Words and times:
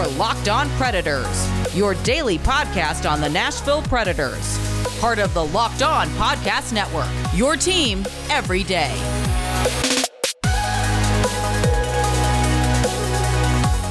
Your 0.00 0.08
Locked 0.12 0.48
On 0.48 0.66
Predators, 0.78 1.76
your 1.76 1.92
daily 1.92 2.38
podcast 2.38 3.10
on 3.10 3.20
the 3.20 3.28
Nashville 3.28 3.82
Predators. 3.82 4.58
Part 4.98 5.18
of 5.18 5.34
the 5.34 5.44
Locked 5.44 5.82
On 5.82 6.08
Podcast 6.10 6.72
Network, 6.72 7.06
your 7.34 7.54
team 7.54 8.06
every 8.30 8.62
day. 8.62 8.94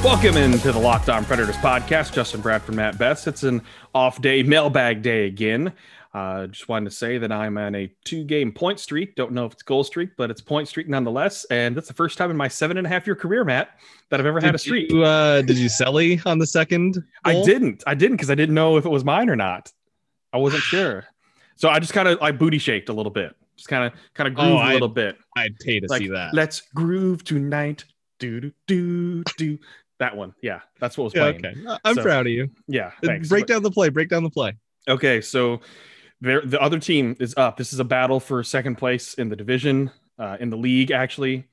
Welcome 0.04 0.36
into 0.38 0.72
the 0.72 0.80
Locked 0.80 1.10
On 1.10 1.24
Predators 1.26 1.58
podcast. 1.58 2.12
Justin 2.12 2.42
Bradford, 2.42 2.74
Matt 2.74 2.98
Best. 2.98 3.28
It's 3.28 3.44
an 3.44 3.62
off 3.94 4.20
day, 4.20 4.42
mailbag 4.42 5.04
day 5.04 5.28
again. 5.28 5.74
Uh, 6.12 6.48
just 6.48 6.68
wanted 6.68 6.90
to 6.90 6.96
say 6.96 7.20
that 7.20 7.32
I'm 7.32 7.56
on 7.58 7.76
a 7.76 7.92
two 8.04 8.24
game 8.24 8.52
point 8.52 8.80
streak. 8.80 9.16
Don't 9.16 9.32
know 9.32 9.46
if 9.46 9.54
it's 9.54 9.62
goal 9.62 9.84
streak, 9.84 10.10
but 10.18 10.32
it's 10.32 10.42
point 10.42 10.68
streak 10.68 10.90
nonetheless. 10.90 11.46
And 11.52 11.78
that's 11.78 11.88
the 11.88 11.94
first 11.94 12.18
time 12.18 12.32
in 12.32 12.38
my 12.38 12.48
seven 12.48 12.78
and 12.78 12.88
a 12.88 12.90
half 12.90 13.06
year 13.06 13.16
career, 13.16 13.44
Matt, 13.46 13.80
that 14.10 14.20
I've 14.20 14.26
ever 14.26 14.40
did 14.40 14.46
had 14.48 14.56
a 14.56 14.58
streak. 14.58 14.92
You, 14.92 15.04
uh, 15.04 15.44
did 15.44 15.58
you 15.58 15.70
selly 15.70 16.20
on 16.26 16.40
the 16.40 16.48
second? 16.48 16.96
Goal? 16.96 17.44
I 17.44 17.46
didn't. 17.46 17.84
I 17.86 17.94
didn't 17.94 18.18
because 18.18 18.32
I 18.32 18.36
didn't 18.36 18.56
know 18.56 18.78
if 18.78 18.86
it 18.86 18.90
was 18.90 19.06
mine 19.06 19.30
or 19.30 19.36
not. 19.36 19.72
I 20.34 20.38
wasn't 20.38 20.64
sure. 20.64 21.06
So 21.58 21.70
I 21.70 21.78
just 21.80 21.94
kind 21.94 22.08
of 22.08 22.20
I 22.22 22.32
booty 22.32 22.58
shaked 22.58 22.90
a 22.90 22.94
little 22.94 23.12
bit. 23.12 23.36
Just 23.56 23.68
kind 23.70 23.84
of 23.94 24.00
kind 24.16 24.28
of 24.28 24.34
groove 24.34 24.48
Oh, 24.54 24.58
a 24.68 24.74
little 24.74 24.88
bit. 24.88 25.16
I'd 25.38 25.56
pay 25.60 25.80
to 25.80 25.86
Like, 25.90 26.00
see 26.02 26.08
that. 26.08 26.34
Let's 26.34 26.62
groove 26.74 27.24
tonight. 27.24 27.86
Do 28.18 28.40
do 28.42 28.52
do 28.66 29.24
do. 29.38 29.58
That 30.00 30.16
one. 30.16 30.34
Yeah, 30.42 30.62
that's 30.80 30.98
what 30.98 31.04
was 31.04 31.14
Yeah, 31.14 31.34
playing. 31.34 31.46
okay. 31.68 31.78
I'm 31.84 31.94
So, 31.96 32.02
proud 32.02 32.26
of 32.26 32.32
you. 32.32 32.50
Yeah, 32.68 32.92
thanks. 33.04 33.28
Break 33.30 33.46
down 33.48 33.62
the 33.62 33.70
play. 33.72 33.90
Break 33.90 34.08
down 34.10 34.24
the 34.24 34.30
play. 34.30 34.54
Okay, 34.88 35.20
so 35.20 35.60
there, 36.22 36.42
the 36.42 36.60
other 36.62 36.80
team 36.80 37.16
is 37.20 37.34
up. 37.38 37.58
This 37.58 37.74
is 37.74 37.80
a 37.80 37.86
battle 37.86 38.20
for 38.20 38.44
second 38.44 38.76
place 38.76 39.14
in 39.14 39.30
the 39.30 39.36
division, 39.36 39.92
uh, 40.18 40.38
in 40.40 40.50
the 40.50 40.58
league, 40.58 40.92
actually. 40.92 41.46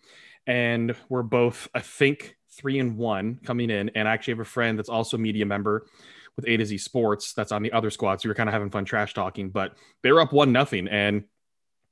And 0.47 0.95
we're 1.09 1.23
both, 1.23 1.69
I 1.75 1.81
think, 1.81 2.37
three 2.51 2.79
and 2.79 2.97
one 2.97 3.41
coming 3.45 3.71
in. 3.71 3.91
And 3.95 4.09
I 4.09 4.13
actually 4.13 4.33
have 4.33 4.41
a 4.41 4.45
friend 4.45 4.79
that's 4.79 4.89
also 4.89 5.17
a 5.17 5.21
media 5.21 5.47
member 5.47 5.87
with 6.37 6.47
A 6.47 6.57
to 6.57 6.67
Z 6.67 6.79
Sports 6.79 7.33
that's 7.33 7.53
on 7.53 7.63
the 7.63 7.73
other 7.73 7.91
squad. 7.91 8.21
So 8.21 8.27
we 8.27 8.31
were 8.31 8.35
kind 8.35 8.49
of 8.49 8.53
having 8.53 8.71
fun 8.71 8.85
trash 8.85 9.15
talking, 9.15 9.51
but 9.51 9.77
they 10.03 10.13
were 10.13 10.21
up 10.21 10.33
one 10.33 10.53
nothing. 10.53 10.89
And 10.89 11.25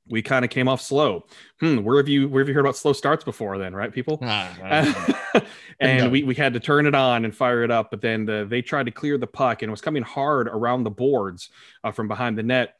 we 0.07 0.21
kind 0.21 0.45
of 0.45 0.51
came 0.51 0.67
off 0.67 0.81
slow. 0.81 1.25
Hmm, 1.59 1.77
where 1.77 1.97
have 1.97 2.07
you 2.07 2.27
where 2.29 2.41
have 2.41 2.47
you 2.47 2.53
heard 2.53 2.61
about 2.61 2.77
slow 2.77 2.93
starts 2.93 3.23
before 3.23 3.57
then, 3.57 3.75
right, 3.75 3.91
people? 3.91 4.19
Ah, 4.21 5.41
and 5.79 6.11
we, 6.11 6.23
we 6.23 6.35
had 6.35 6.53
to 6.53 6.59
turn 6.59 6.85
it 6.85 6.95
on 6.95 7.25
and 7.25 7.35
fire 7.35 7.63
it 7.63 7.71
up. 7.71 7.89
But 7.89 8.01
then 8.01 8.25
the, 8.25 8.45
they 8.47 8.61
tried 8.61 8.85
to 8.85 8.91
clear 8.91 9.17
the 9.17 9.27
puck 9.27 9.61
and 9.61 9.69
it 9.69 9.71
was 9.71 9.81
coming 9.81 10.03
hard 10.03 10.47
around 10.47 10.83
the 10.83 10.91
boards 10.91 11.49
uh, 11.83 11.91
from 11.91 12.07
behind 12.07 12.37
the 12.37 12.43
net. 12.43 12.75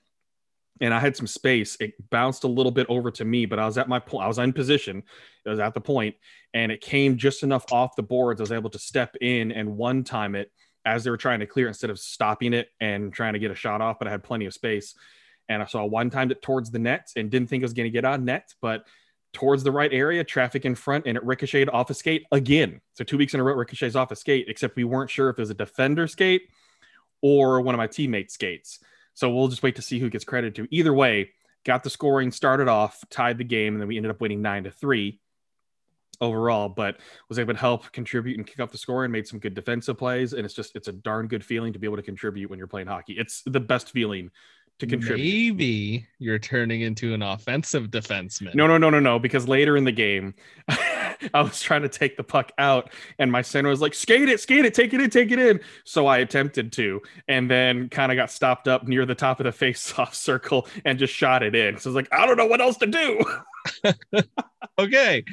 And 0.82 0.94
I 0.94 1.00
had 1.00 1.16
some 1.16 1.28
space. 1.28 1.78
It 1.80 1.94
bounced 2.10 2.44
a 2.44 2.50
little 2.50 2.72
bit 2.72 2.88
over 2.90 3.10
to 3.12 3.24
me, 3.24 3.46
but 3.46 3.60
I 3.60 3.66
was 3.66 3.78
at 3.78 3.88
my 3.88 3.98
point. 3.98 4.26
I 4.26 4.28
was 4.28 4.40
in 4.40 4.52
position. 4.52 5.04
It 5.46 5.50
was 5.50 5.60
at 5.60 5.74
the 5.74 5.80
point, 5.80 6.16
and 6.54 6.70
it 6.70 6.82
came 6.82 7.18
just 7.18 7.44
enough 7.44 7.72
off 7.72 7.96
the 7.96 8.04
boards. 8.04 8.42
I 8.42 8.44
was 8.44 8.52
able 8.52 8.70
to 8.72 8.80
step 8.80 9.16
in 9.22 9.54
and 9.54 9.78
one 9.78 10.04
time 10.04 10.36
it 10.36 10.52
as 10.86 11.04
they 11.04 11.10
were 11.10 11.18
trying 11.18 11.40
to 11.40 11.48
clear 11.48 11.68
instead 11.68 11.90
of 11.90 11.98
stopping 11.98 12.54
it 12.54 12.70
and 12.80 13.14
trying 13.14 13.34
to 13.34 13.40
get 13.40 13.52
a 13.52 13.56
shot 13.56 13.82
off. 13.82 13.98
But 14.00 14.10
I 14.10 14.12
had 14.12 14.24
plenty 14.24 14.46
of 14.46 14.54
space, 14.54 14.96
and 15.50 15.62
I 15.62 15.66
saw 15.66 15.86
one 15.86 16.10
timed 16.10 16.32
it 16.32 16.42
towards 16.42 16.72
the 16.72 16.80
net 16.80 17.12
and 17.16 17.30
didn't 17.30 17.50
think 17.50 17.62
it 17.62 17.66
was 17.66 17.74
going 17.74 17.86
to 17.86 17.92
get 17.92 18.06
on 18.06 18.26
net, 18.26 18.54
but 18.62 18.86
towards 19.34 19.64
the 19.64 19.72
right 19.72 19.92
area, 19.94 20.24
traffic 20.24 20.66
in 20.66 20.76
front, 20.76 21.06
and 21.06 21.18
it 21.18 21.24
ricocheted 21.24 21.70
off 21.70 21.90
a 21.90 21.94
skate 21.94 22.26
again. 22.32 22.82
So 22.94 23.04
two 23.04 23.18
weeks 23.18 23.34
in 23.34 23.40
a 23.40 23.44
row, 23.44 23.54
ricochets 23.54 23.96
off 23.96 24.12
a 24.12 24.16
skate, 24.16 24.46
except 24.48 24.76
we 24.76 24.86
weren't 24.86 25.10
sure 25.10 25.30
if 25.30 25.38
it 25.38 25.42
was 25.42 25.50
a 25.50 25.56
defender 25.56 26.08
skate 26.08 26.44
or 27.22 27.62
one 27.62 27.76
of 27.76 27.78
my 27.78 27.88
teammates' 27.88 28.34
skates. 28.34 28.80
So 29.14 29.30
we'll 29.30 29.50
just 29.50 29.64
wait 29.64 29.76
to 29.76 29.82
see 29.82 30.00
who 30.00 30.10
gets 30.10 30.24
credit 30.24 30.56
to. 30.56 30.68
Either 30.72 30.94
way, 30.94 31.32
got 31.66 31.84
the 31.84 31.90
scoring, 31.90 32.32
started 32.32 32.68
off, 32.68 33.04
tied 33.10 33.38
the 33.38 33.44
game, 33.44 33.74
and 33.74 33.82
then 33.82 33.88
we 33.88 33.98
ended 33.98 34.12
up 34.12 34.22
winning 34.22 34.42
nine 34.42 34.64
to 34.64 34.72
three 34.72 35.20
overall, 36.22 36.70
but 36.70 36.98
was 37.28 37.40
able 37.40 37.54
to 37.54 37.60
help 37.60 37.92
contribute 37.92 38.38
and 38.38 38.48
kick 38.48 38.60
off 38.60 38.72
the 38.72 38.78
score 38.78 39.04
and 39.04 39.12
made 39.12 39.28
some 39.28 39.40
good 39.40 39.54
defensive 39.54 39.98
plays. 39.98 40.34
And 40.34 40.46
it's 40.46 40.54
just 40.54 40.76
it's 40.76 40.88
a 40.88 40.94
darn 40.94 41.28
good 41.28 41.44
feeling 41.44 41.74
to 41.74 41.80
be 41.80 41.88
able 41.88 41.98
to 41.98 42.04
contribute 42.04 42.50
when 42.50 42.58
you're 42.58 42.68
playing 42.68 42.88
hockey. 42.88 43.14
It's 43.14 43.42
the 43.46 43.60
best 43.60 43.92
feeling 43.92 44.32
to 44.80 44.88
contribute. 44.88 45.24
Maybe 45.24 46.08
you're 46.20 46.40
turning 46.40 46.82
into 46.82 47.14
an 47.14 47.22
offensive 47.22 47.88
defenseman. 47.88 48.56
No, 48.56 48.68
no, 48.68 48.78
no, 48.78 48.90
no, 48.90 49.00
no. 49.00 49.20
Because 49.20 49.48
later 49.48 49.78
in 49.78 49.86
the 49.86 49.92
game, 49.92 50.34
I 50.68 51.42
was 51.42 51.62
trying 51.62 51.84
to 51.84 51.90
take 51.90 52.18
the 52.18 52.24
puck 52.24 52.52
out, 52.58 52.92
and 53.18 53.32
my 53.32 53.42
center 53.42 53.70
was 53.70 53.82
like, 53.82 53.94
"Skate 53.94 54.28
it, 54.28 54.40
skate 54.40 54.66
it, 54.66 54.74
take 54.74 54.94
it 54.94 55.02
in, 55.02 55.10
take 55.10 55.32
it 55.32 55.40
in." 55.40 55.62
So 55.86 56.08
I 56.08 56.18
attempted 56.18 56.72
to, 56.74 57.02
and 57.28 57.50
then 57.50 57.90
kind 57.90 58.12
of 58.12 58.18
got 58.18 58.32
stopped 58.32 58.68
up 58.68 58.88
near 58.88 59.06
the 59.06 59.16
top 59.16 59.40
of 59.40 59.46
the 59.46 59.52
face-off 59.52 60.14
circle 60.16 60.68
and 60.84 61.00
just 61.00 61.14
shot 61.14 61.44
it 61.44 61.56
in. 61.56 61.78
So 61.78 61.90
I 61.90 61.92
was 61.92 61.96
like, 61.96 62.10
"I 62.12 62.26
don't 62.26 62.38
know 62.38 62.48
what 62.48 62.62
else 62.62 62.78
to 62.78 62.88
do." 62.88 63.24
Okay. 64.78 65.24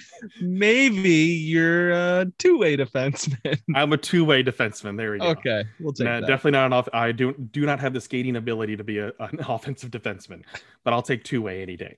Maybe 0.41 1.11
you're 1.11 1.91
a 1.91 2.27
two-way 2.39 2.77
defenseman. 2.77 3.61
I'm 3.75 3.93
a 3.93 3.97
two-way 3.97 4.45
defenseman. 4.45 4.97
There 4.97 5.13
we 5.13 5.19
go. 5.19 5.27
okay. 5.31 5.65
We'll 5.81 5.93
take 5.93 6.07
that. 6.07 6.21
definitely 6.21 6.53
not 6.53 6.67
an 6.67 6.73
off. 6.73 6.89
I 6.93 7.11
do 7.11 7.33
do 7.51 7.67
not 7.67 7.81
have 7.81 7.93
the 7.93 8.01
skating 8.01 8.37
ability 8.37 8.77
to 8.77 8.85
be 8.85 8.99
a, 8.99 9.09
an 9.19 9.41
offensive 9.49 9.91
defenseman, 9.91 10.45
but 10.85 10.93
I'll 10.93 11.03
take 11.03 11.25
two-way 11.25 11.61
any 11.63 11.77
day. 11.77 11.97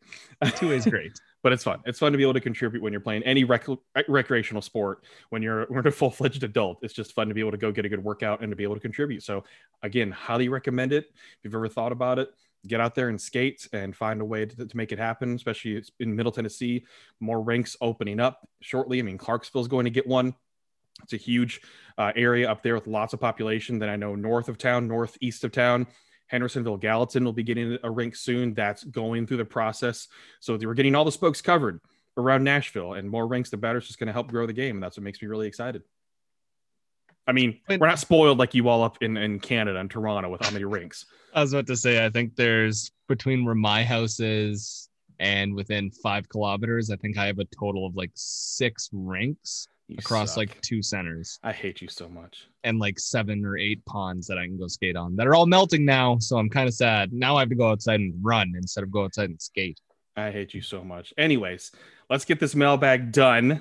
Two 0.56 0.70
ways 0.70 0.86
great. 0.86 1.12
but 1.42 1.52
it's 1.52 1.62
fun. 1.64 1.80
It's 1.84 1.98
fun 1.98 2.12
to 2.12 2.18
be 2.18 2.24
able 2.24 2.32
to 2.34 2.40
contribute 2.40 2.82
when 2.82 2.92
you're 2.94 3.00
playing 3.00 3.22
any 3.24 3.44
rec- 3.44 3.66
recreational 4.08 4.62
sport. 4.62 5.04
When 5.28 5.42
you're 5.42 5.66
when 5.66 5.82
you're 5.84 5.88
a 5.88 5.92
full 5.92 6.10
fledged 6.10 6.44
adult, 6.44 6.78
it's 6.80 6.94
just 6.94 7.12
fun 7.12 7.28
to 7.28 7.34
be 7.34 7.40
able 7.40 7.50
to 7.50 7.58
go 7.58 7.70
get 7.72 7.84
a 7.84 7.90
good 7.90 8.02
workout 8.02 8.40
and 8.40 8.50
to 8.50 8.56
be 8.56 8.62
able 8.62 8.74
to 8.76 8.80
contribute. 8.80 9.22
So 9.22 9.44
again, 9.82 10.10
highly 10.10 10.48
recommend 10.48 10.94
it. 10.94 11.08
If 11.10 11.44
you've 11.44 11.54
ever 11.54 11.68
thought 11.68 11.92
about 11.92 12.18
it, 12.18 12.30
get 12.66 12.80
out 12.80 12.94
there 12.94 13.08
and 13.08 13.20
skate 13.20 13.68
and 13.72 13.94
find 13.94 14.20
a 14.20 14.24
way 14.24 14.46
to, 14.46 14.66
to 14.66 14.76
make 14.76 14.92
it 14.92 14.98
happen. 14.98 15.34
Especially 15.34 15.82
in 16.00 16.14
Middle 16.14 16.32
Tennessee, 16.32 16.84
more 17.20 17.40
rinks 17.42 17.76
opening 17.80 18.20
up 18.20 18.48
shortly. 18.60 18.98
I 18.98 19.02
mean, 19.02 19.18
Clarksville's 19.18 19.68
going 19.68 19.84
to 19.84 19.90
get 19.90 20.06
one. 20.06 20.34
It's 21.02 21.12
a 21.12 21.16
huge 21.16 21.60
uh, 21.98 22.12
area 22.14 22.48
up 22.50 22.62
there 22.62 22.74
with 22.74 22.86
lots 22.86 23.12
of 23.12 23.20
population. 23.20 23.78
Then 23.78 23.88
I 23.88 23.96
know 23.96 24.14
north 24.14 24.48
of 24.48 24.58
town, 24.58 24.86
northeast 24.86 25.44
of 25.44 25.52
town. 25.52 25.86
Hendersonville 26.28 26.78
Gallatin 26.78 27.24
will 27.24 27.32
be 27.32 27.42
getting 27.42 27.78
a 27.82 27.90
rink 27.90 28.16
soon. 28.16 28.54
That's 28.54 28.84
going 28.84 29.26
through 29.26 29.36
the 29.38 29.44
process. 29.44 30.08
So 30.40 30.56
we're 30.56 30.74
getting 30.74 30.94
all 30.94 31.04
the 31.04 31.12
spokes 31.12 31.42
covered 31.42 31.80
around 32.16 32.44
Nashville, 32.44 32.94
and 32.94 33.10
more 33.10 33.26
rinks, 33.26 33.50
the 33.50 33.56
better. 33.56 33.78
It's 33.78 33.88
just 33.88 33.98
going 33.98 34.06
to 34.06 34.12
help 34.12 34.28
grow 34.28 34.46
the 34.46 34.52
game, 34.52 34.76
and 34.76 34.82
that's 34.82 34.96
what 34.96 35.02
makes 35.04 35.20
me 35.20 35.28
really 35.28 35.48
excited. 35.48 35.82
I 37.26 37.32
mean, 37.32 37.58
When- 37.66 37.80
we're 37.80 37.86
not 37.86 37.98
spoiled 37.98 38.38
like 38.38 38.54
you 38.54 38.68
all 38.68 38.82
up 38.82 39.02
in, 39.02 39.16
in 39.16 39.40
Canada 39.40 39.78
and 39.78 39.90
Toronto 39.90 40.30
with 40.30 40.42
how 40.44 40.50
many 40.50 40.64
rinks. 40.64 41.06
I 41.34 41.40
was 41.40 41.52
about 41.52 41.66
to 41.68 41.76
say, 41.76 42.04
I 42.04 42.10
think 42.10 42.36
there's 42.36 42.90
between 43.08 43.44
where 43.44 43.54
my 43.54 43.82
house 43.84 44.20
is 44.20 44.88
and 45.18 45.54
within 45.54 45.90
five 45.90 46.28
kilometers, 46.28 46.90
I 46.90 46.96
think 46.96 47.16
I 47.18 47.26
have 47.26 47.38
a 47.38 47.44
total 47.58 47.86
of 47.86 47.96
like 47.96 48.10
six 48.14 48.88
rinks 48.92 49.66
You 49.88 49.96
across 49.98 50.30
suck. 50.30 50.36
like 50.38 50.60
two 50.60 50.82
centers 50.82 51.38
I 51.42 51.52
hate 51.52 51.80
you 51.80 51.88
so 51.88 52.08
much. 52.08 52.48
and 52.64 52.78
like 52.78 52.98
seven 52.98 53.44
or 53.44 53.56
eight 53.56 53.84
ponds 53.86 54.26
that 54.26 54.38
I 54.38 54.44
can 54.46 54.58
go 54.58 54.66
skate 54.68 54.96
on 54.96 55.16
that 55.16 55.26
are 55.26 55.34
all 55.34 55.46
melting 55.46 55.84
now. 55.84 56.18
So 56.18 56.36
I'm 56.36 56.50
kind 56.50 56.68
of 56.68 56.74
sad. 56.74 57.12
Now 57.12 57.36
I 57.36 57.40
have 57.40 57.48
to 57.50 57.54
go 57.54 57.70
outside 57.70 58.00
and 58.00 58.14
run 58.22 58.52
instead 58.56 58.84
of 58.84 58.90
go 58.90 59.04
outside 59.04 59.30
and 59.30 59.40
skate. 59.40 59.80
I 60.16 60.30
hate 60.30 60.54
you 60.54 60.60
so 60.60 60.84
much. 60.84 61.12
Anyways, 61.18 61.72
let's 62.10 62.24
get 62.24 62.38
this 62.38 62.54
mailbag 62.54 63.10
done 63.12 63.60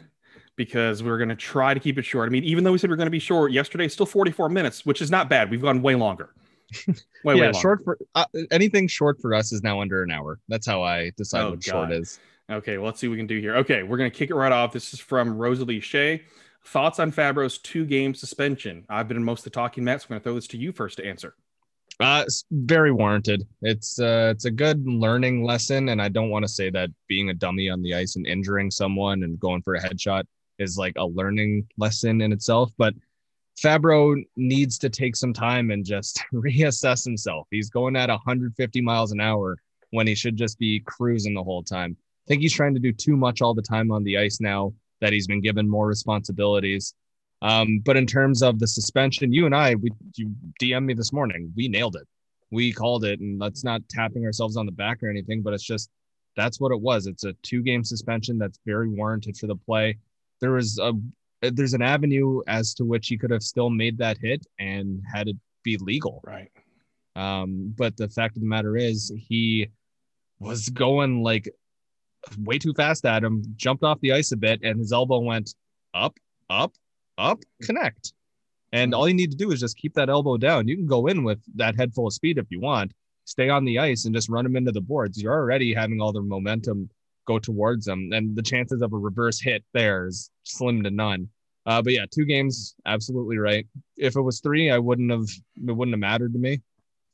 because 0.55 1.01
we're 1.01 1.17
going 1.17 1.29
to 1.29 1.35
try 1.35 1.73
to 1.73 1.79
keep 1.79 1.97
it 1.97 2.03
short. 2.03 2.27
I 2.27 2.31
mean, 2.31 2.43
even 2.43 2.63
though 2.63 2.71
we 2.71 2.77
said 2.77 2.89
we 2.89 2.93
are 2.93 2.97
going 2.97 3.07
to 3.07 3.11
be 3.11 3.19
short 3.19 3.51
yesterday, 3.51 3.87
still 3.87 4.05
44 4.05 4.49
minutes, 4.49 4.85
which 4.85 5.01
is 5.01 5.09
not 5.09 5.29
bad. 5.29 5.49
We've 5.49 5.61
gone 5.61 5.81
way 5.81 5.95
longer. 5.95 6.29
Way, 7.23 7.35
way 7.35 7.35
yeah, 7.35 7.43
longer. 7.45 7.59
short 7.59 7.83
for 7.83 7.97
uh, 8.15 8.25
anything 8.51 8.87
short 8.87 9.21
for 9.21 9.33
us 9.35 9.53
is 9.53 9.61
now 9.61 9.79
under 9.79 10.01
an 10.01 10.09
hour. 10.11 10.39
That's 10.49 10.65
how 10.65 10.81
I 10.81 11.11
decide 11.15 11.43
Oh, 11.43 11.49
what 11.51 11.63
short 11.63 11.91
is. 11.91 12.19
Okay, 12.49 12.77
well, 12.77 12.87
let's 12.87 12.99
see 12.99 13.07
what 13.07 13.11
we 13.13 13.17
can 13.17 13.27
do 13.27 13.39
here. 13.39 13.55
Okay, 13.57 13.83
we're 13.83 13.97
going 13.97 14.11
to 14.11 14.17
kick 14.17 14.31
it 14.31 14.35
right 14.35 14.51
off. 14.51 14.73
This 14.73 14.91
is 14.93 14.99
from 14.99 15.37
Rosalie 15.37 15.79
Shea. 15.79 16.23
Thoughts 16.65 16.99
on 16.99 17.11
Fabbro's 17.11 17.59
two 17.59 17.85
game 17.85 18.13
suspension? 18.13 18.85
I've 18.89 19.07
been 19.07 19.17
in 19.17 19.23
most 19.23 19.41
of 19.41 19.43
the 19.45 19.49
talking, 19.51 19.83
Matt, 19.83 20.01
so 20.01 20.05
I'm 20.05 20.09
going 20.09 20.21
to 20.21 20.23
throw 20.23 20.33
this 20.35 20.47
to 20.47 20.57
you 20.57 20.71
first 20.71 20.97
to 20.97 21.05
answer. 21.05 21.35
Uh, 21.99 22.23
it's 22.25 22.43
very 22.51 22.91
warranted. 22.91 23.47
It's 23.61 23.99
uh, 23.99 24.31
it's 24.33 24.45
a 24.45 24.51
good 24.51 24.85
learning 24.87 25.45
lesson, 25.45 25.89
and 25.89 26.01
I 26.01 26.09
don't 26.09 26.29
want 26.29 26.43
to 26.43 26.49
say 26.49 26.69
that 26.71 26.89
being 27.07 27.29
a 27.29 27.33
dummy 27.33 27.69
on 27.69 27.81
the 27.83 27.93
ice 27.93 28.15
and 28.15 28.25
injuring 28.25 28.71
someone 28.71 29.23
and 29.23 29.39
going 29.39 29.61
for 29.61 29.75
a 29.75 29.81
headshot 29.81 30.23
is 30.59 30.77
like 30.77 30.93
a 30.97 31.05
learning 31.05 31.67
lesson 31.77 32.21
in 32.21 32.31
itself. 32.31 32.71
But 32.77 32.93
Fabbro 33.61 34.23
needs 34.35 34.77
to 34.79 34.89
take 34.89 35.15
some 35.15 35.33
time 35.33 35.71
and 35.71 35.85
just 35.85 36.23
reassess 36.33 37.03
himself. 37.05 37.47
He's 37.51 37.69
going 37.69 37.95
at 37.95 38.09
150 38.09 38.81
miles 38.81 39.11
an 39.11 39.21
hour 39.21 39.57
when 39.91 40.07
he 40.07 40.15
should 40.15 40.37
just 40.37 40.57
be 40.57 40.81
cruising 40.85 41.33
the 41.33 41.43
whole 41.43 41.63
time. 41.63 41.95
I 41.99 42.27
think 42.27 42.41
he's 42.41 42.53
trying 42.53 42.73
to 42.73 42.79
do 42.79 42.91
too 42.91 43.15
much 43.15 43.41
all 43.41 43.53
the 43.53 43.61
time 43.61 43.91
on 43.91 44.03
the 44.03 44.17
ice 44.17 44.39
now 44.39 44.73
that 45.01 45.13
he's 45.13 45.27
been 45.27 45.41
given 45.41 45.69
more 45.69 45.87
responsibilities. 45.87 46.95
Um, 47.41 47.79
but 47.83 47.97
in 47.97 48.07
terms 48.07 48.41
of 48.41 48.57
the 48.57 48.67
suspension, 48.67 49.33
you 49.33 49.45
and 49.45 49.53
I, 49.53 49.75
we 49.75 49.91
you 50.15 50.33
DM 50.61 50.85
me 50.85 50.93
this 50.93 51.11
morning. 51.11 51.51
We 51.55 51.67
nailed 51.67 51.97
it. 51.97 52.07
We 52.51 52.71
called 52.71 53.03
it, 53.03 53.19
and 53.19 53.39
that's 53.41 53.65
not 53.65 53.81
tapping 53.89 54.25
ourselves 54.25 54.55
on 54.55 54.65
the 54.65 54.71
back 54.71 55.03
or 55.03 55.09
anything, 55.09 55.41
but 55.41 55.53
it's 55.53 55.63
just 55.63 55.89
that's 56.37 56.59
what 56.59 56.71
it 56.71 56.79
was. 56.79 57.05
It's 57.05 57.25
a 57.25 57.33
two 57.43 57.61
game 57.61 57.83
suspension 57.83 58.37
that's 58.37 58.59
very 58.65 58.87
warranted 58.87 59.37
for 59.37 59.47
the 59.47 59.57
play. 59.57 59.97
There 60.43 60.51
was 60.51 60.77
a 60.77 60.91
there's 61.41 61.73
an 61.73 61.81
avenue 61.81 62.41
as 62.47 62.73
to 62.75 62.83
which 62.83 63.07
he 63.07 63.17
could 63.17 63.31
have 63.31 63.43
still 63.43 63.69
made 63.69 63.97
that 63.97 64.17
hit 64.17 64.45
and 64.59 65.01
had 65.13 65.29
it 65.29 65.37
be 65.63 65.77
legal. 65.77 66.21
Right. 66.25 66.51
Um, 67.15 67.73
but 67.77 67.95
the 67.95 68.09
fact 68.09 68.35
of 68.35 68.41
the 68.41 68.47
matter 68.47 68.75
is, 68.75 69.09
he 69.17 69.69
was 70.39 70.67
going 70.69 71.23
like 71.23 71.49
way 72.39 72.57
too 72.59 72.73
fast 72.73 73.05
at 73.05 73.23
him, 73.23 73.43
jumped 73.55 73.83
off 73.83 74.01
the 74.01 74.11
ice 74.11 74.33
a 74.33 74.37
bit, 74.37 74.59
and 74.63 74.79
his 74.79 74.91
elbow 74.91 75.19
went 75.19 75.55
up, 75.93 76.17
up, 76.49 76.73
up, 77.17 77.39
connect. 77.61 78.13
And 78.73 78.91
Mhm. 78.91 78.97
all 78.97 79.07
you 79.07 79.13
need 79.13 79.31
to 79.31 79.37
do 79.37 79.51
is 79.51 79.61
just 79.61 79.77
keep 79.77 79.93
that 79.93 80.09
elbow 80.09 80.35
down. 80.37 80.67
You 80.67 80.75
can 80.75 80.87
go 80.87 81.07
in 81.07 81.23
with 81.23 81.39
that 81.55 81.75
head 81.75 81.93
full 81.93 82.07
of 82.07 82.13
speed 82.13 82.37
if 82.37 82.47
you 82.49 82.59
want, 82.59 82.91
stay 83.25 83.47
on 83.47 83.63
the 83.63 83.79
ice 83.79 84.03
and 84.05 84.13
just 84.15 84.27
run 84.29 84.43
them 84.43 84.57
into 84.57 84.71
the 84.73 84.81
boards. 84.81 85.21
You're 85.21 85.33
already 85.33 85.73
having 85.73 86.01
all 86.01 86.11
the 86.11 86.21
momentum 86.21 86.89
go 87.25 87.39
towards 87.39 87.85
them. 87.85 88.09
And 88.13 88.35
the 88.35 88.41
chances 88.41 88.81
of 88.81 88.93
a 88.93 88.97
reverse 88.97 89.39
hit 89.39 89.63
there 89.73 90.07
is 90.07 90.29
slim 90.43 90.83
to 90.83 90.91
none. 90.91 91.29
Uh, 91.65 91.81
but 91.81 91.93
yeah, 91.93 92.05
two 92.13 92.25
games, 92.25 92.75
absolutely 92.85 93.37
right. 93.37 93.65
If 93.97 94.15
it 94.15 94.21
was 94.21 94.41
three, 94.41 94.69
I 94.69 94.79
wouldn't 94.79 95.11
have, 95.11 95.27
it 95.67 95.71
wouldn't 95.71 95.93
have 95.93 95.99
mattered 95.99 96.33
to 96.33 96.39
me. 96.39 96.61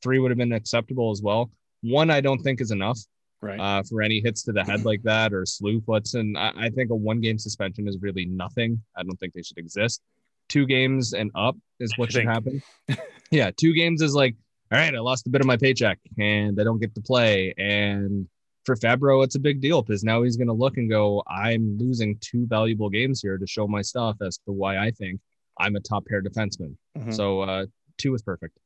Three 0.02 0.18
would 0.18 0.30
have 0.30 0.38
been 0.38 0.52
acceptable 0.52 1.10
as 1.10 1.22
well. 1.22 1.50
One, 1.82 2.10
I 2.10 2.20
don't 2.20 2.42
think 2.42 2.60
is 2.60 2.70
enough 2.70 2.98
Right. 3.42 3.58
uh, 3.58 3.82
for 3.84 4.02
any 4.02 4.20
hits 4.20 4.42
to 4.42 4.52
the 4.52 4.62
head 4.62 4.84
like 4.84 5.02
that 5.04 5.32
or 5.32 5.46
slew 5.46 5.80
foots. 5.80 6.12
And 6.12 6.36
I, 6.36 6.52
I 6.56 6.68
think 6.68 6.90
a 6.90 6.94
one 6.94 7.22
game 7.22 7.38
suspension 7.38 7.88
is 7.88 7.96
really 8.02 8.26
nothing. 8.26 8.82
I 8.96 9.02
don't 9.02 9.16
think 9.18 9.32
they 9.32 9.40
should 9.42 9.56
exist. 9.56 10.02
Two 10.50 10.66
games 10.66 11.14
and 11.14 11.30
up 11.34 11.56
is 11.78 11.96
what 11.96 12.12
should 12.12 12.26
happen. 12.26 12.62
yeah, 13.30 13.50
two 13.56 13.72
games 13.72 14.02
is 14.02 14.14
like, 14.14 14.34
all 14.70 14.78
right, 14.78 14.94
I 14.94 14.98
lost 14.98 15.26
a 15.26 15.30
bit 15.30 15.40
of 15.40 15.46
my 15.46 15.56
paycheck 15.56 15.98
and 16.18 16.60
I 16.60 16.64
don't 16.64 16.80
get 16.80 16.94
to 16.96 17.00
play. 17.00 17.54
And 17.56 18.28
for 18.64 18.76
Fabbro, 18.76 19.24
it's 19.24 19.34
a 19.36 19.40
big 19.40 19.60
deal 19.60 19.82
because 19.82 20.04
now 20.04 20.22
he's 20.22 20.36
going 20.36 20.48
to 20.48 20.52
look 20.54 20.76
and 20.76 20.88
go, 20.88 21.22
I'm 21.26 21.78
losing 21.78 22.18
two 22.20 22.46
valuable 22.46 22.90
games 22.90 23.20
here 23.22 23.38
to 23.38 23.46
show 23.46 23.66
my 23.66 23.82
stuff 23.82 24.16
as 24.22 24.38
to 24.46 24.52
why 24.52 24.76
I 24.78 24.90
think 24.90 25.20
I'm 25.58 25.76
a 25.76 25.80
top 25.80 26.06
pair 26.06 26.22
defenseman. 26.22 26.76
Mhm. 26.98 27.14
So 27.14 27.40
uh, 27.40 27.66
two 27.96 28.14
is 28.14 28.22
perfect. 28.22 28.58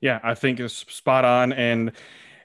Yeah, 0.00 0.20
I 0.22 0.34
think 0.34 0.60
it's 0.60 0.74
spot 0.74 1.24
on. 1.24 1.52
And 1.52 1.92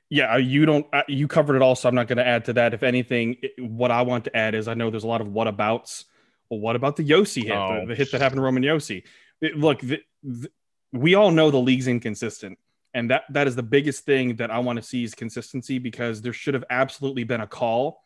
yeah, 0.10 0.38
you 0.38 0.66
don't, 0.66 0.86
you 1.08 1.28
covered 1.28 1.56
it 1.56 1.62
all. 1.62 1.76
So 1.76 1.90
I'm 1.90 1.96
not 1.96 2.08
going 2.08 2.18
to 2.18 2.28
add 2.28 2.46
to 2.46 2.54
that. 2.54 2.74
If 2.74 2.84
anything, 2.84 3.38
what 3.60 3.92
I 3.92 4.02
want 4.04 4.26
to 4.26 4.36
add 4.38 4.56
is 4.56 4.68
I 4.68 4.74
know 4.74 4.90
there's 4.90 5.04
a 5.04 5.08
lot 5.08 5.22
of 5.22 5.28
what 5.28 5.48
abouts. 5.48 6.06
Well, 6.50 6.60
what 6.60 6.76
about 6.76 6.98
the 6.98 7.04
Josi 7.04 7.44
hit, 7.44 7.52
Oh. 7.54 7.80
the, 7.82 7.88
the 7.88 7.96
hit 7.96 8.12
that 8.12 8.22
happened 8.22 8.40
to 8.40 8.44
Roman 8.44 8.64
Josi? 8.64 9.04
It- 9.42 9.58
look, 9.58 9.80
the, 9.80 10.00
the, 10.24 10.50
we 10.94 11.16
all 11.16 11.32
know 11.32 11.50
the 11.50 11.58
league's 11.58 11.88
inconsistent. 11.88 12.58
And 12.94 13.10
that, 13.10 13.24
that 13.30 13.48
is 13.48 13.56
the 13.56 13.64
biggest 13.64 14.06
thing 14.06 14.36
that 14.36 14.52
I 14.52 14.60
want 14.60 14.78
to 14.78 14.84
see 14.84 15.04
is 15.04 15.16
consistency 15.16 15.80
because 15.80 16.22
there 16.22 16.34
should 16.34 16.54
have 16.54 16.66
absolutely 16.70 17.24
been 17.24 17.42
a 17.42 17.48
call 17.48 18.04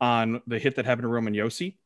on 0.00 0.42
the 0.46 0.58
hit 0.58 0.76
that 0.76 0.84
happened 0.84 1.04
to 1.04 1.08
Roman 1.08 1.34
Josi. 1.34 1.76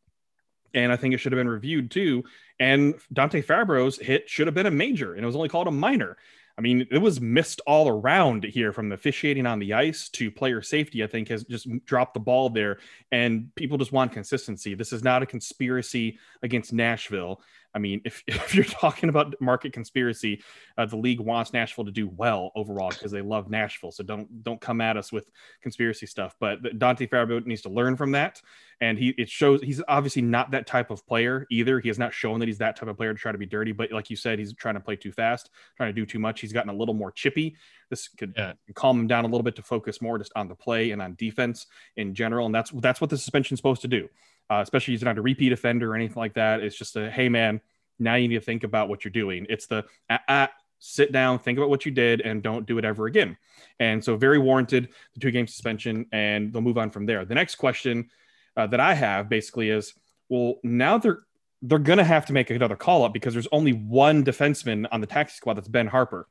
And 0.74 0.92
I 0.92 0.96
think 0.96 1.14
it 1.14 1.18
should 1.18 1.32
have 1.32 1.38
been 1.38 1.48
reviewed 1.48 1.90
too. 1.90 2.24
And 2.58 2.94
Dante 3.12 3.42
Fabbro's 3.42 3.98
hit 3.98 4.28
should 4.28 4.46
have 4.46 4.54
been 4.54 4.66
a 4.66 4.70
major 4.70 5.14
and 5.14 5.22
it 5.22 5.26
was 5.26 5.36
only 5.36 5.48
called 5.48 5.68
a 5.68 5.72
minor. 5.72 6.16
I 6.58 6.60
mean, 6.60 6.88
it 6.90 6.98
was 6.98 7.20
missed 7.20 7.60
all 7.68 7.88
around 7.88 8.42
here 8.42 8.72
from 8.72 8.90
officiating 8.90 9.46
on 9.46 9.60
the 9.60 9.74
ice 9.74 10.08
to 10.10 10.28
player 10.28 10.60
safety. 10.60 11.04
I 11.04 11.06
think 11.06 11.28
has 11.28 11.44
just 11.44 11.68
dropped 11.84 12.14
the 12.14 12.20
ball 12.20 12.50
there, 12.50 12.78
and 13.12 13.54
people 13.54 13.78
just 13.78 13.92
want 13.92 14.10
consistency. 14.10 14.74
This 14.74 14.92
is 14.92 15.04
not 15.04 15.22
a 15.22 15.26
conspiracy 15.26 16.18
against 16.42 16.72
Nashville. 16.72 17.40
I 17.78 17.80
mean, 17.80 18.00
if, 18.04 18.24
if 18.26 18.54
you're 18.56 18.64
talking 18.64 19.08
about 19.08 19.34
market 19.40 19.72
conspiracy, 19.72 20.42
uh, 20.76 20.84
the 20.86 20.96
league 20.96 21.20
wants 21.20 21.52
Nashville 21.52 21.84
to 21.84 21.92
do 21.92 22.08
well 22.08 22.50
overall 22.56 22.90
because 22.90 23.12
they 23.12 23.22
love 23.22 23.48
Nashville. 23.48 23.92
So 23.92 24.02
don't 24.02 24.42
don't 24.42 24.60
come 24.60 24.80
at 24.80 24.96
us 24.96 25.12
with 25.12 25.30
conspiracy 25.62 26.06
stuff. 26.06 26.34
But 26.40 26.78
Dante 26.78 27.06
Fabbro 27.06 27.46
needs 27.46 27.62
to 27.62 27.68
learn 27.68 27.96
from 27.96 28.10
that, 28.12 28.42
and 28.80 28.98
he 28.98 29.10
it 29.16 29.28
shows 29.28 29.62
he's 29.62 29.80
obviously 29.86 30.22
not 30.22 30.50
that 30.50 30.66
type 30.66 30.90
of 30.90 31.06
player 31.06 31.46
either. 31.50 31.78
He 31.78 31.88
has 31.88 31.98
not 31.98 32.12
shown 32.12 32.40
that 32.40 32.48
he's 32.48 32.58
that 32.58 32.76
type 32.76 32.88
of 32.88 32.96
player 32.96 33.14
to 33.14 33.18
try 33.18 33.30
to 33.30 33.38
be 33.38 33.46
dirty. 33.46 33.70
But 33.70 33.92
like 33.92 34.10
you 34.10 34.16
said, 34.16 34.40
he's 34.40 34.52
trying 34.54 34.74
to 34.74 34.80
play 34.80 34.96
too 34.96 35.12
fast, 35.12 35.50
trying 35.76 35.90
to 35.90 35.92
do 35.94 36.04
too 36.04 36.18
much. 36.18 36.40
He's 36.40 36.52
gotten 36.52 36.70
a 36.70 36.74
little 36.76 36.94
more 36.94 37.12
chippy. 37.12 37.56
This 37.90 38.08
could 38.08 38.34
Yeah. 38.36 38.54
calm 38.74 38.98
him 38.98 39.06
down 39.06 39.24
a 39.24 39.28
little 39.28 39.44
bit 39.44 39.54
to 39.56 39.62
focus 39.62 40.02
more 40.02 40.18
just 40.18 40.32
on 40.34 40.48
the 40.48 40.54
play 40.56 40.90
and 40.90 41.00
on 41.00 41.14
defense 41.14 41.66
in 41.96 42.14
general. 42.14 42.46
And 42.46 42.54
that's 42.54 42.70
that's 42.72 43.00
what 43.00 43.10
the 43.10 43.18
suspension's 43.18 43.60
supposed 43.60 43.82
to 43.82 43.88
do. 43.88 44.08
Uh, 44.50 44.60
especially 44.62 44.94
he's 44.94 45.02
not 45.02 45.18
a 45.18 45.22
repeat 45.22 45.52
offender 45.52 45.92
or 45.92 45.94
anything 45.94 46.16
like 46.16 46.34
that. 46.34 46.60
It's 46.60 46.76
just 46.76 46.96
a 46.96 47.10
hey 47.10 47.28
man, 47.28 47.60
now 47.98 48.14
you 48.14 48.28
need 48.28 48.36
to 48.36 48.40
think 48.40 48.64
about 48.64 48.88
what 48.88 49.04
you're 49.04 49.12
doing. 49.12 49.46
It's 49.48 49.66
the 49.66 49.84
ah, 50.10 50.20
ah, 50.28 50.48
sit 50.78 51.12
down, 51.12 51.38
think 51.38 51.58
about 51.58 51.70
what 51.70 51.84
you 51.84 51.92
did, 51.92 52.20
and 52.20 52.42
don't 52.42 52.66
do 52.66 52.78
it 52.78 52.84
ever 52.84 53.06
again. 53.06 53.36
And 53.80 54.02
so 54.02 54.16
very 54.16 54.38
warranted 54.38 54.88
the 55.14 55.20
two 55.20 55.30
game 55.30 55.46
suspension, 55.46 56.06
and 56.12 56.52
they'll 56.52 56.62
move 56.62 56.78
on 56.78 56.90
from 56.90 57.06
there. 57.06 57.24
The 57.24 57.34
next 57.34 57.56
question 57.56 58.10
uh, 58.56 58.66
that 58.68 58.80
I 58.80 58.94
have 58.94 59.28
basically 59.28 59.70
is, 59.70 59.94
well, 60.28 60.56
now 60.62 60.98
they're 60.98 61.20
they're 61.62 61.78
gonna 61.78 62.04
have 62.04 62.26
to 62.26 62.32
make 62.32 62.50
another 62.50 62.76
call 62.76 63.04
up 63.04 63.12
because 63.12 63.34
there's 63.34 63.48
only 63.50 63.72
one 63.72 64.24
defenseman 64.24 64.86
on 64.92 65.00
the 65.00 65.06
taxi 65.06 65.36
squad 65.36 65.54
that's 65.54 65.68
Ben 65.68 65.88
Harpur. 65.88 66.24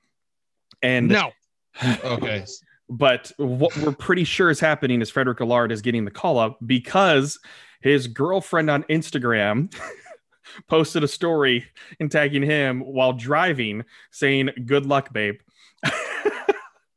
And 0.81 1.09
No. 1.09 1.31
Okay. 2.03 2.43
but 2.89 3.31
what 3.37 3.75
we're 3.77 3.91
pretty 3.91 4.23
sure 4.23 4.49
is 4.49 4.59
happening 4.59 5.01
is 5.01 5.09
Frederic 5.11 5.41
Allard 5.41 5.71
is 5.71 5.81
getting 5.81 6.05
the 6.05 6.11
call 6.11 6.39
up 6.39 6.57
because 6.65 7.37
his 7.81 8.07
girlfriend 8.07 8.69
on 8.69 8.83
Instagram 8.83 9.73
posted 10.67 11.03
a 11.03 11.07
story 11.07 11.65
and 11.99 12.11
tagging 12.11 12.43
him 12.43 12.79
while 12.81 13.13
driving 13.13 13.83
saying, 14.11 14.49
Good 14.65 14.85
luck, 14.85 15.13
babe. 15.13 15.39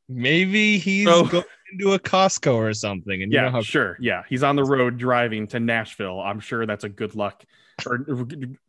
Maybe 0.09 0.77
he's 0.77 1.07
So- 1.07 1.25
going 1.25 1.43
into 1.71 1.93
a 1.93 1.99
Costco 1.99 2.53
or 2.55 2.73
something. 2.73 3.21
And 3.23 3.31
you 3.31 3.37
yeah, 3.37 3.45
know 3.45 3.51
how 3.51 3.61
sure. 3.61 3.97
Yeah. 4.01 4.23
He's 4.27 4.43
on 4.43 4.55
the 4.57 4.63
road 4.63 4.97
driving 4.97 5.47
to 5.47 5.59
Nashville. 5.59 6.19
I'm 6.19 6.39
sure 6.41 6.65
that's 6.65 6.83
a 6.83 6.89
good 6.89 7.15
luck 7.15 7.45
or 7.85 7.99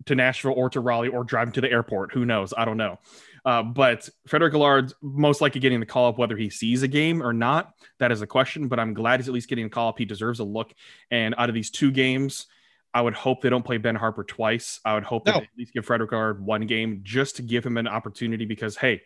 to 0.06 0.14
Nashville 0.14 0.52
or 0.52 0.70
to 0.70 0.80
Raleigh 0.80 1.08
or 1.08 1.24
driving 1.24 1.52
to 1.54 1.60
the 1.60 1.70
airport. 1.70 2.12
Who 2.12 2.24
knows? 2.24 2.54
I 2.56 2.64
don't 2.64 2.76
know. 2.76 2.98
Uh, 3.44 3.62
but 3.62 4.08
Frederic 4.28 4.54
Allard's 4.54 4.94
most 5.02 5.40
likely 5.40 5.60
getting 5.60 5.80
the 5.80 5.86
call 5.86 6.08
up, 6.08 6.18
whether 6.18 6.36
he 6.36 6.48
sees 6.48 6.82
a 6.82 6.88
game 6.88 7.22
or 7.22 7.32
not. 7.32 7.72
That 7.98 8.12
is 8.12 8.22
a 8.22 8.26
question, 8.26 8.68
but 8.68 8.78
I'm 8.78 8.94
glad 8.94 9.18
he's 9.20 9.28
at 9.28 9.34
least 9.34 9.48
getting 9.48 9.64
a 9.66 9.70
call 9.70 9.88
up. 9.88 9.98
He 9.98 10.04
deserves 10.04 10.38
a 10.38 10.44
look. 10.44 10.72
And 11.10 11.34
out 11.38 11.48
of 11.48 11.54
these 11.54 11.70
two 11.70 11.90
games, 11.90 12.46
I 12.94 13.00
would 13.00 13.14
hope 13.14 13.40
they 13.42 13.50
don't 13.50 13.64
play 13.64 13.78
Ben 13.78 13.96
Harpur 13.96 14.26
twice. 14.26 14.78
I 14.84 14.94
would 14.94 15.02
hope 15.02 15.24
that 15.24 15.32
No. 15.34 15.38
they 15.40 15.44
at 15.46 15.50
least 15.58 15.72
give 15.72 15.84
Frederic 15.84 16.12
Allard 16.12 16.44
one 16.44 16.66
game 16.66 17.00
just 17.02 17.36
to 17.36 17.42
give 17.42 17.64
him 17.66 17.78
an 17.78 17.88
opportunity 17.88 18.44
because, 18.44 18.76
hey, 18.76 19.02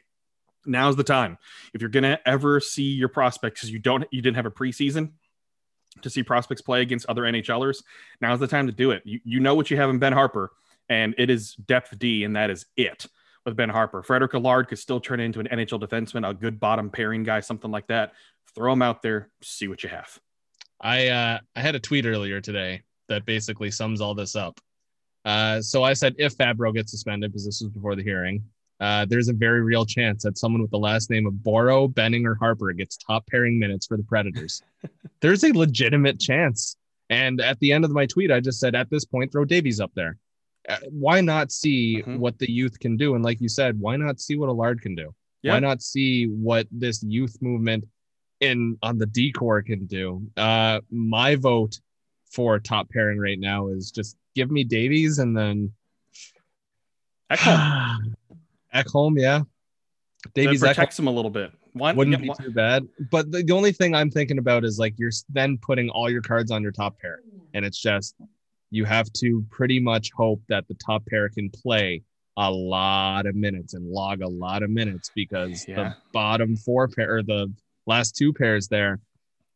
now's 0.66 0.96
the 0.96 1.04
time. 1.04 1.38
If 1.72 1.80
you're 1.80 1.88
gonna 1.90 2.18
ever 2.26 2.60
see 2.60 2.90
your 2.90 3.08
prospects, 3.08 3.60
because 3.60 3.70
you 3.70 3.78
don't, 3.78 4.04
you 4.10 4.20
didn't 4.20 4.36
have 4.36 4.46
a 4.46 4.50
preseason 4.50 5.12
to 6.02 6.10
see 6.10 6.22
prospects 6.22 6.60
play 6.60 6.82
against 6.82 7.06
other 7.06 7.22
NHLers. 7.22 7.82
Now's 8.20 8.40
the 8.40 8.48
time 8.48 8.66
to 8.66 8.72
do 8.72 8.90
it. 8.90 9.02
You, 9.06 9.20
you 9.24 9.40
know 9.40 9.54
what 9.54 9.70
you 9.70 9.76
have 9.78 9.88
in 9.88 9.98
Ben 9.98 10.12
Harpur, 10.12 10.48
and 10.90 11.14
it 11.16 11.30
is 11.30 11.54
depth 11.54 11.98
D, 11.98 12.24
and 12.24 12.36
that 12.36 12.50
is 12.50 12.66
it 12.76 13.06
with 13.46 13.56
Ben 13.56 13.70
Harpur. 13.70 14.04
Frederic 14.04 14.34
Allard 14.34 14.68
could 14.68 14.78
still 14.78 15.00
turn 15.00 15.20
into 15.20 15.40
an 15.40 15.46
NHL 15.50 15.80
defenseman, 15.80 16.28
a 16.28 16.34
good 16.34 16.60
bottom 16.60 16.90
pairing 16.90 17.22
guy, 17.22 17.40
something 17.40 17.70
like 17.70 17.86
that. 17.86 18.12
Throw 18.54 18.72
him 18.72 18.82
out 18.82 19.00
there, 19.00 19.30
see 19.42 19.68
what 19.68 19.82
you 19.82 19.88
have. 19.88 20.18
I 20.80 21.08
uh, 21.08 21.38
I 21.54 21.60
had 21.60 21.74
a 21.74 21.80
tweet 21.80 22.04
earlier 22.04 22.40
today 22.40 22.82
that 23.08 23.24
basically 23.24 23.70
sums 23.70 24.00
all 24.00 24.14
this 24.14 24.36
up. 24.36 24.60
Uh, 25.24 25.60
so 25.60 25.82
I 25.82 25.94
said 25.94 26.14
if 26.18 26.36
Fabbro 26.36 26.74
gets 26.74 26.90
suspended, 26.90 27.30
because 27.30 27.46
this 27.46 27.62
was 27.62 27.70
before 27.70 27.96
the 27.96 28.02
hearing, 28.02 28.42
uh, 28.80 29.06
there's 29.08 29.28
a 29.28 29.32
very 29.32 29.62
real 29.62 29.86
chance 29.86 30.22
that 30.24 30.36
someone 30.36 30.60
with 30.60 30.70
the 30.70 30.78
last 30.78 31.08
name 31.08 31.26
of 31.26 31.42
Boro, 31.42 31.88
Benning, 31.88 32.26
or 32.26 32.34
Harpur 32.34 32.76
gets 32.76 32.96
top 32.96 33.26
pairing 33.26 33.58
minutes 33.58 33.86
for 33.86 33.96
the 33.96 34.02
Predators. 34.02 34.62
there's 35.20 35.44
a 35.44 35.52
legitimate 35.52 36.20
chance. 36.20 36.76
And 37.08 37.40
at 37.40 37.58
the 37.60 37.72
end 37.72 37.84
of 37.84 37.92
my 37.92 38.06
tweet, 38.06 38.32
I 38.32 38.40
just 38.40 38.58
said 38.58 38.74
at 38.74 38.90
this 38.90 39.04
point, 39.04 39.32
throw 39.32 39.44
Davies 39.44 39.80
up 39.80 39.92
there. 39.94 40.18
Uh, 40.68 40.78
why 40.90 41.20
not 41.20 41.52
see 41.52 42.02
Mhm. 42.02 42.18
what 42.18 42.38
the 42.38 42.50
youth 42.50 42.78
can 42.80 42.96
do? 42.96 43.14
And 43.14 43.24
like 43.24 43.40
you 43.40 43.48
said, 43.48 43.78
why 43.78 43.96
not 43.96 44.20
see 44.20 44.36
what 44.36 44.48
Allard 44.48 44.82
can 44.82 44.94
do? 44.94 45.14
Yeah. 45.42 45.52
Why 45.52 45.60
not 45.60 45.80
see 45.80 46.26
what 46.26 46.66
this 46.72 47.02
youth 47.02 47.36
movement 47.40 47.84
in 48.40 48.76
on 48.82 48.98
the 48.98 49.06
decor 49.06 49.62
can 49.62 49.86
do? 49.86 50.26
Uh, 50.36 50.80
my 50.90 51.36
vote 51.36 51.78
for 52.30 52.58
top 52.58 52.90
pairing 52.90 53.18
right 53.18 53.38
now 53.38 53.68
is 53.68 53.90
just 53.92 54.16
give 54.34 54.50
me 54.50 54.64
Davies 54.64 55.18
and 55.20 55.36
then 55.36 55.72
Ekholm. 57.30 58.14
Ekholm, 58.74 59.20
yeah. 59.20 59.42
Davies 60.34 60.60
that 60.60 60.66
Ekholm 60.66 60.74
protects 60.74 60.98
him 60.98 61.06
a 61.06 61.12
little 61.12 61.30
bit. 61.30 61.52
Why, 61.72 61.92
wouldn't 61.92 62.24
yeah, 62.24 62.34
be 62.34 62.44
too 62.44 62.50
bad. 62.50 62.88
But 63.10 63.30
the, 63.30 63.42
the 63.42 63.52
only 63.52 63.70
thing 63.70 63.94
I'm 63.94 64.10
thinking 64.10 64.38
about 64.38 64.64
is 64.64 64.78
like 64.78 64.94
you're 64.96 65.12
then 65.28 65.58
putting 65.58 65.90
all 65.90 66.08
your 66.08 66.22
cards 66.22 66.50
on 66.50 66.62
your 66.62 66.72
top 66.72 66.98
pair, 66.98 67.20
and 67.52 67.64
it's 67.64 67.80
just 67.80 68.14
you 68.70 68.84
have 68.84 69.12
to 69.14 69.44
pretty 69.50 69.78
much 69.78 70.10
hope 70.16 70.42
that 70.48 70.66
the 70.68 70.74
top 70.74 71.04
pair 71.06 71.28
can 71.28 71.50
play 71.50 72.02
a 72.36 72.50
lot 72.50 73.26
of 73.26 73.34
minutes 73.34 73.74
and 73.74 73.86
log 73.88 74.20
a 74.20 74.28
lot 74.28 74.62
of 74.62 74.70
minutes 74.70 75.10
because 75.14 75.66
Yeah. 75.68 75.76
the 75.76 75.96
bottom 76.12 76.56
four 76.56 76.88
pair 76.88 77.16
or 77.16 77.22
the 77.22 77.52
last 77.86 78.16
two 78.16 78.32
pairs 78.32 78.68
there, 78.68 79.00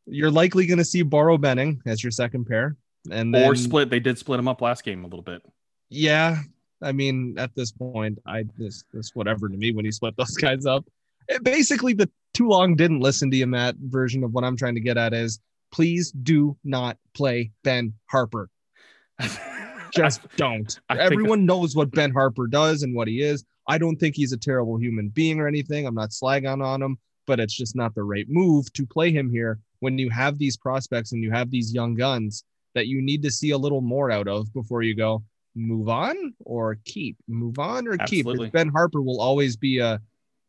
you're 0.07 0.31
likely 0.31 0.67
going 0.67 0.79
to 0.79 0.85
see 0.85 1.03
Boro 1.03 1.37
Benning 1.37 1.83
as 1.87 2.03
your 2.03 2.11
second 2.11 2.47
pair, 2.47 2.77
and 3.11 3.35
then 3.35 3.49
or 3.51 3.55
split. 3.55 3.91
They 3.91 4.01
did 4.01 4.17
split 4.19 4.39
them 4.39 4.49
up 4.49 4.61
last 4.63 4.85
game 4.85 5.05
a 5.05 5.07
little 5.09 5.23
bit. 5.23 5.43
yeah, 5.91 6.39
I 6.83 6.93
mean, 6.93 7.35
at 7.39 7.55
this 7.55 7.71
point, 7.73 8.19
I 8.27 8.45
this 8.57 8.85
this 8.95 9.11
whatever 9.15 9.49
to 9.49 9.57
me 9.57 9.73
when 9.73 9.85
he 9.85 9.91
split 9.91 10.17
those 10.17 10.37
guys 10.37 10.65
up. 10.65 10.87
It- 11.29 11.45
basically, 11.45 11.93
the 11.93 12.09
too 12.33 12.49
long 12.49 12.77
didn't 12.77 13.01
listen 13.01 13.31
to 13.33 13.37
you, 13.37 13.47
Matt. 13.47 13.75
Version 13.79 14.25
of 14.25 14.33
what 14.33 14.45
I'm 14.45 14.57
trying 14.57 14.77
to 14.77 14.81
get 14.81 14.97
at 14.97 15.13
is 15.13 15.39
please 15.73 16.11
do 16.13 16.57
not 16.65 16.97
play 17.15 17.51
Ben 17.63 17.93
Harpur. 18.13 18.47
Just 19.95 20.23
don't. 20.37 20.79
I 20.89 20.99
Everyone 20.99 21.45
knows 21.45 21.75
what 21.75 21.91
Ben 21.91 22.13
Harpur 22.13 22.49
does 22.49 22.83
and 22.83 22.95
what 22.95 23.09
he 23.09 23.23
is. 23.23 23.45
I 23.67 23.79
don't 23.79 23.97
think 23.97 24.17
he's 24.17 24.33
a 24.33 24.37
terrible 24.37 24.77
human 24.77 25.09
being 25.09 25.41
or 25.41 25.49
anything. 25.49 25.87
I'm 25.87 25.95
not 25.95 26.11
slagging 26.11 26.65
on 26.65 26.83
him, 26.83 26.99
but 27.27 27.41
it's 27.41 27.55
just 27.55 27.77
not 27.77 27.95
the 27.95 28.03
right 28.03 28.27
move 28.29 28.73
to 28.75 28.87
play 28.87 29.11
him 29.11 29.31
here 29.31 29.59
when 29.81 29.99
you 29.99 30.11
have 30.11 30.39
these 30.39 30.57
prospects 30.57 31.13
and 31.13 31.23
you 31.23 31.31
have 31.31 31.51
these 31.51 31.75
young 31.75 31.95
guns 31.95 32.45
that 32.75 32.87
you 32.87 33.03
need 33.03 33.23
to 33.23 33.31
see 33.31 33.51
a 33.51 33.59
little 33.59 33.81
more 33.81 34.11
out 34.11 34.29
of 34.29 34.53
before 34.53 34.83
you 34.83 34.95
go, 34.95 35.23
move 35.57 35.89
on 35.89 36.35
or 36.45 36.79
keep, 36.85 37.17
move 37.27 37.59
on 37.59 37.89
or 37.89 37.97
keep. 38.07 38.27
Ben 38.53 38.71
Harpur 38.71 39.05
will 39.05 39.21
always 39.21 39.57
be 39.57 39.79
a, 39.79 40.01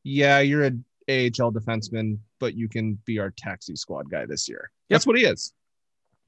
yeah, 0.03 0.39
you're 0.39 0.63
an 0.63 0.85
AHL 1.09 1.51
defenseman, 1.51 2.19
but 2.39 2.53
you 2.53 2.69
can 2.69 2.99
be 3.05 3.19
our 3.19 3.33
taxi 3.35 3.75
squad 3.75 4.09
guy 4.09 4.25
this 4.25 4.47
year. 4.47 4.69
That's 4.89 5.07
what 5.07 5.17
he 5.17 5.25
is. 5.25 5.53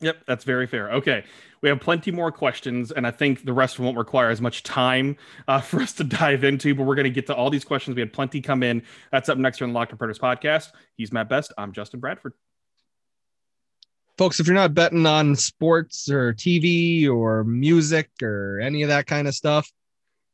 Yep, 0.03 0.25
that's 0.27 0.43
very 0.43 0.67
fair. 0.67 0.91
Okay, 0.91 1.23
we 1.61 1.69
have 1.69 1.79
plenty 1.79 2.11
more 2.11 2.29
questions, 2.29 2.91
and 2.91 3.07
I 3.07 3.11
think 3.11 3.45
the 3.45 3.53
rest 3.53 3.79
won't 3.79 3.97
require 3.97 4.29
as 4.29 4.41
much 4.41 4.63
time 4.63 5.15
uh, 5.47 5.61
for 5.61 5.81
us 5.81 5.93
to 5.93 6.03
dive 6.03 6.43
into. 6.43 6.75
But 6.75 6.83
we're 6.83 6.95
going 6.95 7.05
to 7.05 7.09
get 7.09 7.27
to 7.27 7.35
all 7.35 7.49
these 7.49 7.63
questions. 7.63 7.95
We 7.95 8.01
had 8.01 8.11
plenty 8.11 8.41
come 8.41 8.63
in. 8.63 8.83
That's 9.11 9.29
up 9.29 9.37
next 9.37 9.61
on 9.61 9.69
the 9.69 9.73
Locked 9.73 9.93
On 9.93 9.97
Predators 9.97 10.19
podcast. 10.19 10.71
He's 10.97 11.13
Matt 11.13 11.29
Best. 11.29 11.53
I'm 11.57 11.71
Justin 11.71 12.01
Bradford. 12.01 12.33
Folks, 14.17 14.41
if 14.41 14.45
you're 14.45 14.55
not 14.55 14.73
betting 14.73 15.05
on 15.05 15.35
sports 15.35 16.09
or 16.11 16.33
TV 16.33 17.09
or 17.09 17.45
music 17.45 18.09
or 18.21 18.59
any 18.59 18.83
of 18.83 18.89
that 18.89 19.07
kind 19.07 19.27
of 19.27 19.33
stuff, 19.33 19.71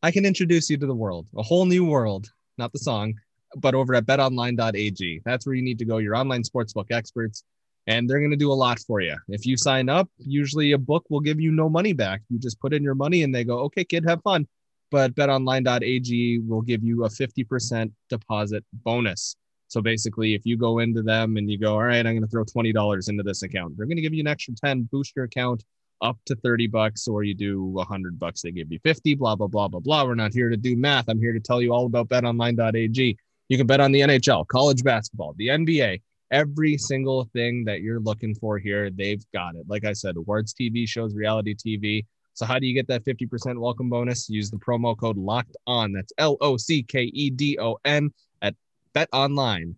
I 0.02 0.12
can 0.12 0.26
introduce 0.26 0.70
you 0.70 0.78
to 0.78 0.86
the 0.88 0.96
world, 0.96 1.28
a 1.38 1.44
whole 1.44 1.66
new 1.66 1.86
world, 1.86 2.32
not 2.58 2.74
the 2.74 2.80
song, 2.80 3.14
but 3.56 3.76
over 3.76 3.94
at 3.94 4.06
betonline.ag. 4.06 5.22
That's 5.24 5.46
where 5.46 5.56
you 5.56 5.62
need 5.62 5.80
to 5.80 5.86
go. 5.86 5.98
Your 5.98 6.16
online 6.16 6.44
sportsbook 6.44 6.92
experts, 6.92 7.44
and 7.90 8.08
they're 8.08 8.20
going 8.20 8.32
to 8.32 8.38
do 8.38 8.52
a 8.52 8.54
lot 8.54 8.80
for 8.80 9.02
you. 9.02 9.16
If 9.30 9.48
you 9.48 9.58
sign 9.58 9.90
up, 9.90 10.08
usually 10.20 10.74
a 10.74 10.78
book 10.78 11.06
will 11.10 11.20
give 11.20 11.42
you 11.42 11.52
no 11.52 11.68
money 11.68 11.92
back. 11.92 12.22
You 12.30 12.38
just 12.38 12.60
put 12.62 12.72
in 12.72 12.84
your 12.84 12.94
money 12.94 13.24
and 13.24 13.34
they 13.34 13.44
go, 13.44 13.62
okay, 13.62 13.84
kid, 13.84 14.06
have 14.08 14.22
fun. 14.22 14.48
But 14.92 15.16
betonline.ag 15.16 16.40
will 16.48 16.62
give 16.62 16.84
you 16.84 17.06
a 17.06 17.10
50% 17.10 17.92
deposit 18.08 18.64
bonus. 18.86 19.36
So 19.70 19.82
basically, 19.82 20.36
if 20.36 20.46
you 20.46 20.56
go 20.56 20.80
into 20.80 21.02
them 21.02 21.38
and 21.38 21.50
you 21.50 21.58
go, 21.58 21.74
all 21.74 21.84
right, 21.84 22.06
I'm 22.06 22.14
going 22.14 22.22
to 22.22 22.28
throw 22.28 22.46
$20 22.46 23.10
into 23.10 23.24
this 23.24 23.42
account, 23.42 23.76
they're 23.76 23.88
going 23.88 23.98
to 23.98 24.04
give 24.04 24.14
you 24.14 24.22
an 24.22 24.28
extra 24.28 24.54
10, 24.54 24.84
boost 24.92 25.16
your 25.16 25.26
account 25.26 25.64
up 26.02 26.18
to 26.28 26.36
30 26.36 26.68
bucks, 26.68 27.08
or 27.08 27.24
you 27.24 27.34
do 27.34 27.64
100 27.64 28.20
bucks, 28.20 28.44
they 28.44 28.52
give 28.52 28.72
you 28.72 28.80
50, 28.84 29.16
blah, 29.16 29.36
blah, 29.36 29.48
blah, 29.48 29.68
blah, 29.68 29.80
blah. 29.80 30.06
We're 30.06 30.16
not 30.16 30.34
here 30.34 30.50
to 30.50 30.58
do 30.58 30.78
math. 30.78 31.10
I'm 31.10 31.20
here 31.20 31.34
to 31.34 31.40
tell 31.40 31.60
you 31.62 31.74
all 31.74 31.88
about 31.88 32.08
betonline.ag. 32.08 33.18
You 33.50 33.58
can 33.58 33.66
bet 33.66 33.80
on 33.80 33.92
the 33.92 34.02
NHL, 34.02 34.48
college 34.48 34.84
basketball, 34.84 35.34
the 35.38 35.48
NBA, 35.48 36.02
every 36.32 36.78
single 36.78 37.26
thing 37.34 37.64
that 37.66 37.82
you're 37.82 38.00
looking 38.00 38.36
for 38.36 38.58
here. 38.58 38.90
They've 38.90 39.24
got 39.34 39.56
it. 39.56 39.66
Like 39.68 39.86
I 39.86 39.94
said, 39.94 40.18
awards 40.18 40.54
TV 40.54 40.88
shows, 40.88 41.16
reality 41.16 41.56
TV. 41.56 42.06
So 42.34 42.46
how 42.46 42.60
do 42.60 42.68
you 42.68 42.74
get 42.74 42.88
that 42.88 43.04
50% 43.04 43.60
welcome 43.60 43.90
bonus? 43.90 44.30
Use 44.30 44.50
the 44.50 44.58
promo 44.58 44.98
code 44.98 45.18
locked 45.18 45.58
on. 45.68 45.92
That's 45.92 46.14
L 46.18 46.38
O 46.42 46.58
C 46.58 46.84
K 46.84 47.04
E 47.04 47.30
D 47.30 47.58
O 47.60 47.78
N 47.84 48.12
at 48.42 48.56
betonline.ag. 48.96 49.76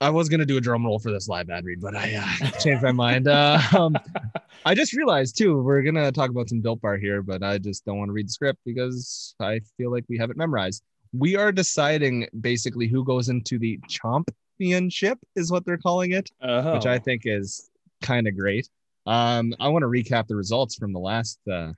I 0.00 0.10
was 0.10 0.28
gonna 0.28 0.46
do 0.46 0.56
a 0.56 0.60
drum 0.60 0.84
roll 0.84 0.98
for 0.98 1.12
this 1.12 1.28
live 1.28 1.48
ad 1.48 1.64
read, 1.64 1.80
but 1.80 1.94
I 1.94 2.14
uh, 2.14 2.50
changed 2.58 2.82
my 2.82 2.90
mind. 2.90 3.28
Uh, 3.28 3.60
um, 3.78 3.96
I 4.64 4.74
just 4.74 4.94
realized 4.94 5.38
too 5.38 5.62
we're 5.62 5.82
gonna 5.82 6.10
talk 6.10 6.30
about 6.30 6.48
some 6.48 6.60
Built 6.60 6.80
Bar 6.80 6.96
here, 6.96 7.22
but 7.22 7.42
I 7.42 7.58
just 7.58 7.84
don't 7.84 7.98
want 7.98 8.08
to 8.08 8.12
read 8.12 8.26
the 8.26 8.32
script 8.32 8.58
because 8.64 9.36
I 9.38 9.60
feel 9.76 9.92
like 9.92 10.04
we 10.08 10.18
have 10.18 10.30
it 10.30 10.36
memorized. 10.36 10.82
We 11.12 11.36
are 11.36 11.52
deciding 11.52 12.26
basically 12.40 12.86
who 12.86 13.04
goes 13.04 13.28
into 13.28 13.58
the 13.58 13.78
championship, 13.88 15.18
is 15.36 15.50
what 15.52 15.64
they're 15.64 15.76
calling 15.78 16.12
it, 16.12 16.30
Uh-huh. 16.40 16.72
which 16.74 16.86
I 16.86 16.98
think 16.98 17.22
is 17.26 17.70
kind 18.00 18.26
of 18.26 18.36
great. 18.36 18.68
Um, 19.06 19.52
I 19.60 19.68
want 19.68 19.82
to 19.82 19.88
recap 19.88 20.26
the 20.28 20.36
results 20.36 20.76
from 20.76 20.92
the 20.92 21.00
last 21.00 21.38
uh, 21.50 21.72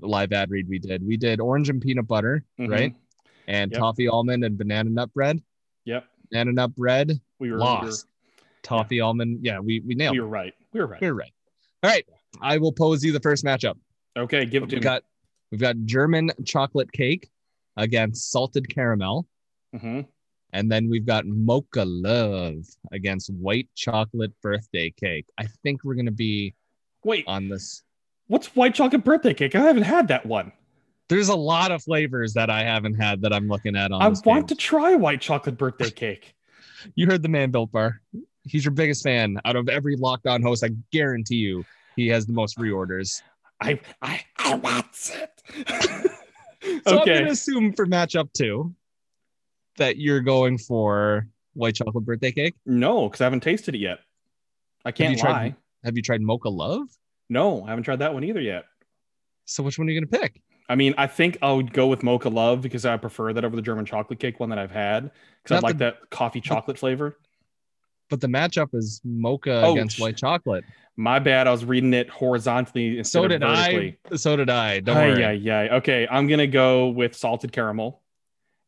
live 0.00 0.32
ad 0.32 0.50
read 0.50 0.68
we 0.68 0.78
did. 0.78 1.04
We 1.04 1.16
did 1.16 1.40
orange 1.40 1.68
and 1.68 1.80
peanut 1.80 2.06
butter, 2.06 2.44
Mhm. 2.58 2.68
right? 2.70 2.94
And 3.46 3.70
Yep. 3.72 3.78
toffee 3.80 4.08
almond 4.08 4.44
and 4.44 4.56
banana 4.56 4.90
nut 4.90 5.12
bread. 5.12 5.42
Yep. 5.84 6.06
Banana 6.30 6.52
nut 6.52 6.74
bread, 6.76 7.20
We 7.38 7.50
were 7.52 7.58
lost. 7.58 8.06
Toffee 8.62 9.00
almond, 9.00 9.44
yeah, 9.44 9.58
we 9.58 9.80
we 9.80 9.88
We 9.88 9.94
nailed 9.94 10.16
were, 10.16 10.22
we 10.22 10.26
it. 10.26 10.28
were 10.28 10.30
right. 10.30 10.54
We 10.72 10.80
were 10.80 10.86
right. 10.86 11.00
We 11.00 11.06
were 11.08 11.14
right. 11.14 11.32
All 11.82 11.90
right, 11.90 12.06
I 12.40 12.56
will 12.58 12.72
pose 12.72 13.04
you 13.04 13.12
the 13.12 13.20
first 13.20 13.44
matchup. 13.44 13.76
Okay, 14.16 14.46
give 14.46 14.62
it 14.62 14.70
to 14.70 14.76
We've 14.76 14.80
me. 14.82 14.84
got 14.84 15.04
we've 15.50 15.60
got 15.60 15.76
German 15.84 16.30
chocolate 16.44 16.90
cake 16.92 17.30
against 17.76 18.30
salted 18.30 18.68
caramel, 18.74 19.26
hmm 19.78 20.00
and 20.52 20.70
then 20.70 20.88
we've 20.88 21.04
got 21.04 21.26
mocha 21.26 21.84
love 21.84 22.54
against 22.92 23.28
white 23.32 23.68
chocolate 23.74 24.30
birthday 24.40 24.88
cake. 24.96 25.26
I 25.36 25.46
think 25.64 25.82
we're 25.82 25.96
gonna 25.96 26.12
be 26.12 26.54
Wait, 27.02 27.24
on 27.26 27.48
this. 27.48 27.82
what's 28.28 28.54
white 28.54 28.72
chocolate 28.74 29.02
birthday 29.02 29.34
cake? 29.34 29.56
I 29.56 29.62
haven't 29.62 29.82
had 29.82 30.06
that 30.08 30.24
one. 30.24 30.52
There's 31.08 31.28
a 31.28 31.34
lot 31.34 31.72
of 31.72 31.82
flavors 31.82 32.34
that 32.34 32.50
I 32.50 32.62
haven't 32.62 32.94
had 32.94 33.20
that 33.22 33.32
I'm 33.32 33.48
looking 33.48 33.74
at 33.74 33.90
on. 33.90 34.00
I 34.00 34.06
want 34.24 34.24
page. 34.24 34.46
to 34.50 34.54
try 34.54 34.94
white 34.94 35.20
chocolate 35.20 35.58
birthday 35.58 35.90
cake. 36.04 36.34
You 36.94 37.06
heard 37.06 37.22
the 37.22 37.28
man 37.28 37.50
built 37.50 37.72
bar. 37.72 38.00
He's 38.44 38.64
your 38.64 38.72
biggest 38.72 39.02
fan 39.02 39.40
out 39.44 39.56
of 39.56 39.68
every 39.68 39.96
Locked 39.96 40.26
On 40.28 40.40
host. 40.40 40.62
I 40.62 40.70
guarantee 40.92 41.36
you, 41.36 41.64
he 41.96 42.06
has 42.08 42.26
the 42.26 42.32
most 42.32 42.58
reorders. 42.58 43.22
I 43.60 43.80
I 44.00 44.20
I 44.38 44.54
want 44.54 45.10
it. 45.14 46.06
So 46.86 47.00
I'm 47.00 47.06
gonna 47.06 47.30
assume 47.30 47.72
for 47.72 47.86
matchup 47.86 48.32
two 48.32 48.74
that 49.76 49.96
you're 49.96 50.20
going 50.20 50.58
for 50.58 51.28
white 51.54 51.74
chocolate 51.76 52.04
birthday 52.04 52.32
cake. 52.32 52.54
No, 52.66 53.08
because 53.08 53.20
I 53.20 53.24
haven't 53.24 53.40
tasted 53.40 53.74
it 53.74 53.78
yet. 53.78 53.98
I 54.84 54.92
can't 54.92 55.12
you 55.14 55.18
tried- 55.20 55.32
lie. 55.32 55.54
Have 55.84 55.96
you 55.96 56.02
tried 56.02 56.20
mocha 56.22 56.48
love? 56.48 56.88
No, 57.28 57.64
I 57.64 57.68
haven't 57.70 57.84
tried 57.84 57.98
that 58.00 58.14
one 58.14 58.24
either 58.24 58.40
yet. 58.40 58.64
So 59.44 59.62
which 59.62 59.78
one 59.78 59.88
are 59.88 59.90
you 59.90 60.00
gonna 60.00 60.20
pick? 60.22 60.40
I 60.68 60.76
mean, 60.76 60.94
I 60.96 61.06
think 61.06 61.36
I 61.42 61.52
would 61.52 61.72
go 61.74 61.86
with 61.86 62.02
mocha 62.02 62.30
love 62.30 62.62
because 62.62 62.86
I 62.86 62.96
prefer 62.96 63.32
that 63.34 63.44
over 63.44 63.54
the 63.54 63.60
German 63.62 63.84
chocolate 63.84 64.18
cake 64.18 64.40
one 64.40 64.48
that 64.48 64.58
I've 64.58 64.70
had 64.70 65.10
because 65.42 65.58
I 65.58 65.60
like 65.66 65.76
the- 65.78 65.84
that 65.84 66.10
coffee 66.10 66.40
chocolate 66.40 66.78
flavor. 66.78 67.18
But 68.14 68.20
the 68.20 68.28
matchup 68.28 68.72
is 68.76 69.00
mocha 69.04 69.62
Oh, 69.64 69.72
against 69.72 69.98
white 69.98 70.16
chocolate. 70.16 70.62
My 70.96 71.18
bad. 71.18 71.48
I 71.48 71.50
was 71.50 71.64
reading 71.64 71.92
it 71.94 72.08
horizontally 72.08 72.98
instead 72.98 73.18
So 73.18 73.24
of 73.24 73.30
did 73.30 73.40
vertically. 73.40 73.98
I. 74.12 74.14
So 74.16 74.36
did 74.36 74.48
I. 74.48 74.78
Don't 74.78 74.96
Ay, 74.96 75.08
worry. 75.08 75.24
ay, 75.24 75.50
ay. 75.64 75.68
Okay, 75.78 76.06
I'm 76.08 76.28
gonna 76.28 76.46
go 76.46 76.90
with 76.90 77.16
salted 77.16 77.50
caramel, 77.50 78.02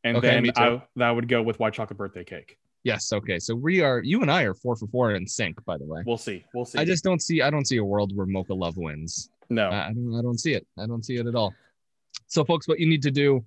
and 0.02 0.16
Okay, 0.16 0.40
then. 0.40 0.50
I 0.56 0.82
that 0.96 1.10
would 1.12 1.28
go 1.28 1.42
with 1.44 1.60
white 1.60 1.74
chocolate 1.74 1.96
birthday 1.96 2.24
cake. 2.24 2.58
Yes. 2.82 3.12
Okay. 3.12 3.38
So 3.38 3.54
we 3.54 3.82
are. 3.82 4.00
You 4.02 4.20
and 4.22 4.32
I 4.32 4.42
are 4.42 4.54
four 4.54 4.74
for 4.74 4.88
four 4.88 5.14
in 5.14 5.28
sync. 5.28 5.64
By 5.64 5.78
the 5.78 5.84
way. 5.84 6.02
We'll 6.04 6.16
see. 6.16 6.44
We'll 6.52 6.64
see. 6.64 6.80
I 6.80 6.84
just 6.84 7.04
don't 7.04 7.22
see. 7.22 7.40
I 7.42 7.48
don't 7.50 7.66
see 7.68 7.76
a 7.76 7.84
world 7.84 8.16
where 8.16 8.26
mocha 8.26 8.52
love 8.52 8.76
wins. 8.76 9.30
no. 9.48 9.68
I 9.68 9.90
I 9.90 9.92
don't, 9.92 10.12
I 10.18 10.22
don't 10.22 10.38
see 10.40 10.54
it. 10.54 10.66
I 10.76 10.86
don't 10.88 11.04
see 11.04 11.14
it 11.18 11.26
at 11.28 11.36
all. 11.36 11.54
So, 12.26 12.44
folks, 12.44 12.66
what 12.66 12.80
you 12.80 12.88
need 12.88 13.02
to 13.02 13.12
do 13.12 13.44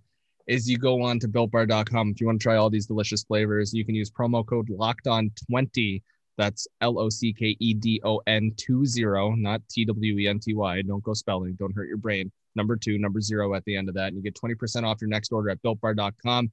is 0.50 0.68
you 0.68 0.80
go 0.80 1.04
on 1.04 1.20
to 1.20 1.28
builtbar.com. 1.28 2.10
If 2.10 2.20
you 2.20 2.28
want 2.28 2.40
to 2.40 2.44
try 2.44 2.58
all 2.58 2.72
these 2.72 2.88
delicious 2.88 3.24
flavors, 3.24 3.72
you 3.72 3.86
can 3.86 3.94
use 3.94 4.10
promo 4.10 4.46
code 4.46 4.70
locked 4.70 5.08
on 5.08 5.32
20. 5.52 6.04
That's 6.38 6.68
L 6.82 6.98
O 6.98 7.08
C 7.10 7.32
K 7.32 7.56
E 7.60 7.74
D 7.76 8.02
O 8.04 8.20
N 8.26 8.52
20, 8.58 9.36
not 9.38 9.62
T 9.70 9.86
W 9.86 10.18
E 10.18 10.28
N 10.28 10.40
T 10.40 10.56
Y. 10.56 10.82
Don't 10.82 11.04
go 11.04 11.14
spelling. 11.14 11.54
Don't 11.54 11.76
hurt 11.76 11.88
your 11.88 11.98
brain. 11.98 12.32
Number 12.56 12.76
two, 12.76 12.98
number 12.98 13.22
zero 13.22 13.54
at 13.54 13.64
the 13.66 13.76
end 13.76 13.90
of 13.90 13.96
that. 13.96 14.08
And 14.08 14.16
you 14.18 14.24
get 14.24 14.36
20% 14.36 14.84
off 14.84 15.00
your 15.02 15.10
next 15.10 15.32
order 15.32 15.52
at 15.52 15.62
builtbar.com. 15.62 16.52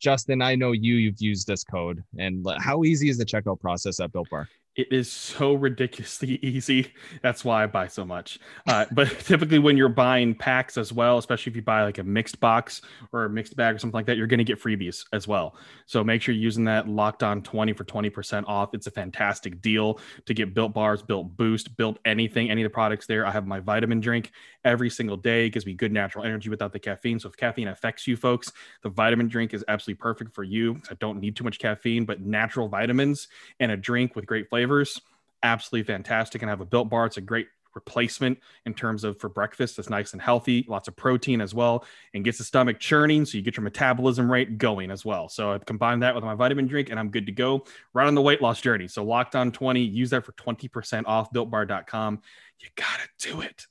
Justin, 0.00 0.40
I 0.40 0.54
know 0.54 0.72
you, 0.72 0.94
you've 0.94 1.20
used 1.20 1.46
this 1.46 1.64
code. 1.64 2.02
And 2.18 2.46
how 2.58 2.84
easy 2.84 3.10
is 3.10 3.18
the 3.18 3.26
checkout 3.26 3.60
process 3.60 4.00
at 4.00 4.10
Built 4.12 4.30
Bar? 4.30 4.48
It 4.76 4.92
is 4.92 5.10
so 5.10 5.54
ridiculously 5.54 6.38
easy. 6.42 6.92
That's 7.22 7.44
why 7.44 7.62
I 7.62 7.66
buy 7.66 7.86
so 7.86 8.04
much. 8.04 8.40
Uh, 8.66 8.86
but 8.90 9.08
typically, 9.20 9.58
when 9.58 9.76
you're 9.76 9.88
buying 9.88 10.34
packs 10.34 10.76
as 10.76 10.92
well, 10.92 11.18
especially 11.18 11.50
if 11.50 11.56
you 11.56 11.62
buy 11.62 11.84
like 11.84 11.98
a 11.98 12.02
mixed 12.02 12.40
box 12.40 12.82
or 13.12 13.24
a 13.24 13.30
mixed 13.30 13.56
bag 13.56 13.76
or 13.76 13.78
something 13.78 13.96
like 13.96 14.06
that, 14.06 14.16
you're 14.16 14.26
going 14.26 14.38
to 14.38 14.44
get 14.44 14.60
freebies 14.60 15.04
as 15.12 15.28
well. 15.28 15.56
So 15.86 16.02
make 16.02 16.22
sure 16.22 16.34
you're 16.34 16.42
using 16.42 16.64
that 16.64 16.88
locked 16.88 17.22
on 17.22 17.42
20 17.42 17.72
for 17.72 17.84
20% 17.84 18.44
off. 18.48 18.74
It's 18.74 18.86
a 18.86 18.90
fantastic 18.90 19.60
deal 19.60 20.00
to 20.26 20.34
get 20.34 20.54
built 20.54 20.74
bars, 20.74 21.02
built 21.02 21.36
boost, 21.36 21.76
built 21.76 21.98
anything, 22.04 22.50
any 22.50 22.62
of 22.62 22.66
the 22.66 22.74
products 22.74 23.06
there. 23.06 23.26
I 23.26 23.30
have 23.30 23.46
my 23.46 23.60
vitamin 23.60 24.00
drink 24.00 24.32
every 24.64 24.90
single 24.90 25.16
day. 25.16 25.46
It 25.46 25.50
gives 25.50 25.66
me 25.66 25.74
good 25.74 25.92
natural 25.92 26.24
energy 26.24 26.48
without 26.48 26.72
the 26.72 26.78
caffeine. 26.78 27.20
So 27.20 27.28
if 27.28 27.36
caffeine 27.36 27.68
affects 27.68 28.06
you 28.06 28.16
folks, 28.16 28.50
the 28.82 28.88
vitamin 28.88 29.28
drink 29.28 29.54
is 29.54 29.64
absolutely 29.68 30.00
perfect 30.00 30.34
for 30.34 30.42
you. 30.42 30.80
I 30.90 30.94
don't 30.94 31.20
need 31.20 31.36
too 31.36 31.44
much 31.44 31.58
caffeine, 31.58 32.04
but 32.04 32.20
natural 32.20 32.68
vitamins 32.68 33.28
and 33.60 33.70
a 33.70 33.76
drink 33.76 34.16
with 34.16 34.26
great 34.26 34.48
flavors, 34.64 35.00
absolutely 35.42 35.92
fantastic. 35.92 36.40
And 36.42 36.50
I 36.50 36.52
have 36.52 36.62
a 36.62 36.66
built 36.66 36.88
bar. 36.88 37.04
It's 37.04 37.18
a 37.18 37.20
great 37.20 37.48
replacement 37.74 38.38
in 38.64 38.72
terms 38.72 39.04
of 39.04 39.18
for 39.20 39.28
breakfast. 39.28 39.78
It's 39.78 39.90
nice 39.90 40.12
and 40.12 40.22
healthy, 40.22 40.64
lots 40.68 40.88
of 40.88 40.96
protein 40.96 41.40
as 41.40 41.52
well, 41.52 41.84
and 42.14 42.24
gets 42.24 42.38
the 42.38 42.44
stomach 42.44 42.78
churning. 42.78 43.26
So 43.26 43.36
you 43.36 43.42
get 43.42 43.56
your 43.56 43.64
metabolism 43.64 44.30
rate 44.30 44.56
going 44.56 44.90
as 44.90 45.04
well. 45.04 45.28
So 45.28 45.50
I've 45.50 45.66
combined 45.66 46.02
that 46.02 46.14
with 46.14 46.24
my 46.24 46.34
vitamin 46.34 46.66
drink 46.66 46.88
and 46.88 46.98
I'm 46.98 47.10
good 47.10 47.26
to 47.26 47.32
go 47.32 47.64
right 47.92 48.06
on 48.06 48.14
the 48.14 48.22
weight 48.22 48.40
loss 48.40 48.60
journey. 48.60 48.88
So 48.88 49.04
locked 49.04 49.36
on 49.36 49.52
20, 49.52 49.82
use 49.82 50.10
that 50.10 50.24
for 50.24 50.32
20% 50.32 51.02
off 51.06 51.30
builtbar.com. 51.32 52.22
You 52.60 52.68
got 52.76 53.00
to 53.00 53.28
do 53.28 53.40
it. 53.42 53.66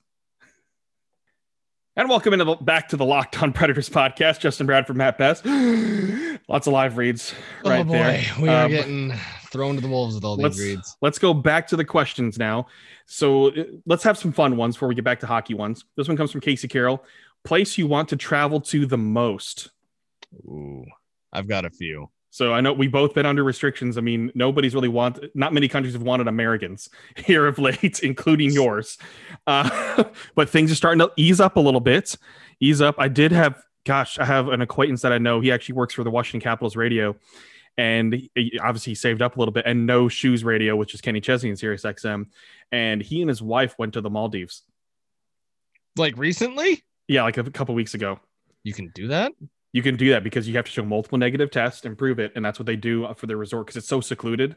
And 1.95 2.09
welcome 2.09 2.33
into 2.33 2.45
the, 2.45 2.55
back 2.55 2.89
to 2.89 2.97
the 2.97 3.05
Locked 3.05 3.41
On 3.43 3.53
Predators 3.53 3.87
podcast. 3.87 4.39
Justin 4.39 4.65
Bradford, 4.65 4.97
Matt 4.97 5.17
Best. 5.19 5.45
Lots 6.49 6.65
of 6.67 6.73
live 6.73 6.97
reads 6.97 7.35
right 7.63 7.81
oh 7.81 7.83
boy, 7.83 7.93
there. 7.93 8.25
we 8.41 8.49
are 8.49 8.65
Um, 8.65 8.71
getting 8.71 9.13
thrown 9.51 9.75
to 9.75 9.81
the 9.81 9.87
wolves 9.87 10.15
with 10.15 10.23
all 10.23 10.35
these 10.35 10.43
let's 10.43 10.59
reads. 10.59 10.97
let's 11.01 11.19
go 11.19 11.33
back 11.35 11.67
to 11.67 11.75
the 11.75 11.85
questions 11.85 12.39
now. 12.39 12.65
So 13.05 13.49
uh, 13.49 13.63
let's 13.85 14.03
have 14.03 14.17
some 14.17 14.31
fun 14.31 14.57
ones 14.57 14.75
before 14.75 14.87
we 14.89 14.95
get 14.95 15.03
back 15.03 15.19
to 15.19 15.27
hockey 15.27 15.53
ones. 15.53 15.85
This 15.95 16.07
one 16.07 16.17
comes 16.17 16.31
from 16.31 16.41
Casey 16.41 16.67
Carroll. 16.67 17.03
Place 17.43 17.77
you 17.77 17.85
want 17.85 18.09
to 18.09 18.15
travel 18.15 18.59
to 18.61 18.85
the 18.87 18.97
most. 18.97 19.69
Ooh, 20.45 20.85
I've 21.31 21.47
got 21.47 21.63
a 21.63 21.69
few. 21.69 22.09
So 22.33 22.51
I 22.51 22.61
know 22.61 22.73
we 22.73 22.87
both 22.87 23.13
been 23.13 23.27
under 23.27 23.43
restrictions. 23.43 23.95
I 23.95 24.01
mean, 24.01 24.31
nobody's 24.33 24.73
really 24.73 24.87
want. 24.87 25.19
Not 25.35 25.53
many 25.53 25.67
countries 25.67 25.93
have 25.93 26.01
wanted 26.01 26.27
Americans 26.27 26.89
here 27.15 27.45
of 27.45 27.59
late, 27.59 27.99
including 27.99 28.49
yours. 28.49 28.97
Uh, 29.45 30.03
but 30.35 30.49
things 30.49 30.71
are 30.71 30.75
starting 30.75 30.97
to 30.97 31.11
ease 31.15 31.39
up 31.39 31.57
a 31.57 31.59
little 31.59 31.79
bit. 31.79 32.17
Ease 32.59 32.81
up. 32.81 32.95
I 32.97 33.07
did 33.07 33.33
have, 33.33 33.61
gosh, 33.85 34.17
I 34.17 34.25
have 34.25 34.47
an 34.47 34.63
acquaintance 34.63 35.03
that 35.03 35.13
I 35.13 35.19
know. 35.19 35.41
He 35.41 35.51
actually 35.51 35.75
works 35.75 35.93
for 35.93 36.03
the 36.03 36.09
Washington 36.09 36.43
Capitals 36.43 36.75
radio, 36.75 37.15
and 37.77 38.27
he, 38.33 38.59
obviously 38.59 38.91
he 38.91 38.95
saved 38.95 39.21
up 39.21 39.35
a 39.35 39.39
little 39.39 39.51
bit. 39.51 39.67
And 39.67 39.85
No 39.85 40.09
Shoes 40.09 40.43
Radio, 40.43 40.75
which 40.75 40.95
is 40.95 41.01
Kenny 41.01 41.21
Chesney 41.21 41.51
and 41.51 41.59
Sirius 41.59 41.83
XM, 41.83 42.25
and 42.71 42.99
he 43.03 43.21
and 43.21 43.29
his 43.29 43.43
wife 43.43 43.75
went 43.77 43.93
to 43.93 44.01
the 44.01 44.09
Maldives. 44.09 44.63
Like 45.97 46.17
recently? 46.17 46.83
Yeah, 47.07 47.21
like 47.25 47.37
a 47.37 47.43
couple 47.51 47.75
weeks 47.75 47.93
ago. 47.93 48.19
You 48.63 48.73
can 48.73 48.89
do 48.95 49.09
that? 49.09 49.33
You 49.73 49.81
can 49.81 49.97
do 49.97 50.11
that 50.11 50.23
because 50.23 50.47
you 50.47 50.55
have 50.55 50.65
to 50.65 50.71
show 50.71 50.83
multiple 50.83 51.17
negative 51.17 51.49
tests 51.51 51.83
and 51.83 51.97
prove 51.97 52.19
it, 52.19 52.31
and 52.35 52.45
that's 52.45 52.59
what 52.59 52.67
they 52.67 52.75
do 52.75 53.07
for 53.17 53.25
their 53.25 53.37
resort 53.37 53.65
because 53.65 53.77
it's 53.77 53.87
so 53.87 54.01
secluded 54.01 54.55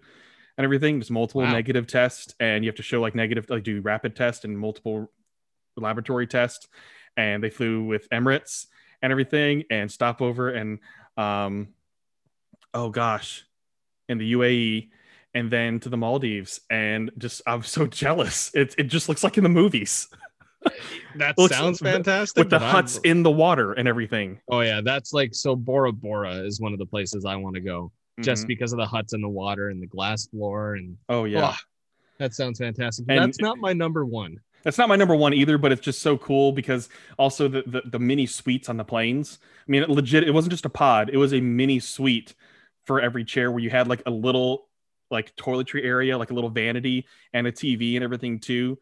and 0.58 0.64
everything. 0.64 0.98
There's 0.98 1.10
multiple 1.10 1.40
Wow. 1.42 1.52
negative 1.52 1.86
tests, 1.86 2.34
and 2.38 2.62
you 2.64 2.68
have 2.68 2.76
to 2.76 2.82
show 2.82 3.00
like 3.00 3.14
negative, 3.14 3.46
like 3.48 3.62
do 3.64 3.80
rapid 3.80 4.14
test 4.14 4.44
and 4.44 4.58
multiple 4.58 5.10
laboratory 5.76 6.26
tests. 6.26 6.68
And 7.16 7.42
they 7.42 7.48
flew 7.50 7.84
with 7.84 8.08
Emirates 8.10 8.66
and 9.00 9.10
everything, 9.10 9.64
and 9.70 9.90
stopover 9.90 10.50
and 10.50 10.78
um, 11.16 11.68
oh 12.74 12.90
gosh, 12.90 13.44
in 14.10 14.18
the 14.18 14.32
UAE, 14.34 14.90
and 15.32 15.50
then 15.50 15.80
to 15.80 15.88
the 15.88 15.96
Maldives, 15.96 16.60
and 16.68 17.10
just 17.16 17.40
I'm 17.46 17.62
so 17.62 17.86
jealous. 18.02 18.50
It 18.54 18.74
it 18.76 18.84
just 18.84 19.08
looks 19.08 19.24
like 19.24 19.38
in 19.38 19.44
the 19.44 19.48
movies 19.50 20.08
That 21.16 21.38
Looks- 21.38 21.56
sounds 21.56 21.78
fantastic. 21.78 22.36
with 22.42 22.50
the 22.50 22.58
but 22.58 22.62
I'm- 22.64 22.74
huts 22.74 22.98
in 22.98 23.22
the 23.22 23.30
water 23.30 23.72
and 23.72 23.88
everything. 23.88 24.38
Oh 24.50 24.60
yeah, 24.60 24.80
that's 24.84 25.12
like 25.14 25.34
so 25.34 25.56
Bora 25.56 25.90
Bora 25.92 26.34
is 26.44 26.60
one 26.60 26.72
of 26.74 26.78
the 26.78 26.84
places 26.86 27.24
I 27.24 27.36
want 27.36 27.54
to 27.54 27.60
go 27.62 27.90
just 28.20 28.44
Mhm. 28.44 28.48
because 28.48 28.72
of 28.72 28.78
the 28.78 28.86
huts 28.86 29.14
in 29.14 29.22
the 29.22 29.28
water 29.28 29.70
and 29.70 29.82
the 29.82 29.86
glass 29.86 30.26
floor 30.26 30.74
and 30.74 30.96
oh 31.08 31.24
yeah. 31.24 31.52
Oh, 31.52 31.56
that 32.18 32.34
sounds 32.34 32.58
fantastic. 32.58 33.06
And- 33.08 33.18
that's 33.18 33.40
not 33.40 33.56
my 33.58 33.72
number 33.72 34.04
one. 34.04 34.40
That's 34.62 34.78
not 34.78 34.88
my 34.88 34.96
number 34.96 35.14
one 35.14 35.32
either, 35.32 35.58
but 35.58 35.70
it's 35.72 35.80
just 35.80 36.02
so 36.02 36.18
cool 36.18 36.50
because 36.52 36.88
also 37.18 37.46
the, 37.48 37.62
the 37.66 37.82
the 37.86 37.98
mini 37.98 38.26
suites 38.26 38.68
on 38.68 38.76
the 38.76 38.84
planes. 38.84 39.38
I 39.66 39.70
mean, 39.70 39.82
it 39.84 39.88
legit, 39.88 40.24
it 40.24 40.32
wasn't 40.32 40.50
just 40.52 40.64
a 40.66 40.70
pod; 40.70 41.08
it 41.10 41.16
was 41.18 41.32
a 41.32 41.40
mini 41.40 41.78
suite 41.78 42.34
for 42.84 43.00
every 43.00 43.24
chair 43.24 43.50
where 43.50 43.60
you 43.60 43.70
had 43.70 43.86
like 43.88 44.02
a 44.06 44.10
little 44.10 44.68
like 45.10 45.34
toiletry 45.36 45.84
area, 45.84 46.18
like 46.18 46.30
a 46.30 46.34
little 46.34 46.50
vanity 46.50 47.06
and 47.32 47.46
a 47.46 47.52
TV 47.52 47.94
and 47.94 48.02
everything 48.04 48.40
too 48.40 48.76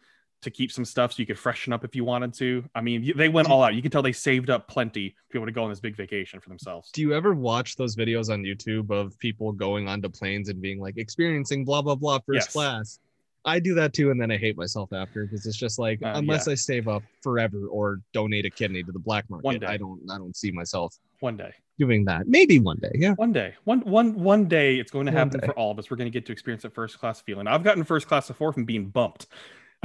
to 0.44 0.50
keep 0.50 0.72
some 0.72 0.84
stuff 0.84 1.12
so 1.12 1.16
you 1.20 1.26
could 1.26 1.38
freshen 1.38 1.72
up 1.72 1.84
if 1.84 1.94
you 1.94 2.04
wanted 2.04 2.32
to. 2.34 2.64
I 2.74 2.80
mean, 2.80 3.12
they 3.16 3.28
went 3.28 3.50
all 3.50 3.62
out. 3.62 3.74
You 3.74 3.82
can 3.82 3.90
tell 3.90 4.02
they 4.02 4.12
saved 4.12 4.48
up 4.50 4.68
plenty 4.68 5.10
to 5.10 5.16
be 5.32 5.38
able 5.38 5.46
to 5.46 5.52
go 5.52 5.64
on 5.64 5.70
this 5.70 5.80
big 5.80 5.96
vacation 5.96 6.40
for 6.40 6.48
themselves. 6.48 6.90
Do 6.92 7.00
you 7.02 7.12
ever 7.14 7.34
watch 7.34 7.76
those 7.76 7.96
videos 7.96 8.32
on 8.32 8.42
YouTube 8.42 8.90
of 8.90 9.18
people 9.18 9.52
going 9.52 9.88
onto 9.88 10.08
planes 10.08 10.48
and 10.48 10.60
being 10.62 10.78
like 10.80 10.96
experiencing 10.96 11.64
blah 11.64 11.82
blah 11.82 11.94
blah 11.96 12.18
first 12.20 12.46
Yes. 12.46 12.52
class? 12.52 12.98
I 13.46 13.60
do 13.60 13.74
that 13.74 13.92
too, 13.92 14.10
and 14.10 14.18
then 14.18 14.30
I 14.30 14.38
hate 14.38 14.56
myself 14.56 14.92
after 14.94 15.26
because 15.26 15.44
it's 15.44 15.58
just 15.58 15.78
like 15.78 16.02
Uh, 16.02 16.12
unless 16.16 16.48
I 16.48 16.54
save 16.54 16.88
up 16.88 17.02
forever 17.22 17.66
or 17.66 18.00
donate 18.14 18.46
a 18.46 18.50
kidney 18.50 18.82
to 18.82 18.90
the 18.90 18.98
black 18.98 19.26
One 19.28 19.42
market, 19.42 19.60
day. 19.60 19.66
I 19.66 19.76
don't 19.76 20.00
I 20.10 20.16
don't 20.16 20.34
see 20.34 20.50
myself 20.50 20.96
One 21.20 21.36
day. 21.36 21.52
doing 21.78 22.06
that. 22.06 22.26
Maybe 22.26 22.58
one 22.58 22.78
day, 22.78 22.92
yeah. 22.94 23.12
One 23.16 23.32
day, 23.34 23.52
one 23.64 23.80
one 23.80 24.14
one 24.14 24.46
day, 24.48 24.76
it's 24.76 24.90
going 24.90 25.04
to 25.06 25.12
One 25.12 25.18
happen 25.18 25.40
day. 25.40 25.46
for 25.46 25.52
all 25.58 25.70
of 25.70 25.78
us. 25.78 25.90
We're 25.90 25.98
going 25.98 26.10
to 26.10 26.18
get 26.18 26.24
to 26.24 26.32
experience 26.32 26.62
that 26.62 26.72
first 26.74 26.98
class 26.98 27.20
feeling. 27.20 27.46
I've 27.46 27.62
gotten 27.62 27.84
first 27.84 28.08
class 28.08 28.28
before 28.28 28.50
from 28.54 28.64
being 28.64 28.88
bumped. 28.88 29.26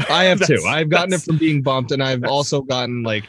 I 0.09 0.25
have 0.25 0.39
too. 0.45 0.63
I've 0.67 0.89
gotten 0.89 1.13
it 1.13 1.21
from 1.21 1.37
being 1.37 1.61
bumped, 1.61 1.91
and 1.91 2.01
I've 2.03 2.23
also 2.23 2.61
gotten 2.61 3.03
like 3.03 3.25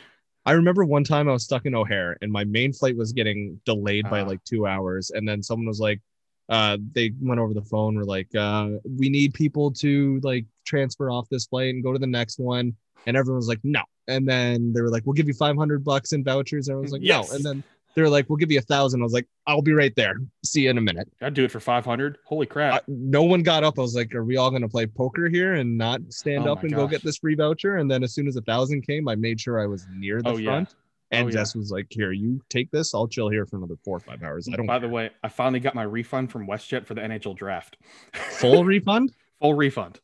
I 0.46 0.52
remember 0.52 0.84
one 0.84 1.04
time 1.04 1.28
I 1.28 1.32
was 1.32 1.44
stuck 1.44 1.66
in 1.66 1.74
O'Hare 1.74 2.16
and 2.22 2.32
my 2.32 2.44
main 2.44 2.72
flight 2.72 2.96
was 2.96 3.12
getting 3.12 3.60
delayed 3.66 4.08
by 4.08 4.20
Ah. 4.20 4.26
like 4.26 4.42
two 4.44 4.66
hours, 4.66 5.10
and 5.10 5.28
then 5.28 5.42
someone 5.42 5.66
was 5.66 5.80
like, 5.80 6.00
uh, 6.48 6.78
they 6.94 7.12
went 7.20 7.40
over 7.40 7.52
the 7.54 7.62
phone, 7.62 7.94
were 7.94 8.04
like, 8.04 8.34
uh, 8.34 8.70
we 8.98 9.08
need 9.10 9.34
people 9.34 9.70
to 9.72 10.18
like 10.22 10.46
transfer 10.66 11.10
off 11.10 11.28
this 11.30 11.46
flight 11.46 11.74
and 11.74 11.82
go 11.84 11.92
to 11.92 11.98
the 11.98 12.06
next 12.06 12.38
one, 12.38 12.74
and 13.06 13.16
everyone 13.16 13.36
was 13.36 13.48
like, 13.48 13.60
no, 13.64 13.82
and 14.08 14.26
then 14.28 14.72
they 14.72 14.80
were 14.80 14.88
like, 14.88 15.04
we'll 15.06 15.12
give 15.14 15.28
you 15.28 15.34
five 15.34 15.56
hundred 15.56 15.84
bucks 15.84 16.12
in 16.12 16.24
vouchers, 16.24 16.68
and 16.68 16.78
I 16.78 16.80
was 16.80 16.92
like, 16.92 17.02
Yes. 17.04 17.30
no, 17.30 17.36
and 17.36 17.44
then 17.44 17.64
they 17.94 18.02
were 18.02 18.08
like, 18.08 18.28
we'll 18.28 18.36
give 18.36 18.50
you 18.52 18.58
a 18.58 18.62
thousand. 18.62 19.00
I 19.00 19.04
was 19.04 19.12
like, 19.12 19.26
I'll 19.46 19.62
be 19.62 19.72
right 19.72 19.94
there. 19.96 20.14
See 20.44 20.62
you 20.62 20.70
in 20.70 20.78
a 20.78 20.80
minute. 20.80 21.08
I'd 21.20 21.34
do 21.34 21.44
it 21.44 21.50
for 21.50 21.58
500. 21.60 22.18
Holy 22.24 22.46
crap. 22.46 22.74
I, 22.74 22.80
no 22.88 23.22
one 23.24 23.42
got 23.42 23.64
up. 23.64 23.78
I 23.78 23.82
was 23.82 23.94
like, 23.96 24.14
"Are 24.14 24.24
we 24.24 24.36
all 24.36 24.50
going 24.50 24.62
to 24.62 24.68
play 24.68 24.86
poker 24.86 25.28
here 25.28 25.54
and 25.54 25.76
not 25.76 26.00
stand 26.10 26.46
Oh 26.46 26.52
up 26.52 26.62
and 26.62 26.72
go 26.74 26.86
get 26.86 27.02
this 27.02 27.16
free 27.18 27.34
voucher?" 27.34 27.76
And 27.78 27.90
then 27.90 28.02
as 28.04 28.14
soon 28.14 28.28
as 28.28 28.36
a 28.36 28.42
thousand 28.42 28.86
came, 28.86 29.08
I 29.08 29.16
made 29.16 29.40
sure 29.40 29.60
I 29.60 29.66
was 29.66 29.86
near 29.96 30.22
the 30.22 30.30
Oh, 30.30 30.36
yeah. 30.36 30.50
front. 30.50 30.74
And 31.12 31.24
Oh, 31.24 31.28
yeah. 31.28 31.32
Jess 31.32 31.56
was 31.56 31.72
like, 31.72 31.88
"Here, 31.90 32.12
you 32.12 32.40
take 32.48 32.70
this. 32.70 32.94
I'll 32.94 33.08
chill 33.08 33.28
here 33.28 33.44
for 33.44 33.56
another 33.56 33.74
four 33.84 33.96
or 33.96 34.00
five 34.00 34.22
hours. 34.22 34.48
I 34.48 34.54
don't 34.56 34.66
By 34.66 34.74
care. 34.78 34.88
the 34.88 34.94
way, 34.94 35.10
I 35.24 35.28
finally 35.28 35.58
got 35.58 35.74
my 35.74 35.82
refund 35.82 36.30
from 36.30 36.46
WestJet 36.46 36.86
for 36.86 36.94
the 36.94 37.00
NHL 37.00 37.34
draft. 37.36 37.76
full 38.12 38.64
refund. 38.64 39.12
Full 39.40 39.54
refund. 39.54 39.98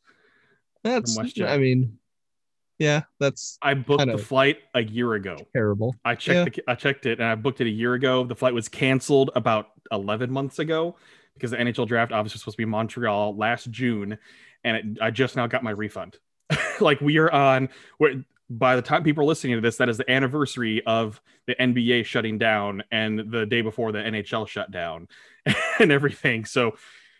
That's. 0.83 1.17
WestJet. 1.17 1.47
I 1.47 1.57
mean, 1.57 1.97
yeah, 2.79 3.03
that's 3.19 3.57
I 3.61 3.73
booked 3.73 4.05
the 4.05 4.17
flight 4.17 4.59
a 4.75 4.83
year 4.83 5.13
ago. 5.13 5.37
terrible. 5.53 5.95
I 6.05 6.15
checked 6.15 6.55
the, 6.55 6.63
I 6.67 6.75
checked 6.75 7.05
it 7.05 7.19
and 7.19 7.27
I 7.27 7.35
booked 7.35 7.61
it 7.61 7.67
a 7.67 7.71
year 7.71 7.95
ago. 7.95 8.23
The 8.23 8.35
flight 8.35 8.53
was 8.53 8.69
canceled 8.69 9.31
about 9.35 9.69
11 9.91 10.31
months 10.31 10.59
ago 10.59 10.95
because 11.33 11.51
the 11.51 11.57
NHL 11.57 11.87
draft 11.87 12.11
obviously 12.11 12.35
was 12.35 12.41
supposed 12.41 12.55
to 12.55 12.57
be 12.57 12.63
in 12.63 12.69
Montreal 12.69 13.35
last 13.35 13.71
June 13.71 14.17
and 14.63 14.77
it, 14.77 15.01
I 15.01 15.11
just 15.11 15.35
now 15.35 15.47
got 15.47 15.63
my 15.63 15.71
refund. 15.71 16.17
like 16.79 17.01
we 17.01 17.17
are 17.17 17.31
on 17.31 17.69
we're, 17.99 18.23
by 18.49 18.75
the 18.75 18.81
time 18.81 19.03
people 19.03 19.23
are 19.23 19.27
listening 19.27 19.55
to 19.55 19.61
this 19.61 19.77
that 19.77 19.89
is 19.89 19.97
the 19.97 20.09
anniversary 20.09 20.81
of 20.85 21.21
the 21.47 21.55
NBA 21.55 22.05
shutting 22.05 22.37
down 22.37 22.83
and 22.91 23.31
the 23.31 23.45
day 23.45 23.61
before 23.61 23.91
the 23.91 23.99
NHL 23.99 24.47
shut 24.47 24.71
down 24.71 25.07
and 25.79 25.91
everything. 25.91 26.45
So 26.45 26.75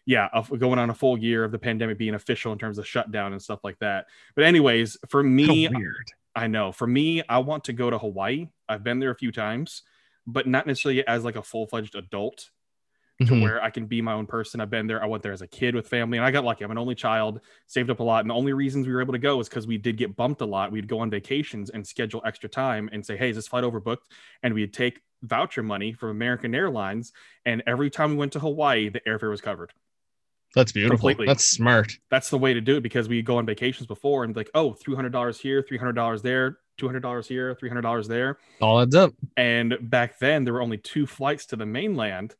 yeah, 0.07 0.29
of- 0.33 0.57
going 0.57 0.79
on 0.79 0.89
a 0.89 0.93
full 0.95 1.17
year 1.17 1.43
of 1.43 1.51
the 1.51 1.59
pandemic 1.59 1.97
being 1.99 2.15
official 2.15 2.51
in 2.53 2.57
terms 2.57 2.79
of 2.79 2.87
shutdown 2.87 3.33
and 3.33 3.41
stuff 3.41 3.59
like 3.63 3.77
that. 3.79 4.07
But 4.35 4.45
anyways, 4.45 4.97
for 5.09 5.21
me. 5.21 5.69
I 6.33 6.47
know. 6.47 6.71
For 6.71 6.87
me, 6.87 7.21
I 7.27 7.39
want 7.39 7.63
to 7.65 7.73
go 7.73 7.89
to 7.89 7.97
Hawaii. 7.97 8.47
I've 8.69 8.83
been 8.83 8.99
there 8.99 9.09
a 9.11 9.15
few 9.15 9.31
times, 9.31 9.81
but 10.25 10.47
not 10.47 10.65
necessarily 10.65 11.05
as 11.07 11.23
like 11.25 11.35
a 11.35 11.41
full-fledged 11.43 11.95
adult 11.95 12.51
to 13.19 13.25
Mhm. 13.33 13.41
where 13.41 13.61
I 13.63 13.71
can 13.71 13.87
be 13.87 14.01
my 14.03 14.13
own 14.13 14.27
person. 14.27 14.61
I've 14.61 14.69
been 14.69 14.85
there. 14.85 15.01
I 15.03 15.07
went 15.07 15.23
there 15.23 15.31
as 15.31 15.41
a 15.41 15.47
kid 15.47 15.73
with 15.73 15.87
family, 15.87 16.19
and 16.19 16.25
I 16.25 16.29
got 16.29 16.45
lucky. 16.45 16.63
I'm 16.63 16.69
an 16.69 16.77
only 16.77 16.93
child, 16.93 17.41
saved 17.65 17.89
up 17.89 17.99
a 17.99 18.03
lot, 18.03 18.21
and 18.23 18.29
the 18.29 18.35
only 18.35 18.53
reasons 18.53 18.85
we 18.85 18.93
were 18.93 19.01
able 19.01 19.13
to 19.13 19.19
go 19.19 19.39
is 19.39 19.49
because 19.49 19.65
we 19.65 19.79
did 19.79 19.97
get 19.97 20.15
bumped 20.15 20.39
a 20.41 20.45
lot. 20.45 20.71
We'd 20.71 20.87
go 20.87 20.99
on 20.99 21.09
vacations 21.09 21.71
and 21.71 21.85
schedule 21.85 22.21
extra 22.23 22.47
time 22.47 22.87
and 22.93 23.03
say, 23.03 23.17
"Hey, 23.17 23.31
is 23.31 23.35
this 23.35 23.47
flight 23.47 23.63
overbooked?" 23.63 24.05
And 24.43 24.53
we'd 24.53 24.71
take 24.73 25.01
voucher 25.23 25.63
money 25.63 25.91
from 25.93 26.09
American 26.09 26.53
Airlines, 26.53 27.11
and 27.43 27.63
every 27.65 27.89
time 27.89 28.11
we 28.11 28.17
went 28.17 28.33
to 28.33 28.39
Hawaii, 28.39 28.89
the 28.89 28.99
airfare 29.01 29.31
was 29.31 29.41
covered. 29.41 29.73
That's 30.55 30.71
beautiful. 30.71 30.97
Completely. 30.97 31.25
That's 31.27 31.45
smart. 31.45 31.91
That's 32.09 32.29
the 32.29 32.37
way 32.37 32.53
to 32.53 32.61
do 32.61 32.77
it 32.77 32.81
because 32.81 33.07
we 33.07 33.21
go 33.21 33.37
on 33.37 33.45
vacations 33.45 33.85
before 33.87 34.23
and 34.23 34.35
like, 34.35 34.49
oh, 34.55 34.71
$300 34.73 35.39
here, 35.39 35.61
$300 35.63 36.21
there, 36.21 36.57
$200 36.79 37.25
here, 37.27 37.55
$300 37.55 38.07
there. 38.07 38.37
All 38.61 38.79
adds 38.81 38.95
up. 38.95 39.13
And 39.35 39.77
back 39.81 40.17
then, 40.19 40.43
there 40.45 40.53
were 40.53 40.61
only 40.61 40.77
two 40.77 41.05
flights 41.05 41.45
to 41.47 41.55
the 41.55 41.65
mainland 41.65 42.35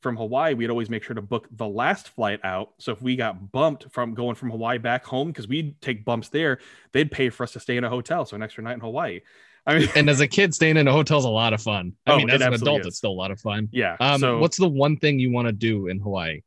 from 0.00 0.16
Hawaii. 0.16 0.54
We'd 0.54 0.70
always 0.70 0.88
make 0.90 1.02
sure 1.02 1.14
to 1.14 1.22
book 1.22 1.48
the 1.50 1.66
last 1.68 2.10
flight 2.10 2.40
out. 2.44 2.70
So 2.78 2.92
if 2.92 3.02
we 3.02 3.16
got 3.16 3.50
bumped 3.52 3.90
from 3.92 4.14
going 4.14 4.34
from 4.34 4.50
Hawaii 4.50 4.78
back 4.78 5.04
home, 5.04 5.28
because 5.28 5.48
we'd 5.48 5.80
take 5.82 6.04
bumps 6.04 6.28
there, 6.28 6.58
they'd 6.92 7.10
pay 7.10 7.30
for 7.30 7.42
us 7.44 7.52
to 7.52 7.60
stay 7.60 7.76
in 7.76 7.84
a 7.84 7.90
hotel. 7.90 8.24
So 8.24 8.36
an 8.36 8.42
extra 8.42 8.62
night 8.62 8.74
in 8.74 8.80
Hawaii. 8.80 9.20
I 9.66 9.78
mean, 9.78 9.88
And 9.94 10.08
as 10.08 10.20
a 10.20 10.26
kid, 10.28 10.54
staying 10.54 10.76
in 10.78 10.88
a 10.88 10.92
hotel 10.92 11.18
is 11.18 11.24
a 11.26 11.28
lot 11.28 11.52
of 11.52 11.60
fun. 11.62 11.92
I 12.06 12.12
Oh, 12.12 12.16
mean, 12.16 12.30
as 12.30 12.40
an 12.40 12.54
adult, 12.54 12.80
is. 12.82 12.86
it's 12.88 12.96
still 12.96 13.10
a 13.10 13.12
lot 13.12 13.30
of 13.30 13.40
fun. 13.40 13.68
yeah. 13.72 13.96
Um, 14.00 14.20
so 14.20 14.38
what's 14.38 14.56
the 14.56 14.68
one 14.68 14.96
thing 14.96 15.18
you 15.18 15.30
want 15.32 15.48
to 15.48 15.52
do 15.52 15.88
in 15.88 15.98
Hawaii? 16.00 16.40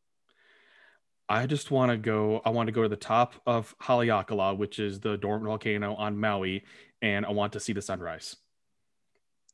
I 1.29 1.45
just 1.45 1.71
want 1.71 1.91
to 1.91 1.97
go. 1.97 2.41
I 2.45 2.49
want 2.49 2.67
to 2.67 2.71
go 2.73 2.83
to 2.83 2.89
the 2.89 2.95
top 2.95 3.35
of 3.45 3.75
Haleakala, 3.79 4.57
which 4.57 4.79
is 4.79 4.99
the 4.99 5.17
dormant 5.17 5.45
volcano 5.45 5.95
on 5.95 6.19
Maui, 6.19 6.63
and 7.01 7.25
I 7.25 7.31
want 7.31 7.53
to 7.53 7.59
see 7.59 7.73
the 7.73 7.81
sunrise. 7.81 8.35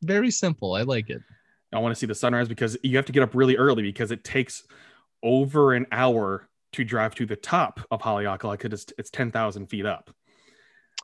Very 0.01 0.31
simple. 0.31 0.73
I 0.73 0.81
like 0.81 1.09
it. 1.09 1.21
I 1.71 1.79
want 1.79 1.93
to 1.93 1.99
see 1.99 2.07
the 2.07 2.15
sunrise 2.15 2.47
because 2.47 2.77
you 2.83 2.95
have 2.97 3.05
to 3.05 3.11
get 3.11 3.21
up 3.21 3.35
really 3.35 3.55
early 3.55 3.83
because 3.83 4.11
it 4.11 4.23
takes 4.23 4.63
over 5.21 5.73
an 5.73 5.85
hour 5.91 6.49
to 6.73 6.83
drive 6.83 7.15
to 7.15 7.25
the 7.25 7.35
top 7.35 7.79
of 7.91 8.01
Haleakala 8.01 8.53
because 8.53 8.83
it's, 8.83 8.93
it's 8.97 9.09
10,000 9.09 9.67
feet 9.67 9.85
up. 9.85 10.09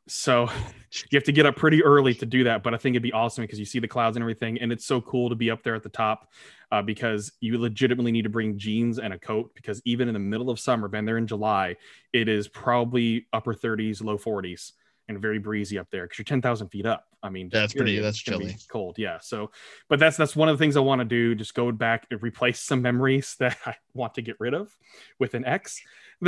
So 0.08 0.44
you 1.12 1.16
have 1.18 1.24
to 1.24 1.32
get 1.32 1.46
up 1.46 1.56
pretty 1.56 1.84
early 1.84 2.14
to 2.16 2.26
do 2.26 2.44
that. 2.46 2.64
But 2.64 2.74
I 2.74 2.78
think 2.78 2.94
it'd 2.94 3.04
be 3.04 3.12
awesome 3.14 3.44
because 3.44 3.60
you 3.60 3.66
see 3.66 3.80
the 3.80 3.88
clouds 3.88 4.18
and 4.18 4.24
everything. 4.24 4.60
And 4.62 4.72
it's 4.72 4.86
so 4.86 5.02
cool 5.02 5.30
to 5.30 5.36
be 5.36 5.50
up 5.52 5.64
there 5.64 5.76
at 5.76 5.84
the 5.84 5.90
top 5.90 6.32
uh, 6.72 6.82
because 6.82 7.32
you 7.40 7.58
legitimately 7.60 8.12
need 8.12 8.24
to 8.24 8.30
bring 8.30 8.58
jeans 8.58 9.00
and 9.00 9.14
a 9.14 9.20
coat 9.20 9.52
because 9.56 9.82
even 9.86 10.08
in 10.08 10.14
the 10.14 10.20
middle 10.20 10.50
of 10.50 10.60
summer, 10.60 10.88
been 10.88 11.06
there 11.06 11.18
in 11.18 11.28
July, 11.28 11.76
it 12.14 12.28
is 12.30 12.48
probably 12.48 13.28
upper 13.34 13.54
30s, 13.54 14.04
low 14.04 14.18
40s 14.18 14.74
and 15.08 15.20
very 15.22 15.38
breezy 15.38 15.78
up 15.78 15.88
there 15.92 16.06
because 16.06 16.18
you're 16.18 16.24
10,000 16.26 16.68
feet 16.70 16.86
up. 16.88 17.06
I 17.22 17.30
mean, 17.30 17.50
That's 17.52 17.74
pretty- 17.74 18.00
that's 18.00 18.18
it's 18.20 18.28
gonna 18.30 18.40
be 18.40 18.46
chilly. 18.46 18.58
cold. 18.72 18.96
Yeah. 19.00 19.18
So, 19.20 19.52
but 19.88 20.00
that's 20.00 20.18
that's 20.18 20.36
one 20.36 20.50
of 20.50 20.58
the 20.58 20.64
things 20.64 20.78
I 20.78 20.80
want 20.82 21.00
to 21.00 21.06
do. 21.06 21.34
Just 21.36 21.54
go 21.56 21.72
back 21.72 22.06
and 22.12 22.22
replace 22.22 22.60
some 22.60 22.82
memories 22.84 23.36
that 23.40 23.58
I 23.66 23.76
want 23.96 24.14
to 24.16 24.22
get 24.22 24.36
rid 24.40 24.54
of 24.54 24.76
with 25.20 25.34
an 25.34 25.44
X. 25.46 25.82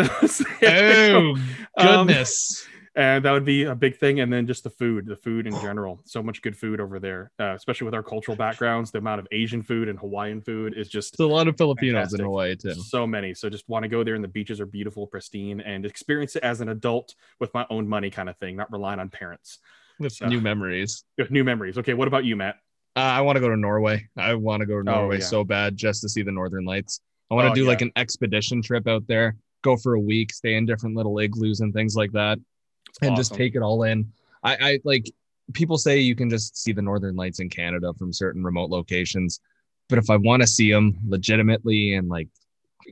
Oh 0.63 1.35
Um, 1.77 2.07
goodness. 2.07 2.67
And 2.97 3.23
that 3.23 3.31
would 3.31 3.45
be 3.45 3.63
a 3.63 3.75
big 3.75 3.97
thing. 3.97 4.19
And 4.19 4.33
then 4.33 4.45
just 4.47 4.63
the 4.65 4.69
food, 4.69 5.05
the 5.05 5.15
food 5.15 5.47
in 5.47 5.53
general. 5.61 6.01
So 6.05 6.21
much 6.21 6.41
good 6.41 6.57
food 6.57 6.81
over 6.81 6.99
there, 6.99 7.31
uh, 7.39 7.53
especially 7.55 7.85
with 7.85 7.93
our 7.93 8.03
cultural 8.03 8.35
backgrounds. 8.35 8.91
The 8.91 8.97
amount 8.97 9.19
of 9.19 9.27
Asian 9.31 9.61
food 9.61 9.87
and 9.87 9.97
Hawaiian 9.99 10.41
food 10.41 10.73
is 10.75 10.89
just 10.89 11.15
There's 11.17 11.29
a 11.29 11.33
lot 11.33 11.47
of 11.47 11.55
Filipinos 11.55 11.93
Fantastic. 11.93 12.19
in 12.19 12.25
Hawaii 12.25 12.55
too. 12.55 12.73
so 12.73 13.07
many. 13.07 13.33
So 13.33 13.49
just 13.49 13.69
want 13.69 13.83
to 13.83 13.89
go 13.89 14.03
there, 14.03 14.15
and 14.15 14.23
the 14.23 14.27
beaches 14.27 14.59
are 14.59 14.65
beautiful, 14.65 15.07
pristine, 15.07 15.61
and 15.61 15.85
experience 15.85 16.35
it 16.35 16.43
as 16.43 16.59
an 16.59 16.69
adult 16.69 17.15
with 17.39 17.53
my 17.53 17.65
own 17.69 17.87
money, 17.87 18.09
kind 18.09 18.27
of 18.27 18.35
thing, 18.37 18.57
not 18.57 18.69
relying 18.71 18.99
on 18.99 19.09
parents. 19.09 19.59
With 19.99 20.11
So- 20.13 20.27
new 20.27 20.41
memories. 20.41 21.03
With 21.17 21.31
new 21.31 21.43
memories. 21.43 21.77
Okay, 21.77 21.93
what 21.93 22.07
about 22.07 22.25
you, 22.25 22.35
Matt? 22.35 22.55
Uh, 22.95 22.99
I 23.01 23.21
want 23.21 23.35
to 23.35 23.39
go 23.39 23.49
to 23.49 23.57
Norway. 23.57 24.07
I 24.17 24.33
want 24.33 24.61
to 24.61 24.65
go 24.65 24.81
to 24.81 24.89
Oh, 24.91 24.95
Norway 25.01 25.19
yeah. 25.19 25.23
so 25.25 25.43
bad 25.43 25.77
just 25.77 26.01
to 26.01 26.09
see 26.09 26.23
the 26.23 26.31
Northern 26.31 26.65
Lights. 26.65 26.99
I 27.29 27.35
want 27.35 27.45
to 27.45 27.51
Oh, 27.51 27.55
do 27.55 27.61
yeah. 27.61 27.67
like 27.67 27.81
an 27.81 27.91
expedition 27.95 28.61
trip 28.63 28.87
out 28.87 29.05
there, 29.07 29.35
go 29.61 29.77
for 29.77 29.93
a 29.93 29.99
week, 29.99 30.33
stay 30.33 30.55
in 30.55 30.65
different 30.65 30.95
little 30.95 31.19
igloos 31.19 31.59
and 31.59 31.73
things 31.73 31.95
like 31.95 32.11
that, 32.13 32.39
and 33.01 33.15
just 33.15 33.33
take 33.33 33.55
it 33.55 33.61
all 33.61 33.83
in. 33.83 34.11
I, 34.43 34.55
I 34.55 34.79
like 34.83 35.11
people 35.53 35.77
say 35.77 35.99
you 35.99 36.15
can 36.15 36.29
just 36.29 36.57
see 36.57 36.73
the 36.73 36.81
Northern 36.81 37.15
Lights 37.15 37.39
in 37.39 37.49
Canada 37.49 37.93
from 37.97 38.11
certain 38.13 38.43
remote 38.43 38.69
locations, 38.69 39.39
but 39.89 39.97
if 39.97 40.09
I 40.09 40.17
want 40.17 40.41
to 40.41 40.47
see 40.47 40.71
them 40.71 40.97
legitimately 41.07 41.93
and 41.95 42.09
like 42.09 42.27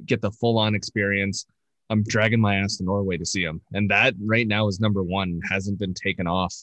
get 0.05 0.21
the 0.21 0.31
full 0.31 0.57
on 0.57 0.75
experience, 0.75 1.45
I'm 1.89 2.03
dragging 2.03 2.41
my 2.41 2.55
ass 2.55 2.77
to 2.77 2.83
Norway 2.83 3.17
to 3.17 3.25
see 3.25 3.43
them, 3.45 3.61
and 3.73 3.89
that 3.91 4.15
right 4.19 4.47
now 4.47 4.67
is 4.67 4.79
number 4.79 5.03
one. 5.03 5.39
Hasn't 5.49 5.79
been 5.79 5.93
taken 5.93 6.27
off 6.27 6.53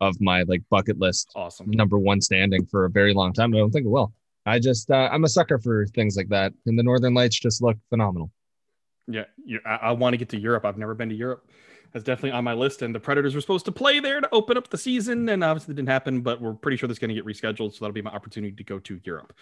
of 0.00 0.20
my 0.20 0.42
like 0.42 0.62
bucket 0.68 0.98
list 0.98 1.30
Awesome. 1.34 1.70
number 1.70 1.98
one 1.98 2.20
standing 2.20 2.66
for 2.66 2.84
a 2.84 2.90
very 2.90 3.14
long 3.14 3.32
time. 3.32 3.54
I 3.54 3.58
don't 3.58 3.70
think 3.70 3.86
it 3.86 3.90
will. 3.90 4.12
I 4.44 4.58
just 4.58 4.90
uh, 4.90 5.08
I'm 5.10 5.24
a 5.24 5.28
sucker 5.28 5.58
for 5.58 5.86
things 5.86 6.16
like 6.16 6.28
that, 6.28 6.52
and 6.66 6.78
the 6.78 6.82
Northern 6.82 7.14
Lights 7.14 7.38
just 7.38 7.62
look 7.62 7.76
phenomenal. 7.88 8.30
Yeah, 9.08 9.24
you, 9.44 9.60
I, 9.64 9.76
I 9.76 9.90
want 9.92 10.14
to 10.14 10.18
get 10.18 10.28
to 10.30 10.38
Europe. 10.38 10.64
I've 10.64 10.78
never 10.78 10.94
been 10.94 11.08
to 11.08 11.14
Europe. 11.14 11.48
That's 11.96 12.04
definitely 12.04 12.32
on 12.32 12.44
my 12.44 12.52
list. 12.52 12.82
And 12.82 12.94
the 12.94 13.00
Predators 13.00 13.34
were 13.34 13.40
supposed 13.40 13.64
to 13.64 13.72
play 13.72 14.00
there 14.00 14.20
to 14.20 14.28
open 14.30 14.58
up 14.58 14.68
the 14.68 14.76
season, 14.76 15.26
and 15.30 15.42
obviously 15.42 15.72
it 15.72 15.76
didn't 15.76 15.88
happen. 15.88 16.20
But 16.20 16.42
we're 16.42 16.52
pretty 16.52 16.76
sure 16.76 16.88
that's 16.88 16.98
going 16.98 17.08
to 17.08 17.14
get 17.14 17.24
rescheduled, 17.24 17.72
so 17.72 17.78
that'll 17.80 17.94
be 17.94 18.02
my 18.02 18.10
opportunity 18.10 18.54
to 18.54 18.64
go 18.64 18.78
to 18.80 19.00
Europe. 19.02 19.32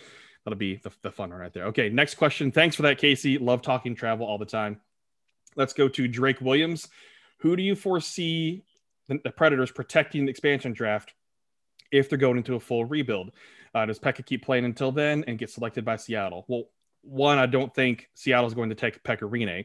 That'll 0.44 0.56
be 0.56 0.76
the, 0.76 0.92
the 1.02 1.10
fun 1.10 1.30
one 1.30 1.40
right 1.40 1.52
there. 1.52 1.64
Okay, 1.64 1.88
next 1.88 2.14
question. 2.14 2.52
Thanks 2.52 2.76
for 2.76 2.82
that, 2.82 2.98
Casey. 2.98 3.38
Love 3.38 3.60
talking 3.60 3.96
travel 3.96 4.24
all 4.24 4.38
the 4.38 4.46
time. 4.46 4.80
Let's 5.56 5.72
go 5.72 5.88
to 5.88 6.06
Drake 6.06 6.40
Williams. 6.40 6.86
Who 7.38 7.56
do 7.56 7.62
you 7.64 7.74
foresee 7.74 8.62
the, 9.08 9.18
the 9.24 9.32
Predators 9.32 9.72
protecting 9.72 10.24
the 10.24 10.30
expansion 10.30 10.74
draft 10.74 11.12
if 11.90 12.08
they're 12.08 12.18
going 12.18 12.36
into 12.36 12.54
a 12.54 12.60
full 12.60 12.84
rebuild? 12.84 13.32
Uh, 13.74 13.84
does 13.84 13.98
Pekka 13.98 14.24
keep 14.24 14.44
playing 14.44 14.64
until 14.64 14.92
then 14.92 15.24
and 15.26 15.40
get 15.40 15.50
selected 15.50 15.84
by 15.84 15.96
Seattle? 15.96 16.44
Well, 16.46 16.66
one, 17.02 17.38
I 17.38 17.46
don't 17.46 17.74
think 17.74 18.10
Seattle's 18.14 18.54
going 18.54 18.68
to 18.68 18.76
take. 18.76 19.00
Nope. 19.04 19.64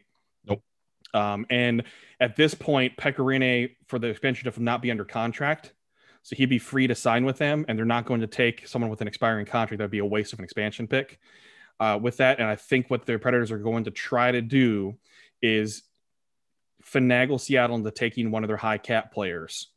Um, 1.14 1.46
and 1.50 1.84
at 2.20 2.36
this 2.36 2.54
point, 2.54 2.96
Pekka 2.98 3.18
Rinne 3.18 3.76
for 3.88 4.00
the 4.00 4.08
expansion 4.08 4.44
draft 4.44 4.58
will 4.58 4.66
not 4.66 4.82
be 4.82 4.92
under 4.92 5.06
contract. 5.06 5.74
So 6.22 6.36
he'd 6.36 6.48
be 6.48 6.60
free 6.60 6.86
to 6.88 6.96
sign 6.96 7.26
with 7.26 7.38
them, 7.38 7.66
and 7.68 7.78
they're 7.78 7.86
not 7.86 8.06
going 8.06 8.22
to 8.22 8.28
take 8.28 8.68
someone 8.68 8.92
with 8.92 9.02
an 9.02 9.08
expiring 9.08 9.46
contract. 9.46 9.80
That'd 9.80 9.92
be 9.92 10.00
a 10.00 10.06
waste 10.06 10.34
of 10.34 10.40
an 10.40 10.46
expansion 10.46 10.88
pick. 10.88 11.20
Uh, 11.80 11.98
with 12.02 12.18
that, 12.18 12.40
and 12.40 12.48
I 12.48 12.58
think 12.58 12.90
what 12.90 13.06
the 13.06 13.18
Predators 13.18 13.52
are 13.52 13.58
going 13.58 13.86
to 13.86 13.92
try 13.92 14.32
to 14.32 14.42
do 14.42 14.98
is 15.42 15.84
finagle 16.84 17.40
Seattle 17.40 17.78
into 17.78 17.92
taking 17.92 18.32
one 18.32 18.44
of 18.44 18.50
their 18.50 18.58
high 18.58 18.78
cap 18.78 19.14
players. 19.14 19.70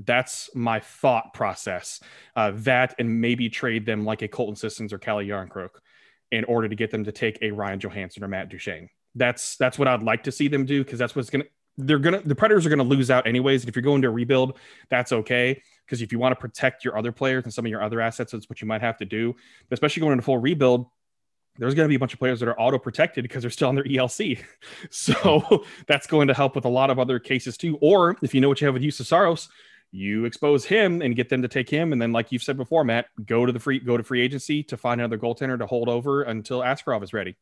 That's 0.00 0.50
my 0.54 0.80
thought 0.80 1.32
process. 1.32 2.00
Uh, 2.34 2.52
that 2.56 2.96
and 2.98 3.20
maybe 3.20 3.48
trade 3.48 3.86
them 3.86 4.04
like 4.04 4.22
a 4.22 4.28
Colton 4.28 4.56
Sissons 4.56 4.92
or 4.92 4.98
Calle 4.98 5.24
Jarnkrok 5.24 5.70
in 6.32 6.44
order 6.44 6.68
to 6.68 6.74
get 6.74 6.90
them 6.90 7.04
to 7.04 7.12
take 7.12 7.38
a 7.40 7.52
Ryan 7.52 7.78
Johansen 7.78 8.22
or 8.22 8.28
Matt 8.28 8.48
Duchene. 8.48 8.88
That's 9.14 9.56
that's 9.56 9.78
what 9.78 9.88
I'd 9.88 10.02
like 10.02 10.24
to 10.24 10.32
see 10.32 10.48
them 10.48 10.64
do 10.64 10.82
because 10.82 10.98
that's 10.98 11.14
what's 11.14 11.30
gonna 11.30 11.44
they're 11.76 11.98
gonna 11.98 12.22
the 12.24 12.34
Predators 12.34 12.66
are 12.66 12.70
gonna 12.70 12.82
lose 12.82 13.10
out 13.10 13.26
anyways. 13.26 13.62
And 13.62 13.68
if 13.68 13.76
you're 13.76 13.82
going 13.82 14.02
to 14.02 14.10
rebuild, 14.10 14.58
that's 14.88 15.12
okay 15.12 15.62
because 15.84 16.02
if 16.02 16.12
you 16.12 16.18
want 16.18 16.32
to 16.32 16.40
protect 16.40 16.84
your 16.84 16.96
other 16.96 17.12
players 17.12 17.44
and 17.44 17.52
some 17.52 17.64
of 17.64 17.70
your 17.70 17.82
other 17.82 18.00
assets, 18.00 18.32
that's 18.32 18.48
what 18.48 18.60
you 18.60 18.66
might 18.66 18.80
have 18.80 18.96
to 18.98 19.04
do. 19.04 19.34
But 19.68 19.74
especially 19.74 20.00
going 20.00 20.12
into 20.12 20.24
full 20.24 20.38
rebuild, 20.38 20.86
there's 21.58 21.74
going 21.74 21.86
to 21.86 21.88
be 21.88 21.94
a 21.94 21.98
bunch 21.98 22.12
of 22.12 22.18
players 22.18 22.40
that 22.40 22.48
are 22.48 22.58
auto 22.58 22.78
protected 22.78 23.22
because 23.22 23.42
they're 23.42 23.50
still 23.50 23.68
on 23.68 23.74
their 23.74 23.84
ELC. 23.84 24.42
So 24.90 25.40
hmm. 25.40 25.56
that's 25.86 26.06
going 26.06 26.28
to 26.28 26.34
help 26.34 26.54
with 26.54 26.64
a 26.64 26.70
lot 26.70 26.90
of 26.90 26.98
other 26.98 27.18
cases 27.18 27.56
too. 27.56 27.78
Or 27.80 28.16
if 28.22 28.34
you 28.34 28.40
know 28.40 28.48
what 28.48 28.60
you 28.60 28.66
have 28.66 28.74
with 28.74 28.82
Juuse 28.82 29.04
Saros, 29.04 29.48
you 29.90 30.24
expose 30.24 30.64
him 30.64 31.02
and 31.02 31.14
get 31.14 31.28
them 31.28 31.42
to 31.42 31.48
take 31.48 31.70
him. 31.70 31.92
And 31.92 32.02
then, 32.02 32.12
like 32.12 32.32
you've 32.32 32.42
said 32.42 32.56
before, 32.56 32.82
Matt, 32.82 33.06
go 33.24 33.46
to 33.46 33.52
the 33.52 33.60
free 33.60 33.78
go 33.78 33.96
to 33.96 34.02
free 34.02 34.20
agency 34.20 34.62
to 34.64 34.76
find 34.76 35.00
another 35.00 35.18
goaltender 35.18 35.58
to 35.58 35.66
hold 35.66 35.88
over 35.88 36.22
until 36.22 36.60
Askarov 36.60 37.02
is 37.04 37.12
ready. 37.12 37.36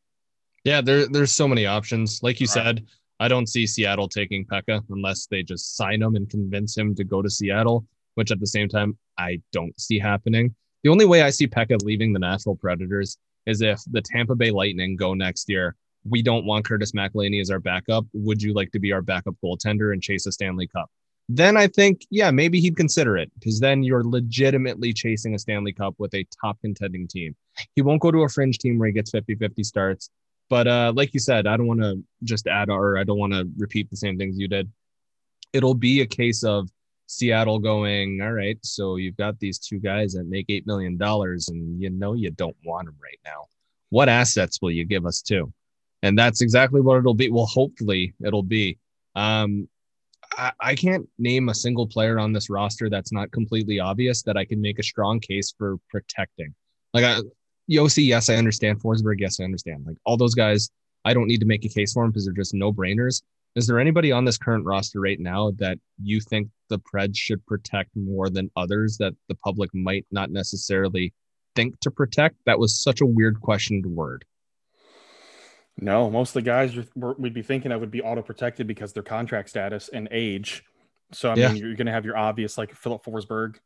Yeah, 0.63 0.81
there 0.81 1.07
there's 1.07 1.33
so 1.33 1.47
many 1.47 1.65
options. 1.65 2.21
Like 2.23 2.39
you 2.39 2.45
Right. 2.45 2.63
said, 2.63 2.85
I 3.19 3.27
don't 3.27 3.47
see 3.47 3.67
Seattle 3.67 4.07
taking 4.07 4.45
Pekka 4.45 4.81
unless 4.89 5.27
they 5.27 5.43
just 5.43 5.75
sign 5.77 6.01
him 6.01 6.15
and 6.15 6.29
convince 6.29 6.75
him 6.77 6.95
to 6.95 7.03
go 7.03 7.21
to 7.21 7.29
Seattle, 7.29 7.85
which 8.15 8.31
at 8.31 8.39
the 8.39 8.47
same 8.47 8.67
time 8.69 8.97
I 9.17 9.41
don't 9.51 9.79
see 9.79 9.99
happening. 9.99 10.55
The 10.83 10.89
only 10.89 11.05
way 11.05 11.21
I 11.21 11.29
see 11.29 11.47
Pekka 11.47 11.81
leaving 11.83 12.11
the 12.13 12.19
Nashville 12.19 12.55
Predators 12.55 13.17
is 13.45 13.61
if 13.61 13.81
the 13.91 14.01
Tampa 14.01 14.35
Bay 14.35 14.51
Lightning 14.51 14.95
go 14.95 15.13
next 15.13 15.49
year. 15.49 15.75
We 16.05 16.21
don't 16.21 16.45
want 16.45 16.65
Curtis 16.65 16.91
McElhinney 16.91 17.39
as 17.39 17.49
our 17.49 17.59
backup. 17.59 18.05
Would 18.13 18.41
you 18.41 18.53
like 18.53 18.71
to 18.71 18.79
be 18.79 18.91
our 18.91 19.01
backup 19.01 19.35
goaltender 19.43 19.93
and 19.93 20.01
chase 20.03 20.25
a 20.25 20.33
Stanley 20.33 20.67
Cup? 20.67 20.89
Then 21.29 21.55
I 21.55 21.67
think, 21.67 22.05
yeah, 22.09 22.29
maybe 22.31 22.59
he'd 22.59 22.75
consider 22.75 23.15
it 23.15 23.31
because 23.35 23.61
then 23.61 23.83
you're 23.83 24.03
legitimately 24.03 24.91
chasing 24.91 25.33
a 25.33 25.39
Stanley 25.39 25.71
Cup 25.71 25.95
with 25.97 26.13
a 26.13 26.25
top 26.41 26.59
contending 26.59 27.07
team. 27.07 27.33
He 27.75 27.81
won't 27.81 28.01
go 28.01 28.11
to 28.11 28.23
a 28.23 28.29
fringe 28.29 28.57
team 28.57 28.77
where 28.77 28.87
he 28.87 28.93
gets 28.93 29.11
50 29.11 29.35
50 29.35 29.63
starts. 29.63 30.09
But 30.53 30.67
uh, 30.67 30.93
like 30.95 31.15
you 31.15 31.19
said, 31.19 31.47
I 31.47 31.57
don't 31.57 31.65
want 31.65 31.81
to 31.81 32.03
just 32.23 32.45
add 32.45 32.69
or 32.69 32.99
I 32.99 33.03
don't 33.03 33.17
want 33.17 33.33
to 33.33 33.49
repeat 33.57 33.89
the 33.89 33.97
same 33.97 34.19
things 34.19 34.37
you 34.37 34.47
did. 34.47 34.71
It'll 35.51 35.73
be 35.73 36.01
a 36.01 36.05
case 36.05 36.43
of 36.43 36.69
Seattle 37.07 37.57
going, 37.57 38.21
all 38.21 38.33
right, 38.33 38.59
so 38.61 38.97
you've 38.97 39.17
got 39.17 39.39
these 39.39 39.57
two 39.57 39.79
guys 39.79 40.13
that 40.13 40.25
make 40.25 40.49
$8 40.49 40.67
million 40.67 40.95
and 41.01 41.81
you 41.81 41.89
know 41.89 42.13
you 42.13 42.29
don't 42.29 42.55
want 42.63 42.85
them 42.85 42.95
right 43.01 43.17
now. 43.25 43.45
What 43.89 44.09
assets 44.09 44.59
will 44.61 44.69
you 44.69 44.85
give 44.85 45.07
us 45.07 45.23
to? 45.23 45.51
And 46.03 46.19
that's 46.19 46.41
exactly 46.41 46.81
what 46.81 46.99
it'll 46.99 47.15
be. 47.15 47.31
Well, 47.31 47.47
hopefully 47.47 48.13
it'll 48.23 48.43
be. 48.43 48.77
Um, 49.15 49.67
I, 50.37 50.51
I 50.59 50.75
can't 50.75 51.09
name 51.17 51.49
a 51.49 51.55
single 51.55 51.87
player 51.87 52.19
on 52.19 52.31
this 52.31 52.47
roster 52.47 52.91
that's 52.91 53.11
not 53.11 53.31
completely 53.31 53.79
obvious 53.79 54.21
that 54.21 54.37
I 54.37 54.45
can 54.45 54.61
make 54.61 54.77
a 54.77 54.83
strong 54.83 55.19
case 55.19 55.51
for 55.57 55.77
protecting. 55.89 56.53
Like 56.93 57.05
I, 57.05 57.21
Josi, 57.69 58.05
yes, 58.05 58.29
I 58.29 58.35
understand. 58.35 58.81
Forsberg, 58.81 59.19
yes, 59.19 59.39
I 59.39 59.43
understand. 59.43 59.85
Like 59.85 59.97
all 60.05 60.17
those 60.17 60.35
guys, 60.35 60.69
I 61.05 61.13
don't 61.13 61.27
need 61.27 61.39
to 61.39 61.45
make 61.45 61.65
a 61.65 61.69
case 61.69 61.93
for 61.93 62.03
them 62.03 62.11
because 62.11 62.25
they're 62.25 62.33
just 62.33 62.53
no 62.53 62.71
brainers. 62.71 63.21
Is 63.55 63.67
there 63.67 63.79
anybody 63.79 64.11
on 64.11 64.25
this 64.25 64.37
current 64.37 64.65
roster 64.65 64.99
right 64.99 65.19
now 65.19 65.51
that 65.57 65.77
you 66.01 66.19
think 66.19 66.49
the 66.69 66.79
Preds 66.79 67.15
should 67.15 67.45
protect 67.45 67.95
more 67.95 68.29
than 68.29 68.49
others 68.55 68.97
that 68.97 69.13
the 69.29 69.35
public 69.35 69.69
might 69.73 70.05
not 70.11 70.31
necessarily 70.31 71.13
think 71.55 71.79
to 71.81 71.91
protect? 71.91 72.37
That 72.45 72.57
was 72.57 72.81
such 72.81 73.01
a 73.01 73.05
weird 73.05 73.39
question 73.41 73.83
word. 73.85 74.25
No, 75.79 76.09
most 76.09 76.29
of 76.29 76.33
the 76.35 76.41
guys 76.41 76.75
we'd 77.17 77.33
be 77.33 77.41
thinking 77.41 77.71
of 77.71 77.81
would 77.81 77.91
be 77.91 78.01
auto 78.01 78.21
protected 78.21 78.67
because 78.67 78.93
their 78.93 79.03
contract 79.03 79.49
status 79.49 79.89
and 79.89 80.07
age. 80.11 80.63
So 81.11 81.29
I 81.29 81.35
Yeah. 81.35 81.49
mean, 81.49 81.57
you're 81.57 81.75
going 81.75 81.87
to 81.87 81.91
have 81.91 82.05
your 82.05 82.17
obvious 82.17 82.57
like 82.57 82.73
Filip 82.73 83.03
Forsberg, 83.03 83.57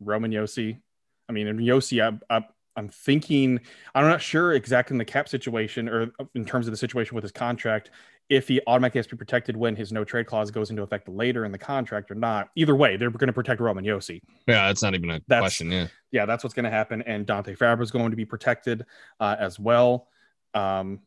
Roman 0.00 0.30
Josi. 0.32 0.80
I 1.28 1.32
mean, 1.32 1.46
in 1.46 1.58
Josi, 1.58 2.02
I, 2.02 2.36
I, 2.36 2.44
I'm 2.76 2.88
thinking 2.88 3.60
I'm 3.94 4.06
not 4.08 4.20
sure 4.20 4.52
exactly 4.52 4.94
in 4.94 4.98
the 4.98 5.04
cap 5.04 5.28
situation 5.28 5.88
or 5.88 6.10
in 6.34 6.44
terms 6.44 6.66
of 6.66 6.72
the 6.72 6.76
situation 6.76 7.14
with 7.14 7.22
his 7.22 7.32
contract 7.32 7.90
if 8.30 8.48
he 8.48 8.60
automatically 8.66 8.98
has 8.98 9.06
to 9.06 9.14
be 9.14 9.18
protected 9.18 9.54
when 9.56 9.76
his 9.76 9.92
no 9.92 10.02
trade 10.02 10.26
clause 10.26 10.50
goes 10.50 10.70
into 10.70 10.82
effect 10.82 11.08
later 11.08 11.44
in 11.44 11.52
the 11.52 11.58
contract 11.58 12.10
or 12.10 12.14
not. 12.14 12.48
Either 12.56 12.74
way, 12.74 12.96
they're 12.96 13.10
going 13.10 13.26
to 13.26 13.34
protect 13.34 13.60
Roman 13.60 13.84
Josi 13.84 14.22
Yeah, 14.46 14.66
that's 14.66 14.82
not 14.82 14.94
even 14.94 15.10
a 15.10 15.20
That's- 15.28 15.42
question. 15.42 15.70
Yeah. 15.70 15.88
yeah, 16.10 16.26
that's 16.26 16.42
what's 16.42 16.54
going 16.54 16.64
to 16.64 16.70
happen. 16.70 17.02
And 17.02 17.26
Dante 17.26 17.54
Fabbro 17.54 17.82
is 17.82 17.90
going 17.90 18.10
to 18.10 18.16
be 18.16 18.24
protected 18.24 18.86
uh, 19.20 19.36
as 19.38 19.58
well. 19.58 20.08
Um, 20.54 21.00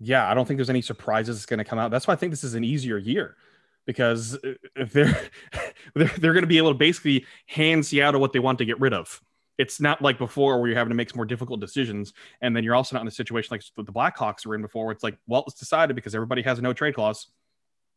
yeah, 0.00 0.28
I 0.30 0.34
don't 0.34 0.48
think 0.48 0.56
there's 0.58 0.70
any 0.70 0.82
surprises 0.82 1.36
that's 1.36 1.46
going 1.46 1.58
to 1.58 1.64
come 1.64 1.78
out. 1.78 1.90
That's 1.90 2.08
why 2.08 2.14
I 2.14 2.16
think 2.16 2.32
this 2.32 2.42
is 2.42 2.54
an 2.54 2.64
easier 2.64 2.96
year 2.98 3.36
because 3.84 4.38
if 4.74 4.92
they're 4.92 5.20
they're, 5.94 6.10
they're 6.18 6.32
going 6.32 6.42
to 6.42 6.48
be 6.48 6.58
able 6.58 6.72
to 6.72 6.78
basically 6.78 7.26
hand 7.46 7.84
Seattle 7.84 8.20
what 8.20 8.32
they 8.32 8.38
want 8.38 8.58
to 8.58 8.64
get 8.64 8.80
rid 8.80 8.94
of. 8.94 9.20
It's 9.62 9.80
not 9.80 10.02
like 10.02 10.18
before 10.18 10.58
where 10.58 10.68
you're 10.68 10.76
having 10.76 10.90
to 10.90 10.96
make 10.96 11.08
some 11.10 11.18
more 11.18 11.24
difficult 11.24 11.60
decisions, 11.60 12.12
and 12.40 12.54
then 12.54 12.64
you're 12.64 12.74
also 12.74 12.96
not 12.96 13.02
in 13.02 13.08
a 13.08 13.12
situation 13.12 13.48
like 13.52 13.62
the 13.76 13.92
Blackhawks 13.92 14.44
were 14.44 14.56
in 14.56 14.62
before. 14.62 14.86
Where 14.86 14.92
it's 14.92 15.04
like, 15.04 15.16
well, 15.28 15.44
it's 15.46 15.58
decided 15.58 15.94
because 15.94 16.14
everybody 16.14 16.42
has 16.42 16.58
a 16.58 16.62
no 16.62 16.72
trade 16.72 16.94
clause 16.94 17.28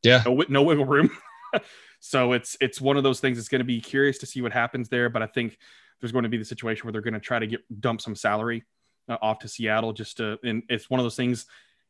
Yeah. 0.04 0.22
no, 0.26 0.44
no 0.48 0.62
wiggle 0.62 0.86
room. 0.86 1.10
so 2.00 2.34
it's 2.34 2.56
it's 2.62 2.80
one 2.80 2.98
of 2.98 3.04
those 3.04 3.20
things. 3.20 3.40
It's 3.40 3.50
going 3.50 3.60
to 3.60 3.66
be 3.66 3.82
curious 3.82 4.20
to 4.20 4.26
see 4.26 4.42
what 4.42 4.54
happens 4.54 4.90
there, 4.90 5.10
but 5.10 5.24
I 5.24 5.28
think 5.28 5.58
there's 6.00 6.12
going 6.12 6.24
to 6.24 6.30
be 6.30 6.38
the 6.38 6.46
situation 6.46 6.86
where 6.86 6.92
they're 6.92 7.02
going 7.02 7.14
to 7.16 7.20
try 7.20 7.40
to 7.40 7.48
get 7.48 7.62
dump 7.82 8.02
some 8.02 8.16
salary 8.16 8.64
uh, 9.10 9.18
off 9.22 9.40
to 9.40 9.48
Seattle 9.48 9.94
just 9.94 10.18
to. 10.18 10.38
And 10.44 10.64
it's 10.70 10.90
one 10.90 11.00
of 11.00 11.04
those 11.04 11.16
things. 11.16 11.46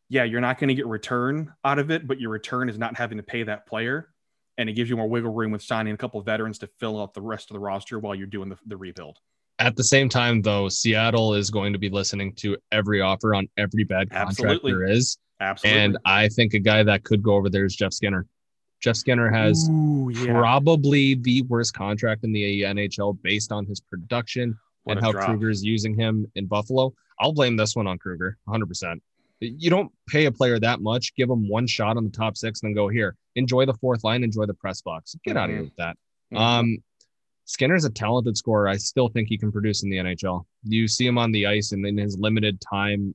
Yeah, 0.07 0.23
you're 0.23 0.41
not 0.41 0.59
going 0.59 0.67
to 0.69 0.75
get 0.75 0.85
return 0.85 1.53
out 1.63 1.79
of 1.79 1.89
it, 1.91 2.07
but 2.07 2.19
your 2.19 2.29
return 2.29 2.69
is 2.69 2.77
not 2.77 2.95
having 2.95 3.17
to 3.17 3.23
pay 3.23 3.43
that 3.43 3.65
player, 3.65 4.13
and 4.57 4.69
it 4.69 4.73
gives 4.73 4.89
you 4.89 4.95
more 4.95 5.09
wiggle 5.09 5.33
room 5.33 5.51
with 5.51 5.63
signing 5.63 5.93
a 5.93 5.97
couple 5.97 6.19
of 6.19 6.25
veterans 6.27 6.59
to 6.59 6.67
fill 6.79 7.01
out 7.01 7.13
the 7.13 7.21
rest 7.21 7.49
of 7.49 7.55
the 7.55 7.59
roster 7.59 7.97
while 7.99 8.13
you're 8.13 8.27
doing 8.27 8.49
the, 8.49 8.57
the 8.67 8.77
rebuild. 8.77 9.19
At 9.59 9.75
the 9.75 9.83
same 9.83 10.09
time, 10.09 10.41
though, 10.41 10.67
Seattle 10.67 11.33
is 11.33 11.49
going 11.49 11.73
to 11.73 11.79
be 11.79 11.89
listening 11.89 12.33
to 12.35 12.57
every 12.71 13.01
offer 13.01 13.33
on 13.33 13.47
every 13.57 13.85
bad 13.85 14.09
contract 14.09 14.31
Absolutely. 14.31 14.71
there 14.73 14.83
is. 14.83 15.17
Absolutely. 15.39 15.81
And 15.81 15.97
I 16.05 16.27
think 16.29 16.53
a 16.53 16.59
guy 16.59 16.83
that 16.83 17.03
could 17.03 17.23
go 17.23 17.35
over 17.35 17.49
there 17.49 17.65
is 17.65 17.75
Jeff 17.75 17.93
Skinner. 17.93 18.25
Jeff 18.81 18.97
Skinner 18.97 19.31
has 19.31 19.69
Ooh, 19.69 20.11
yeah. 20.13 20.33
probably 20.33 21.15
the 21.15 21.41
worst 21.43 21.73
contract 21.73 22.23
in 22.23 22.31
the 22.31 22.63
NHL 22.63 23.17
based 23.21 23.51
on 23.51 23.65
his 23.65 23.79
production 23.79 24.57
What 24.83 24.97
and 24.97 25.05
how 25.05 25.11
drop. 25.11 25.25
Krueger's 25.27 25.63
using 25.63 25.95
him 25.95 26.29
in 26.35 26.45
Buffalo. 26.45 26.93
I'll 27.19 27.33
blame 27.33 27.55
this 27.55 27.75
one 27.75 27.87
on 27.87 27.97
Krueger 27.97 28.37
100%. 28.47 28.99
You 29.39 29.69
don't 29.69 29.91
pay 30.07 30.25
a 30.25 30.31
player 30.31 30.59
that 30.59 30.81
much, 30.81 31.15
give 31.15 31.29
him 31.29 31.47
one 31.47 31.67
shot 31.67 31.97
on 31.97 32.03
the 32.03 32.11
top 32.11 32.37
six, 32.37 32.61
and 32.61 32.69
then 32.69 32.75
go 32.75 32.87
here. 32.87 33.15
Enjoy 33.35 33.65
the 33.65 33.73
fourth 33.73 34.03
line, 34.03 34.23
enjoy 34.23 34.45
the 34.45 34.53
press 34.53 34.81
box. 34.81 35.15
Get 35.25 35.37
out 35.37 35.49
of 35.49 35.55
here 35.55 35.63
with 35.63 35.75
that. 35.77 35.97
Mhm. 36.33 36.39
Um, 36.39 36.77
Skinner's 37.45 37.85
a 37.85 37.89
talented 37.89 38.35
scorer. 38.35 38.67
I 38.67 38.77
still 38.77 39.07
think 39.07 39.29
he 39.29 39.37
can 39.37 39.51
produce 39.51 39.83
in 39.83 39.89
the 39.89 39.97
NHL. 39.97 40.45
You 40.63 40.87
see 40.87 41.05
him 41.05 41.17
on 41.17 41.31
the 41.31 41.45
ice 41.45 41.71
and 41.71 41.85
in 41.85 41.97
his 41.97 42.17
limited 42.17 42.59
time 42.59 43.13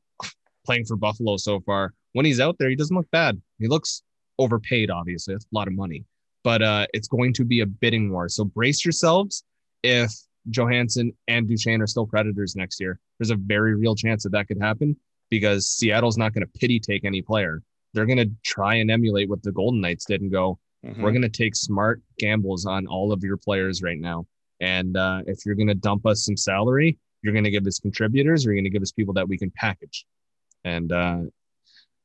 playing 0.64 0.84
for 0.84 0.96
Buffalo 0.96 1.36
so 1.36 1.60
far. 1.60 1.94
When 2.12 2.24
he's 2.24 2.40
out 2.40 2.56
there, 2.58 2.68
he 2.68 2.76
doesn't 2.76 2.96
look 2.96 3.10
bad. 3.10 3.40
He 3.58 3.68
looks 3.68 4.02
overpaid, 4.38 4.90
obviously. 4.90 5.34
It's 5.34 5.44
a 5.44 5.54
lot 5.54 5.68
of 5.68 5.74
money, 5.74 6.04
but 6.44 6.62
uh, 6.62 6.86
it's 6.94 7.08
going 7.08 7.32
to 7.34 7.44
be 7.44 7.60
a 7.60 7.66
bidding 7.66 8.10
war. 8.10 8.28
So 8.28 8.44
brace 8.44 8.84
yourselves 8.84 9.44
if 9.82 10.12
Johansen 10.48 11.12
and 11.28 11.48
Duchene 11.48 11.82
are 11.82 11.86
still 11.86 12.06
Predators 12.06 12.56
next 12.56 12.80
year. 12.80 12.98
There's 13.18 13.30
a 13.30 13.36
very 13.36 13.74
real 13.74 13.94
chance 13.94 14.22
that 14.22 14.30
that 14.30 14.48
could 14.48 14.60
happen 14.60 14.96
because 15.28 15.66
Seattle's 15.68 16.16
not 16.16 16.32
going 16.32 16.46
to 16.46 16.58
pity 16.58 16.80
take 16.80 17.04
any 17.04 17.22
player. 17.22 17.62
They're 17.92 18.06
going 18.06 18.18
to 18.18 18.30
try 18.44 18.76
and 18.76 18.90
emulate 18.90 19.28
what 19.28 19.42
the 19.42 19.52
Golden 19.52 19.80
Knights 19.80 20.04
did 20.04 20.20
and 20.20 20.30
go, 20.30 20.58
Mhm. 20.84 21.02
we're 21.02 21.10
going 21.10 21.22
to 21.22 21.28
take 21.28 21.54
smart 21.54 22.00
gambles 22.18 22.64
on 22.64 22.86
all 22.86 23.12
of 23.12 23.22
your 23.22 23.36
players 23.36 23.82
right 23.82 23.98
now. 23.98 24.26
And 24.60 24.96
uh, 24.96 25.22
if 25.26 25.44
you're 25.44 25.54
going 25.54 25.68
to 25.68 25.74
dump 25.74 26.06
us 26.06 26.24
some 26.24 26.36
salary, 26.36 26.98
you're 27.22 27.32
going 27.32 27.44
to 27.44 27.50
give 27.50 27.66
us 27.66 27.78
contributors, 27.78 28.46
or 28.46 28.50
you're 28.50 28.56
going 28.56 28.64
to 28.64 28.70
give 28.70 28.82
us 28.82 28.92
people 28.92 29.14
that 29.14 29.28
we 29.28 29.36
can 29.36 29.50
package. 29.50 30.06
And 30.64 30.90
uh, 30.92 31.18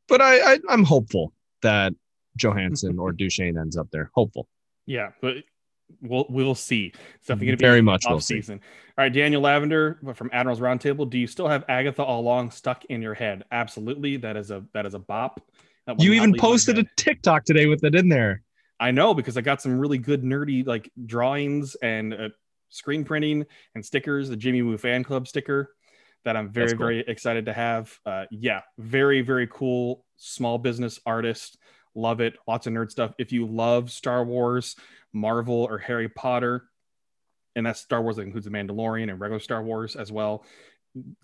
but 0.08 0.22
I, 0.22 0.54
I 0.54 0.60
I'm 0.70 0.84
hopeful 0.84 1.34
that 1.62 1.94
Johansen 2.38 3.00
or 3.00 3.12
Duchene 3.14 3.58
ends 3.58 3.78
up 3.78 3.90
there. 3.92 4.12
Hopeful. 4.14 4.48
Yeah, 4.86 5.12
but 5.22 5.38
we'll 6.02 6.26
we'll 6.30 6.56
see. 6.56 6.94
It's 7.16 7.28
definitely 7.28 7.48
going 7.48 7.58
to 7.58 7.62
be 7.62 7.68
Very 7.68 7.82
much 7.82 8.06
off 8.06 8.12
we'll 8.12 8.20
see. 8.22 8.36
season. 8.36 8.62
All 8.98 9.04
right, 9.04 9.12
Daniel 9.12 9.42
Lavender 9.42 10.00
from 10.14 10.30
Admiral's 10.32 10.60
Roundtable. 10.60 11.10
Do 11.10 11.18
you 11.18 11.28
still 11.28 11.48
have 11.48 11.66
Agatha 11.68 12.04
all 12.04 12.22
along 12.22 12.52
stuck 12.52 12.86
in 12.86 13.02
your 13.02 13.14
head? 13.14 13.44
Absolutely. 13.52 14.18
That 14.18 14.38
is 14.38 14.52
a 14.52 14.64
that 14.74 14.86
is 14.86 14.94
a 14.94 15.00
bop. 15.00 15.42
You 16.00 16.14
even 16.14 16.36
posted 16.36 16.80
a. 16.80 16.86
TikTok 16.98 17.46
today 17.46 17.68
with 17.68 17.84
it 17.84 17.94
in 17.94 18.10
there. 18.10 18.42
I 18.80 18.92
know 18.92 19.14
because 19.14 19.38
I 19.38 19.42
got 19.42 19.62
some 19.62 19.80
really 19.80 19.98
good 19.98 20.24
nerdy 20.24 20.66
like 20.66 20.92
drawings 21.06 21.76
and 21.76 22.14
uh, 22.14 22.30
screen 22.70 23.04
printing 23.04 23.46
and 23.74 23.86
stickers. 23.86 24.30
The 24.30 24.36
Jimmy 24.36 24.62
Woo 24.62 24.78
fan 24.78 25.04
club 25.04 25.28
sticker 25.28 25.76
that 26.26 26.36
I'm 26.36 26.50
very 26.50 26.70
cool. 26.70 26.78
very 26.80 27.00
excited 27.08 27.46
to 27.46 27.54
have. 27.54 27.98
Uh, 28.06 28.26
yeah, 28.32 28.62
very 28.78 29.22
very 29.22 29.48
cool 29.48 30.06
small 30.18 30.58
business 30.58 31.00
artist. 31.06 31.58
Love 31.94 32.20
it. 32.20 32.36
Lots 32.48 32.68
of 32.68 32.74
nerd 32.74 32.92
stuff. 32.92 33.14
If 33.18 33.32
you 33.32 33.46
love 33.46 33.92
Star 33.92 34.26
Wars, 34.26 34.76
Marvel, 35.14 35.64
or 35.70 35.78
Harry 35.78 36.10
Potter, 36.10 36.66
and 37.56 37.66
that's 37.66 37.80
Star 37.80 38.02
Wars 38.02 38.18
that 38.18 38.24
includes 38.24 38.46
the 38.46 38.52
Mandalorian 38.52 39.10
and 39.10 39.20
regular 39.20 39.40
Star 39.40 39.64
Wars 39.64 39.96
as 39.96 40.12
well. 40.12 40.44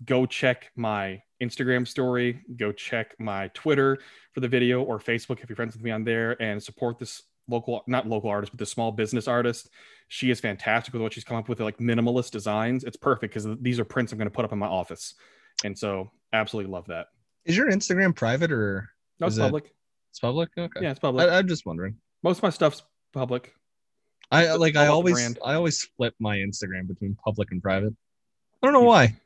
Go 0.04 0.24
check 0.26 0.70
my 0.76 1.22
Instagram 1.42 1.86
story. 1.86 2.42
Go 2.56 2.72
check 2.72 3.14
my 3.18 3.48
Twitter 3.48 3.98
for 4.32 4.40
the 4.40 4.48
video 4.48 4.82
or 4.82 4.98
Facebook 4.98 5.42
if 5.42 5.48
you're 5.48 5.56
friends 5.56 5.74
with 5.74 5.82
me 5.82 5.90
on 5.90 6.04
there 6.04 6.40
and 6.40 6.62
support 6.62 6.98
this 6.98 7.22
local, 7.48 7.82
not 7.86 8.06
local 8.08 8.30
artist, 8.30 8.52
but 8.52 8.58
the 8.58 8.66
small 8.66 8.92
business 8.92 9.28
artist. 9.28 9.68
She 10.08 10.30
is 10.30 10.40
fantastic 10.40 10.92
with 10.92 11.02
what 11.02 11.12
she's 11.14 11.24
come 11.24 11.36
up 11.38 11.48
with, 11.48 11.60
like 11.60 11.78
minimalist 11.78 12.30
designs. 12.32 12.84
It's 12.84 12.96
perfect 12.96 13.32
because 13.34 13.46
these 13.60 13.80
are 13.80 13.84
prints 13.84 14.12
I'm 14.12 14.18
going 14.18 14.26
to 14.26 14.34
put 14.34 14.44
up 14.44 14.52
in 14.52 14.58
my 14.58 14.66
office. 14.66 15.14
And 15.64 15.76
so 15.78 16.10
absolutely 16.32 16.70
love 16.72 16.86
that. 16.88 17.06
Is 17.44 17.56
your 17.56 17.70
Instagram 17.70 18.14
private 18.14 18.52
or 18.52 18.90
No, 19.20 19.26
it's 19.26 19.34
Is 19.34 19.38
it- 19.38 19.42
public. 19.42 19.74
it's 20.10 20.18
public? 20.20 20.50
Okay. 20.56 20.80
Yeah, 20.82 20.90
it's 20.90 21.00
public. 21.00 21.28
I, 21.30 21.38
I'm 21.38 21.48
just 21.48 21.64
wondering. 21.66 21.96
Most 22.22 22.38
of 22.38 22.42
my 22.44 22.50
stuff's 22.50 22.82
public. 23.12 23.54
I 24.30 24.44
It's 24.44 24.58
like. 24.58 24.76
all 24.76 24.82
I 24.82 24.86
always. 24.88 25.14
brand. 25.14 25.38
I 25.44 25.54
always 25.54 25.82
flip 25.96 26.14
my 26.20 26.36
Instagram 26.38 26.86
between 26.88 27.14
public 27.24 27.50
and 27.50 27.62
private. 27.62 27.94
I 28.62 28.66
don't 28.66 28.72
know 28.74 28.82
why. 28.82 29.16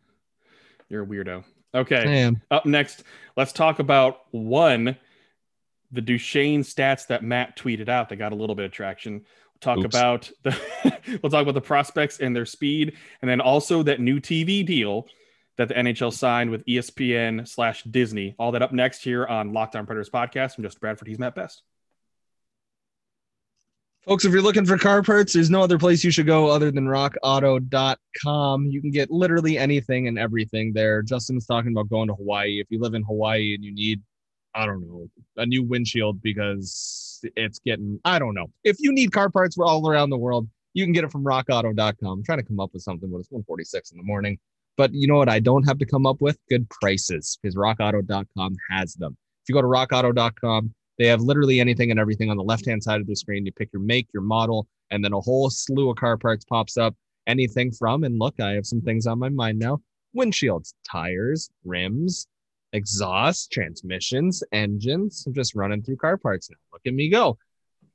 You're 0.88 1.02
a 1.02 1.06
weirdo. 1.06 1.44
I 1.74 1.78
Okay. 1.78 2.20
am. 2.22 2.40
Up 2.50 2.64
next, 2.64 3.02
let's 3.36 3.52
talk 3.52 3.78
about 3.80 4.22
one, 4.30 4.96
the 5.96 6.02
Duchene 6.02 6.62
stats 6.62 7.08
that 7.08 7.24
Matt 7.24 7.56
tweeted 7.56 7.88
out 7.88 8.08
that 8.10 8.16
got 8.16 8.32
a 8.32 8.36
little 8.36 8.54
bit 8.54 8.66
of 8.66 8.70
traction. 8.70 9.14
We'll 9.14 9.60
talk 9.60 9.78
Oops. 9.78 9.96
about 9.96 10.30
the 10.44 10.56
we'll 11.22 11.30
talk 11.30 11.42
about 11.42 11.54
the 11.54 11.60
prospects 11.60 12.20
and 12.20 12.36
their 12.36 12.46
speed, 12.46 12.92
and 13.22 13.28
then 13.28 13.40
also 13.40 13.82
that 13.82 14.00
new 14.00 14.20
TV 14.20 14.64
deal 14.64 15.08
that 15.56 15.68
the 15.68 15.74
NHL 15.74 16.12
signed 16.12 16.50
with 16.50 16.64
ESPN 16.66 17.48
slash 17.48 17.82
Disney. 17.84 18.36
All 18.38 18.52
that 18.52 18.62
up 18.62 18.72
next 18.72 19.02
here 19.02 19.26
on 19.26 19.52
Locked 19.52 19.74
On 19.74 19.86
Predators 19.86 20.10
podcast. 20.10 20.58
I'm 20.58 20.64
Justin 20.64 20.80
Bradford. 20.80 21.08
He's 21.08 21.18
Matt 21.18 21.34
Best. 21.34 21.62
Folks, 24.06 24.24
if 24.24 24.32
you're 24.32 24.42
looking 24.42 24.64
for 24.64 24.78
car 24.78 25.02
parts, 25.02 25.32
there's 25.32 25.50
no 25.50 25.62
other 25.62 25.78
place 25.78 26.04
you 26.04 26.12
should 26.12 26.26
go 26.26 26.46
other 26.46 26.70
than 26.70 26.86
rockauto.com. 26.86 28.66
You 28.66 28.80
can 28.80 28.92
get 28.92 29.10
literally 29.10 29.58
anything 29.58 30.06
and 30.06 30.16
everything 30.16 30.72
there. 30.72 31.02
Justin 31.02 31.34
was 31.34 31.46
talking 31.46 31.72
about 31.72 31.88
going 31.88 32.06
to 32.06 32.14
Hawaii. 32.14 32.60
If 32.60 32.68
you 32.70 32.78
live 32.78 32.94
in 32.94 33.02
Hawaii 33.02 33.54
and 33.54 33.64
you 33.64 33.74
need, 33.74 34.00
I 34.56 34.64
don't 34.64 34.80
know, 34.80 35.06
a 35.36 35.44
new 35.44 35.62
windshield 35.62 36.22
because 36.22 37.20
it's 37.36 37.58
getting, 37.58 38.00
I 38.06 38.18
don't 38.18 38.34
know. 38.34 38.46
If 38.64 38.76
you 38.80 38.90
need 38.90 39.12
car 39.12 39.28
parts 39.28 39.58
all 39.58 39.86
around 39.86 40.08
the 40.08 40.16
world, 40.16 40.48
you 40.72 40.84
can 40.84 40.94
get 40.94 41.04
it 41.04 41.12
from 41.12 41.24
rockauto.com. 41.24 42.10
I'm 42.10 42.24
trying 42.24 42.38
to 42.38 42.44
come 42.44 42.58
up 42.58 42.70
with 42.72 42.82
something, 42.82 43.10
but 43.10 43.18
it's 43.18 43.30
146 43.30 43.90
in 43.90 43.98
the 43.98 44.02
morning. 44.02 44.38
But 44.78 44.94
you 44.94 45.06
know 45.08 45.16
what? 45.16 45.28
I 45.28 45.40
don't 45.40 45.64
have 45.64 45.78
to 45.78 45.86
come 45.86 46.06
up 46.06 46.22
with 46.22 46.38
good 46.48 46.68
prices 46.70 47.38
because 47.40 47.54
rockauto.com 47.54 48.56
has 48.70 48.94
them. 48.94 49.16
If 49.42 49.50
you 49.50 49.54
go 49.54 49.60
to 49.60 49.68
rockauto.com, 49.68 50.74
they 50.98 51.06
have 51.06 51.20
literally 51.20 51.60
anything 51.60 51.90
and 51.90 52.00
everything 52.00 52.30
on 52.30 52.38
the 52.38 52.42
left 52.42 52.64
hand 52.64 52.82
side 52.82 53.02
of 53.02 53.06
the 53.06 53.14
screen. 53.14 53.44
You 53.44 53.52
pick 53.52 53.70
your 53.74 53.82
make, 53.82 54.08
your 54.14 54.22
model, 54.22 54.66
and 54.90 55.04
then 55.04 55.12
a 55.12 55.20
whole 55.20 55.50
slew 55.50 55.90
of 55.90 55.96
car 55.96 56.16
parts 56.16 56.46
pops 56.46 56.78
up. 56.78 56.94
Anything 57.26 57.72
from, 57.72 58.04
and 58.04 58.18
look, 58.18 58.40
I 58.40 58.52
have 58.52 58.66
some 58.66 58.80
things 58.80 59.06
on 59.06 59.18
my 59.18 59.28
mind 59.28 59.58
now 59.58 59.80
windshields, 60.16 60.72
tires, 60.90 61.50
rims, 61.64 62.26
exhaust, 62.76 63.50
transmissions, 63.50 64.42
engines. 64.52 65.24
I'm 65.26 65.34
just 65.34 65.54
running 65.54 65.82
through 65.82 65.96
car 65.96 66.16
parts 66.16 66.50
now. 66.50 66.56
Look 66.72 66.82
at 66.86 66.94
me 66.94 67.08
go. 67.08 67.38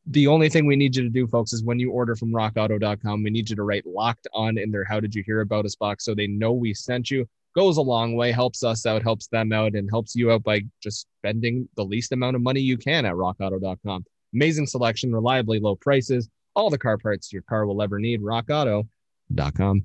The 0.08 0.28
only 0.28 0.50
thing 0.50 0.66
we 0.66 0.76
need 0.76 0.96
you 0.96 1.04
to 1.04 1.10
do, 1.10 1.28
folks, 1.28 1.54
is 1.54 1.64
when 1.64 1.80
you 1.80 1.92
order 1.92 2.16
from 2.16 2.32
rockauto.com, 2.34 3.24
we 3.24 3.30
need 3.30 3.50
you 3.50 3.56
to 3.56 3.64
write 3.64 3.86
locked 3.86 4.28
on 4.34 4.58
in 4.58 4.72
their 4.72 4.84
How 4.84 5.00
Did 5.00 5.14
You 5.14 5.24
Hear 5.24 5.42
About 5.42 5.66
Us 5.66 5.76
box 5.76 6.04
so 6.04 6.16
they 6.16 6.28
know 6.28 6.52
we 6.52 6.74
sent 6.74 7.12
you 7.12 7.28
goes 7.56 7.78
a 7.78 7.82
long 7.82 8.16
way, 8.16 8.32
helps 8.32 8.64
us 8.64 8.86
out, 8.86 9.04
helps 9.04 9.28
them 9.28 9.52
out, 9.52 9.74
and 9.74 9.90
helps 9.90 10.16
you 10.16 10.32
out 10.32 10.44
by 10.44 10.62
just 10.82 11.08
spending 11.20 11.68
the 11.76 11.84
least 11.84 12.12
amount 12.12 12.36
of 12.36 12.42
money 12.42 12.62
you 12.62 12.78
can 12.78 13.06
at 13.06 13.14
rockauto.com. 13.14 14.06
Amazing 14.34 14.68
selection, 14.68 15.14
reliably 15.14 15.60
low 15.60 15.76
prices, 15.76 16.30
all 16.56 16.70
the 16.70 16.78
car 16.78 16.98
parts 16.98 17.34
your 17.34 17.42
car 17.44 17.66
will 17.66 17.82
ever 17.82 18.00
need. 18.00 18.22
Rockauto.com. 18.22 19.84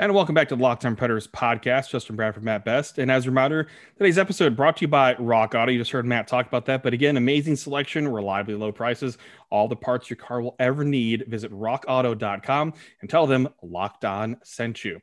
And 0.00 0.14
welcome 0.14 0.34
back 0.34 0.48
to 0.48 0.56
the 0.56 0.62
Locked 0.62 0.86
On 0.86 0.96
Predators 0.96 1.28
podcast. 1.28 1.90
Justin 1.90 2.16
Bradford, 2.16 2.42
Matt 2.42 2.64
Best. 2.64 2.96
And 2.96 3.10
as 3.10 3.26
a 3.26 3.28
reminder, 3.28 3.66
today's 3.98 4.16
episode 4.16 4.56
brought 4.56 4.78
to 4.78 4.80
you 4.80 4.88
by 4.88 5.14
Rock 5.18 5.54
Auto. 5.54 5.70
You 5.70 5.78
just 5.78 5.90
heard 5.90 6.06
Matt 6.06 6.26
talk 6.26 6.46
about 6.46 6.64
that. 6.64 6.82
But 6.82 6.94
again, 6.94 7.18
amazing 7.18 7.56
selection, 7.56 8.08
reliably 8.08 8.54
low 8.54 8.72
prices, 8.72 9.18
all 9.50 9.68
the 9.68 9.76
parts 9.76 10.08
your 10.08 10.16
car 10.16 10.40
will 10.40 10.56
ever 10.58 10.84
need. 10.84 11.26
Visit 11.28 11.52
rockauto.com 11.52 12.72
and 13.02 13.10
tell 13.10 13.26
them 13.26 13.50
Locked 13.62 14.06
On 14.06 14.38
sent 14.42 14.86
you. 14.86 15.02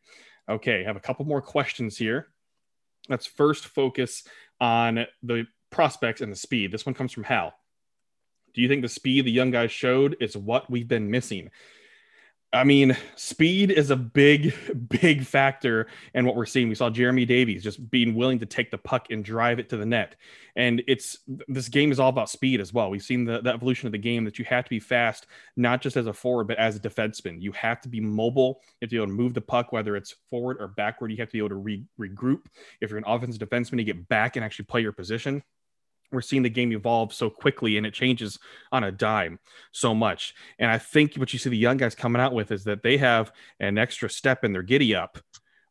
Okay, 0.50 0.82
I 0.82 0.88
have 0.88 0.98
a 0.98 1.00
couple 1.00 1.26
more 1.26 1.44
questions 1.44 1.96
here. 1.96 2.30
Let's 3.08 3.28
first 3.28 3.68
focus 3.68 4.24
on 4.60 5.06
the 5.22 5.46
prospects 5.70 6.22
and 6.22 6.32
the 6.32 6.36
speed. 6.36 6.72
This 6.72 6.88
one 6.88 6.96
comes 6.96 7.12
from 7.12 7.26
Hal. 7.26 7.54
Do 8.56 8.64
you 8.64 8.68
think 8.68 8.82
the 8.82 8.90
speed 8.90 9.26
the 9.26 9.32
young 9.32 9.52
guys 9.52 9.72
showed 9.72 10.18
is 10.20 10.36
what 10.36 10.72
we've 10.72 10.88
been 10.88 11.12
missing? 11.12 11.52
I 12.54 12.64
mean, 12.64 12.96
speed 13.18 13.72
is 13.72 13.92
a 13.92 13.96
big, 13.98 14.54
big 15.02 15.26
factor 15.26 15.88
in 16.14 16.26
what 16.26 16.36
we're 16.36 16.46
seeing. 16.46 16.70
We 16.70 16.76
saw 16.76 16.90
Jeremy 16.90 17.26
Davies 17.26 17.62
just 17.62 17.90
being 17.92 18.16
willing 18.16 18.40
to 18.40 18.46
take 18.46 18.72
the 18.72 18.78
puck 18.78 19.08
and 19.10 19.24
drive 19.24 19.60
it 19.60 19.70
to 19.70 19.78
the 19.78 19.86
net. 19.86 20.16
And 20.56 20.82
it's 20.88 21.20
this 21.48 21.68
game 21.68 21.92
is 21.92 22.00
all 22.00 22.10
about 22.10 22.30
speed 22.30 22.62
as 22.62 22.74
well. 22.74 22.90
We've 22.90 23.04
seen 23.04 23.26
the, 23.26 23.42
the 23.42 23.52
evolution 23.52 23.88
of 23.88 23.92
the 23.92 23.98
game 23.98 24.24
that 24.24 24.40
you 24.40 24.46
have 24.46 24.64
to 24.64 24.70
be 24.70 24.80
fast, 24.80 25.28
not 25.58 25.82
just 25.82 25.98
as 25.98 26.08
a 26.08 26.14
forward, 26.14 26.48
but 26.48 26.58
as 26.58 26.78
a 26.78 26.80
defenseman. 26.80 27.42
You 27.42 27.52
have 27.52 27.82
to 27.82 27.90
be 27.90 28.00
mobile. 28.00 28.62
You 28.64 28.86
have 28.86 28.90
to 28.90 28.96
be 28.96 28.98
able 28.98 29.08
to 29.08 29.14
move 29.14 29.34
the 29.34 29.42
puck, 29.42 29.74
whether 29.74 29.96
it's 29.98 30.16
forward 30.30 30.58
or 30.60 30.70
backward. 30.70 31.12
You 31.12 31.18
have 31.18 31.30
to 31.30 31.34
be 31.34 31.40
able 31.40 31.50
to 31.50 31.56
re- 31.56 31.86
regroup. 32.00 32.46
If 32.80 32.90
you're 32.90 32.98
an 32.98 33.04
offensive 33.06 33.42
defenseman, 33.42 33.80
you 33.80 33.84
get 33.84 34.08
back 34.08 34.38
and 34.38 34.46
actually 34.46 34.66
play 34.66 34.82
your 34.82 34.94
position 34.94 35.44
we're 36.12 36.22
seeing 36.22 36.43
the 36.43 36.50
game 36.50 36.72
evolve 36.72 37.13
so 37.13 37.30
quickly 37.30 37.78
and 37.78 37.86
it 37.86 37.93
changes 37.93 38.39
on 38.72 38.84
a 38.84 38.91
dime 38.91 39.39
so 39.72 39.93
much. 39.93 40.34
And 40.60 40.72
I 40.72 40.78
think 40.78 41.15
what 41.15 41.34
you 41.34 41.39
see 41.39 41.50
the 41.50 41.58
young 41.58 41.78
guys 41.78 41.96
coming 41.96 42.22
out 42.22 42.34
with 42.34 42.52
is 42.52 42.63
that 42.65 42.84
they 42.84 42.98
have 42.98 43.32
an 43.60 43.78
extra 43.78 44.10
step 44.10 44.43
in 44.43 44.54
their 44.54 44.63
giddy 44.63 44.96
up, 44.96 45.17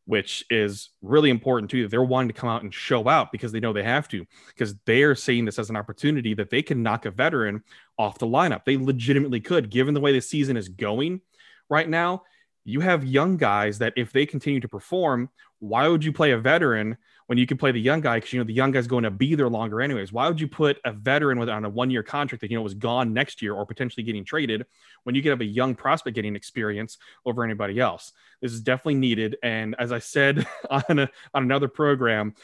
which 0.05 0.45
is 0.51 0.91
really 1.03 1.31
important 1.31 1.71
too. 1.71 1.89
They're 1.89 2.03
wanting 2.03 2.29
to 2.29 2.35
come 2.35 2.51
out 2.51 2.63
and 2.63 2.73
show 2.73 3.09
out 3.09 3.33
because 3.33 3.53
they 3.53 3.61
know 3.61 3.73
they 3.73 3.83
have 3.83 4.09
to, 4.09 4.25
because 4.49 4.75
they're 4.85 5.15
seeing 5.15 5.45
this 5.45 5.59
as 5.59 5.71
an 5.71 5.77
opportunity 5.77 6.35
that 6.35 6.51
they 6.51 6.63
can 6.63 6.83
knock 6.83 7.07
a 7.07 7.11
veteran 7.11 7.63
off 7.99 8.19
the 8.19 8.27
lineup. 8.27 8.65
They 8.65 8.77
legitimately 8.77 9.41
could, 9.41 9.71
given 9.71 9.95
the 9.95 10.01
way 10.01 10.13
the 10.13 10.21
season 10.21 10.57
is 10.57 10.69
going 10.69 11.21
right 11.69 11.89
now. 11.89 12.23
You 12.65 12.81
have 12.81 13.05
young 13.05 13.37
guys 13.37 13.79
that 13.79 13.93
if 13.97 14.13
they 14.13 14.27
continue 14.27 14.59
to 14.59 14.69
perform, 14.69 15.31
why 15.61 15.87
would 15.89 16.05
you 16.05 16.13
play 16.13 16.33
a 16.33 16.39
veteran 16.39 16.97
when 17.27 17.39
you 17.39 17.47
can 17.47 17.57
play 17.57 17.73
the 17.73 17.81
young 17.81 18.01
guy 18.01 18.17
because 18.17 18.33
you 18.33 18.39
know 18.39 18.45
the 18.45 18.53
young 18.53 18.71
guy's 18.71 18.87
going 18.87 19.05
to 19.05 19.11
be 19.11 19.35
there 19.35 19.49
longer 19.49 19.81
anyways. 19.81 20.13
Why 20.13 20.29
would 20.29 20.41
you 20.41 20.49
put 20.49 20.79
a 20.85 20.93
veteran 20.93 21.39
with 21.39 21.49
on 21.49 21.65
a 21.65 21.69
one 21.69 21.91
year 21.91 22.03
contract 22.03 22.41
that 22.41 22.51
you 22.51 22.57
know 22.57 22.63
was 22.63 22.75
gone 22.75 23.13
next 23.13 23.43
year 23.43 23.55
or 23.55 23.67
potentially 23.67 24.05
getting 24.05 24.25
traded 24.25 24.67
when 25.05 25.15
you 25.15 25.23
could 25.23 25.31
have 25.31 25.41
a 25.41 25.45
young 25.45 25.75
prospect 25.75 26.15
getting 26.15 26.37
experience 26.37 26.99
over 27.25 27.45
anybody 27.45 27.81
else? 27.81 28.13
This 28.41 28.53
is 28.53 28.61
definitely 28.61 28.97
needed. 28.97 29.37
And 29.43 29.75
as 29.79 29.93
I 29.93 29.99
said 29.99 30.47
on 30.71 30.99
a, 31.01 31.11
on 31.35 31.43
another 31.43 31.69
program, 31.69 32.35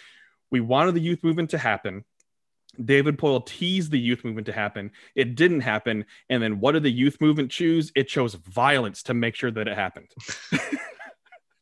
we 0.50 0.60
wanted 0.60 0.94
the 0.94 1.00
youth 1.00 1.22
movement 1.22 1.50
to 1.50 1.58
happen. 1.58 2.04
David 2.82 3.18
Poile 3.18 3.44
teased 3.44 3.90
the 3.90 3.98
youth 3.98 4.24
movement 4.24 4.46
to 4.46 4.52
happen. 4.52 4.92
It 5.14 5.34
didn't 5.34 5.60
happen. 5.60 6.06
And 6.30 6.42
then 6.42 6.58
what 6.58 6.72
did 6.72 6.82
the 6.82 6.90
youth 6.90 7.20
movement 7.20 7.50
choose? 7.50 7.92
It 7.94 8.08
chose 8.08 8.34
violence 8.34 9.02
to 9.04 9.14
make 9.14 9.34
sure 9.34 9.50
that 9.50 9.68
it 9.68 9.76
happened. 9.76 10.08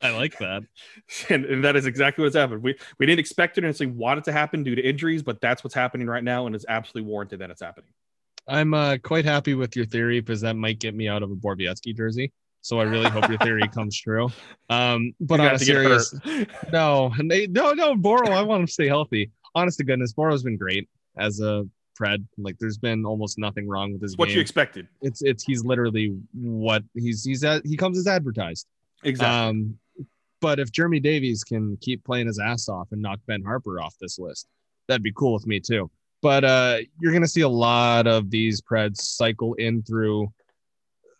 I 0.02 0.10
like 0.10 0.38
that. 0.38 0.62
and, 1.28 1.44
and, 1.44 1.64
that 1.64 1.76
is 1.76 1.86
exactly 1.86 2.22
what's 2.22 2.36
happened. 2.36 2.62
We 2.62 2.76
we 2.98 3.06
didn't 3.06 3.20
expect 3.20 3.58
it 3.58 3.64
and 3.64 3.68
necessarily 3.68 3.96
want 3.96 4.18
it 4.18 4.24
to 4.24 4.32
happen 4.32 4.62
due 4.62 4.74
to 4.74 4.82
injuries, 4.82 5.22
but 5.22 5.40
that's 5.40 5.62
what's 5.62 5.74
happening 5.74 6.06
right 6.06 6.24
now, 6.24 6.46
and 6.46 6.54
it's 6.54 6.64
absolutely 6.68 7.08
warranted 7.10 7.40
that 7.40 7.50
it's 7.50 7.62
happening. 7.62 7.90
I'm 8.48 8.74
uh, 8.74 8.96
quite 9.02 9.24
happy 9.24 9.54
with 9.54 9.76
your 9.76 9.84
theory 9.84 10.20
because 10.20 10.40
that 10.40 10.56
might 10.56 10.78
get 10.78 10.94
me 10.94 11.08
out 11.08 11.22
of 11.22 11.30
a 11.30 11.36
Borowiecki 11.36 11.96
jersey. 11.96 12.32
So 12.62 12.78
I 12.78 12.84
really 12.84 13.08
hope 13.08 13.28
your 13.28 13.38
theory 13.38 13.66
comes 13.74 13.98
true. 13.98 14.28
Um, 14.68 15.14
but 15.20 15.40
on 15.40 15.54
a 15.54 15.58
serious, 15.58 16.14
no, 16.72 17.12
they, 17.24 17.46
no, 17.46 17.72
no, 17.72 17.96
Boro, 17.96 18.30
I 18.30 18.42
want 18.42 18.60
him 18.60 18.66
to 18.66 18.72
stay 18.72 18.88
healthy. 18.88 19.30
Honest 19.54 19.78
to 19.78 19.84
goodness, 19.84 20.12
Boro's 20.12 20.42
been 20.42 20.56
great 20.56 20.88
as 21.16 21.40
a 21.40 21.66
Pred. 21.98 22.24
Like, 22.38 22.58
there's 22.58 22.78
been 22.78 23.04
almost 23.04 23.38
nothing 23.38 23.66
wrong 23.68 23.92
with 23.92 24.02
his. 24.02 24.16
What 24.16 24.28
game. 24.28 24.36
you 24.36 24.40
expected? 24.40 24.88
It's 25.00 25.22
it's 25.22 25.42
he's 25.42 25.64
literally 25.64 26.16
what 26.32 26.82
he's 26.94 27.24
he's 27.24 27.44
at, 27.44 27.64
he 27.64 27.76
comes 27.76 27.98
as 27.98 28.06
advertised. 28.06 28.66
Exactly. 29.02 29.48
Um, 29.48 29.78
but 30.40 30.58
if 30.58 30.72
Jeremy 30.72 31.00
Davies 31.00 31.44
can 31.44 31.76
keep 31.80 32.04
playing 32.04 32.26
his 32.26 32.38
ass 32.38 32.68
off 32.68 32.88
and 32.92 33.02
knock 33.02 33.20
Ben 33.26 33.42
Harpur 33.42 33.82
off 33.82 33.94
this 34.00 34.18
list, 34.18 34.46
that'd 34.88 35.02
be 35.02 35.12
cool 35.12 35.34
with 35.34 35.46
me 35.46 35.60
too. 35.60 35.90
But 36.22 36.44
uh, 36.44 36.78
you're 37.00 37.12
going 37.12 37.22
to 37.22 37.28
see 37.28 37.40
a 37.42 37.48
lot 37.48 38.06
of 38.06 38.30
these 38.30 38.60
Preds 38.60 38.98
cycle 38.98 39.54
in 39.54 39.82
through. 39.82 40.32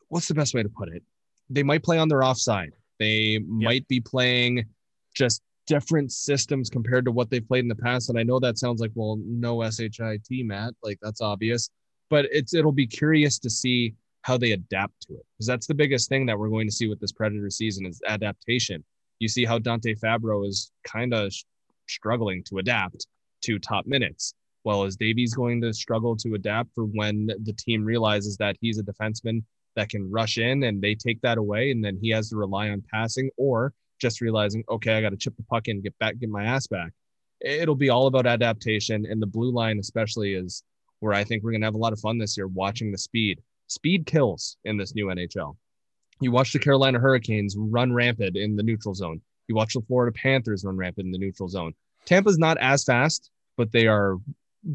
What's 0.08 0.28
the 0.28 0.34
best 0.34 0.54
way 0.54 0.62
to 0.62 0.68
put 0.68 0.88
it? 0.88 1.02
They 1.48 1.62
might 1.62 1.82
play 1.82 1.98
on 1.98 2.08
their 2.08 2.22
offside. 2.22 2.72
They 2.98 3.38
yep. 3.38 3.42
might 3.46 3.88
be 3.88 4.00
playing 4.00 4.66
just 5.14 5.42
different 5.66 6.12
systems 6.12 6.68
compared 6.68 7.04
to 7.04 7.12
what 7.12 7.30
they've 7.30 7.46
played 7.46 7.64
in 7.64 7.68
the 7.68 7.74
past. 7.74 8.10
And 8.10 8.18
I 8.18 8.22
know 8.22 8.40
that 8.40 8.58
sounds 8.58 8.80
like, 8.80 8.90
well, 8.94 9.18
no 9.24 9.68
shit, 9.70 9.96
Matt. 10.30 10.74
Like 10.82 10.98
that's 11.00 11.20
obvious. 11.20 11.70
But 12.10 12.26
it's 12.32 12.54
it'll 12.54 12.72
be 12.72 12.86
curious 12.86 13.38
to 13.38 13.50
see 13.50 13.94
how 14.22 14.36
they 14.36 14.52
adapt 14.52 15.00
to 15.06 15.14
it 15.14 15.24
because 15.32 15.46
that's 15.46 15.66
the 15.66 15.74
biggest 15.74 16.08
thing 16.08 16.26
that 16.26 16.38
we're 16.38 16.48
going 16.48 16.68
to 16.68 16.74
see 16.74 16.88
with 16.88 17.00
this 17.00 17.12
Predator 17.12 17.48
season 17.48 17.86
is 17.86 18.02
adaptation 18.06 18.84
you 19.20 19.28
see 19.28 19.44
how 19.44 19.58
Dante 19.58 19.94
Fabbro 19.94 20.46
is 20.46 20.72
kind 20.84 21.14
of 21.14 21.32
sh- 21.32 21.44
struggling 21.86 22.42
to 22.44 22.58
adapt 22.58 23.06
to 23.42 23.58
top 23.58 23.86
minutes. 23.86 24.34
Well, 24.64 24.84
is 24.84 24.96
Davies 24.96 25.34
going 25.34 25.60
to 25.62 25.72
struggle 25.72 26.16
to 26.16 26.34
adapt 26.34 26.70
for 26.74 26.84
when 26.84 27.26
the 27.26 27.52
team 27.52 27.84
realizes 27.84 28.36
that 28.38 28.56
he's 28.60 28.78
a 28.78 28.82
defenseman 28.82 29.42
that 29.76 29.88
can 29.88 30.10
rush 30.10 30.38
in 30.38 30.64
and 30.64 30.82
they 30.82 30.94
take 30.94 31.20
that 31.22 31.38
away 31.38 31.70
and 31.70 31.84
then 31.84 31.98
he 32.02 32.10
has 32.10 32.30
to 32.30 32.36
rely 32.36 32.70
on 32.70 32.82
passing 32.92 33.30
or 33.36 33.72
just 34.00 34.20
realizing, 34.20 34.64
okay, 34.68 34.94
I 34.94 35.00
got 35.00 35.10
to 35.10 35.16
chip 35.16 35.36
the 35.36 35.44
puck 35.44 35.68
in, 35.68 35.82
get 35.82 35.98
back, 35.98 36.18
get 36.18 36.28
my 36.28 36.44
ass 36.44 36.66
back. 36.66 36.92
It'll 37.40 37.74
be 37.74 37.90
all 37.90 38.06
about 38.06 38.26
adaptation. 38.26 39.06
And 39.06 39.20
the 39.22 39.26
blue 39.26 39.50
line, 39.50 39.78
especially, 39.78 40.34
is 40.34 40.62
where 41.00 41.14
I 41.14 41.24
think 41.24 41.42
we're 41.42 41.52
going 41.52 41.62
to 41.62 41.66
have 41.66 41.74
a 41.74 41.78
lot 41.78 41.92
of 41.92 42.00
fun 42.00 42.18
this 42.18 42.36
year 42.36 42.46
watching 42.46 42.92
the 42.92 42.98
speed. 42.98 43.40
Speed 43.68 44.06
kills 44.06 44.56
in 44.64 44.76
this 44.76 44.94
new 44.94 45.06
NHL. 45.06 45.56
You 46.20 46.30
watch 46.32 46.52
the 46.52 46.58
Carolina 46.58 46.98
Hurricanes 46.98 47.56
run 47.58 47.92
rampant 47.92 48.36
in 48.36 48.54
the 48.54 48.62
neutral 48.62 48.94
zone. 48.94 49.22
You 49.48 49.54
watch 49.54 49.72
the 49.72 49.80
Florida 49.80 50.16
Panthers 50.16 50.64
run 50.64 50.76
rampant 50.76 51.06
in 51.06 51.12
the 51.12 51.18
neutral 51.18 51.48
zone. 51.48 51.72
Tampa's 52.04 52.38
not 52.38 52.58
as 52.58 52.84
fast, 52.84 53.30
but 53.56 53.72
they 53.72 53.86
are 53.86 54.16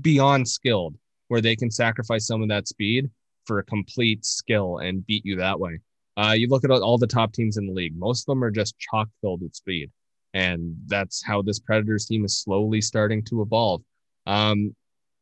beyond 0.01 0.47
skilled 0.47 0.95
where 1.27 1.41
they 1.41 1.55
can 1.55 1.69
sacrifice 1.69 2.25
some 2.25 2.41
of 2.41 2.49
that 2.49 2.67
speed 2.67 3.09
for 3.45 3.59
a 3.59 3.63
complete 3.63 4.25
skill 4.25 4.79
and 4.79 5.05
beat 5.05 5.23
you 5.25 5.35
that 5.35 5.59
way. 5.59 5.79
Uh, 6.17 6.33
you 6.35 6.47
look 6.47 6.63
at 6.63 6.71
all 6.71 6.97
the 6.97 7.07
top 7.07 7.31
teams 7.31 7.57
in 7.57 7.67
the 7.67 7.73
league, 7.73 7.97
most 7.97 8.21
of 8.21 8.25
them 8.27 8.43
are 8.43 8.51
just 8.51 8.77
chock 8.79 9.07
filled 9.21 9.41
with 9.41 9.53
speed. 9.53 9.91
And 10.33 10.75
that's 10.87 11.23
how 11.23 11.41
this 11.41 11.59
Predators 11.59 12.05
team 12.05 12.25
is 12.25 12.37
slowly 12.37 12.81
starting 12.81 13.23
to 13.25 13.41
evolve. 13.41 13.81
Um, 14.25 14.75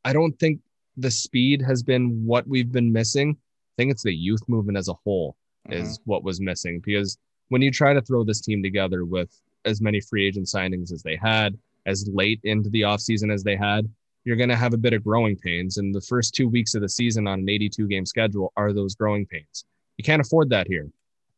I 0.06 0.14
don't 0.14 0.38
think 0.40 0.62
the 0.98 1.12
speed 1.12 1.62
has 1.62 1.84
been 1.84 2.26
what 2.26 2.48
we've 2.48 2.72
been 2.72 2.92
missing. 2.92 3.38
I 3.38 3.74
think 3.78 3.92
it's 3.92 4.04
the 4.04 4.14
youth 4.14 4.42
movement 4.48 4.78
as 4.78 4.88
a 4.88 4.94
whole 5.04 5.36
mm-hmm. 5.70 5.82
is 5.82 6.00
what 6.06 6.24
was 6.24 6.42
missing 6.42 6.80
because 6.84 7.18
when 7.50 7.62
you 7.62 7.72
try 7.72 7.94
to 7.94 8.02
throw 8.02 8.24
this 8.24 8.42
team 8.42 8.64
together 8.64 9.06
with 9.06 9.30
as 9.66 9.82
many 9.82 10.02
free 10.02 10.28
agent 10.28 10.48
signings 10.48 10.92
as 10.92 11.04
they 11.04 11.16
had, 11.16 11.58
as 11.86 12.10
late 12.12 12.40
into 12.44 12.70
the 12.70 12.82
offseason 12.82 13.32
as 13.32 13.44
they 13.44 13.56
had, 13.56 13.90
you're 14.24 14.38
going 14.38 14.50
to 14.50 14.56
have 14.56 14.74
a 14.74 14.78
bit 14.78 14.94
of 14.94 15.04
growing 15.04 15.36
pains. 15.36 15.78
And 15.78 15.94
the 15.94 16.02
first 16.02 16.34
two 16.34 16.48
weeks 16.48 16.76
of 16.76 16.82
the 16.82 16.90
season 16.90 17.28
on 17.28 17.40
an 17.40 17.50
82 17.50 17.88
game 17.88 18.06
schedule 18.06 18.54
are 18.56 18.72
those 18.72 18.96
growing 18.96 19.26
pains. 19.26 19.66
You 19.98 20.04
can't 20.04 20.22
afford 20.22 20.50
that 20.50 20.68
here. 20.68 20.90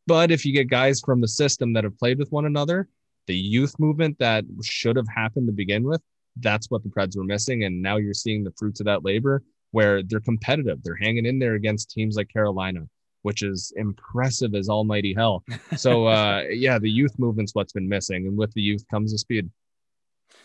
But 0.07 0.31
if 0.31 0.45
you 0.45 0.53
get 0.53 0.69
guys 0.69 1.01
from 1.01 1.19
the 1.19 1.27
system 1.27 1.73
that 1.73 1.83
have 1.83 1.97
played 1.97 2.19
with 2.19 2.31
one 2.31 2.45
another, 2.45 2.88
the 3.25 3.35
youth 3.35 3.73
movement 3.79 4.19
that 4.19 4.45
should 4.63 4.95
have 4.95 5.07
happened 5.07 5.47
to 5.47 5.53
begin 5.53 5.83
with, 5.83 6.01
that's 6.38 6.69
what 6.69 6.83
the 6.83 6.89
Preds 6.89 7.17
were 7.17 7.23
missing. 7.23 7.63
And 7.63 7.81
now 7.81 7.97
you're 7.97 8.13
seeing 8.13 8.43
the 8.43 8.53
fruits 8.57 8.79
of 8.79 8.85
that 8.85 9.03
labor 9.03 9.41
where 9.71 10.03
they're 10.03 10.19
competitive. 10.19 10.83
They're 10.83 10.95
hanging 10.95 11.25
in 11.25 11.39
there 11.39 11.55
against 11.55 11.89
teams 11.89 12.15
like 12.15 12.31
Carolina, 12.31 12.88
which 13.25 13.41
is 13.41 13.73
impressive 13.75 14.53
as 14.53 14.69
almighty 14.69 15.11
hell. 15.11 15.43
So 15.77 16.05
uh, 16.05 16.43
yeah, 16.49 16.77
the 16.77 16.89
youth 16.89 17.17
movement's 17.17 17.55
what's 17.55 17.73
been 17.73 17.89
missing, 17.89 18.27
and 18.27 18.38
with 18.38 18.53
the 18.53 18.61
youth 18.61 18.85
comes 18.88 19.11
the 19.11 19.17
speed. 19.17 19.49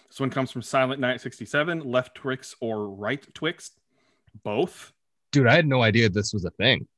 This 0.09 0.19
one 0.19 0.31
comes 0.31 0.51
from 0.51 0.63
Silent 0.63 0.99
Night 0.99 1.21
67, 1.21 1.81
left 1.81 2.15
Twix 2.15 2.57
or 2.61 2.89
right 2.89 3.23
Twix? 3.35 3.73
Both. 4.43 4.93
Dude, 5.31 5.47
I 5.47 5.55
had 5.55 5.67
no 5.67 5.83
idea 5.83 6.09
this 6.09 6.33
was 6.33 6.45
a 6.47 6.51
thing. 6.51 6.89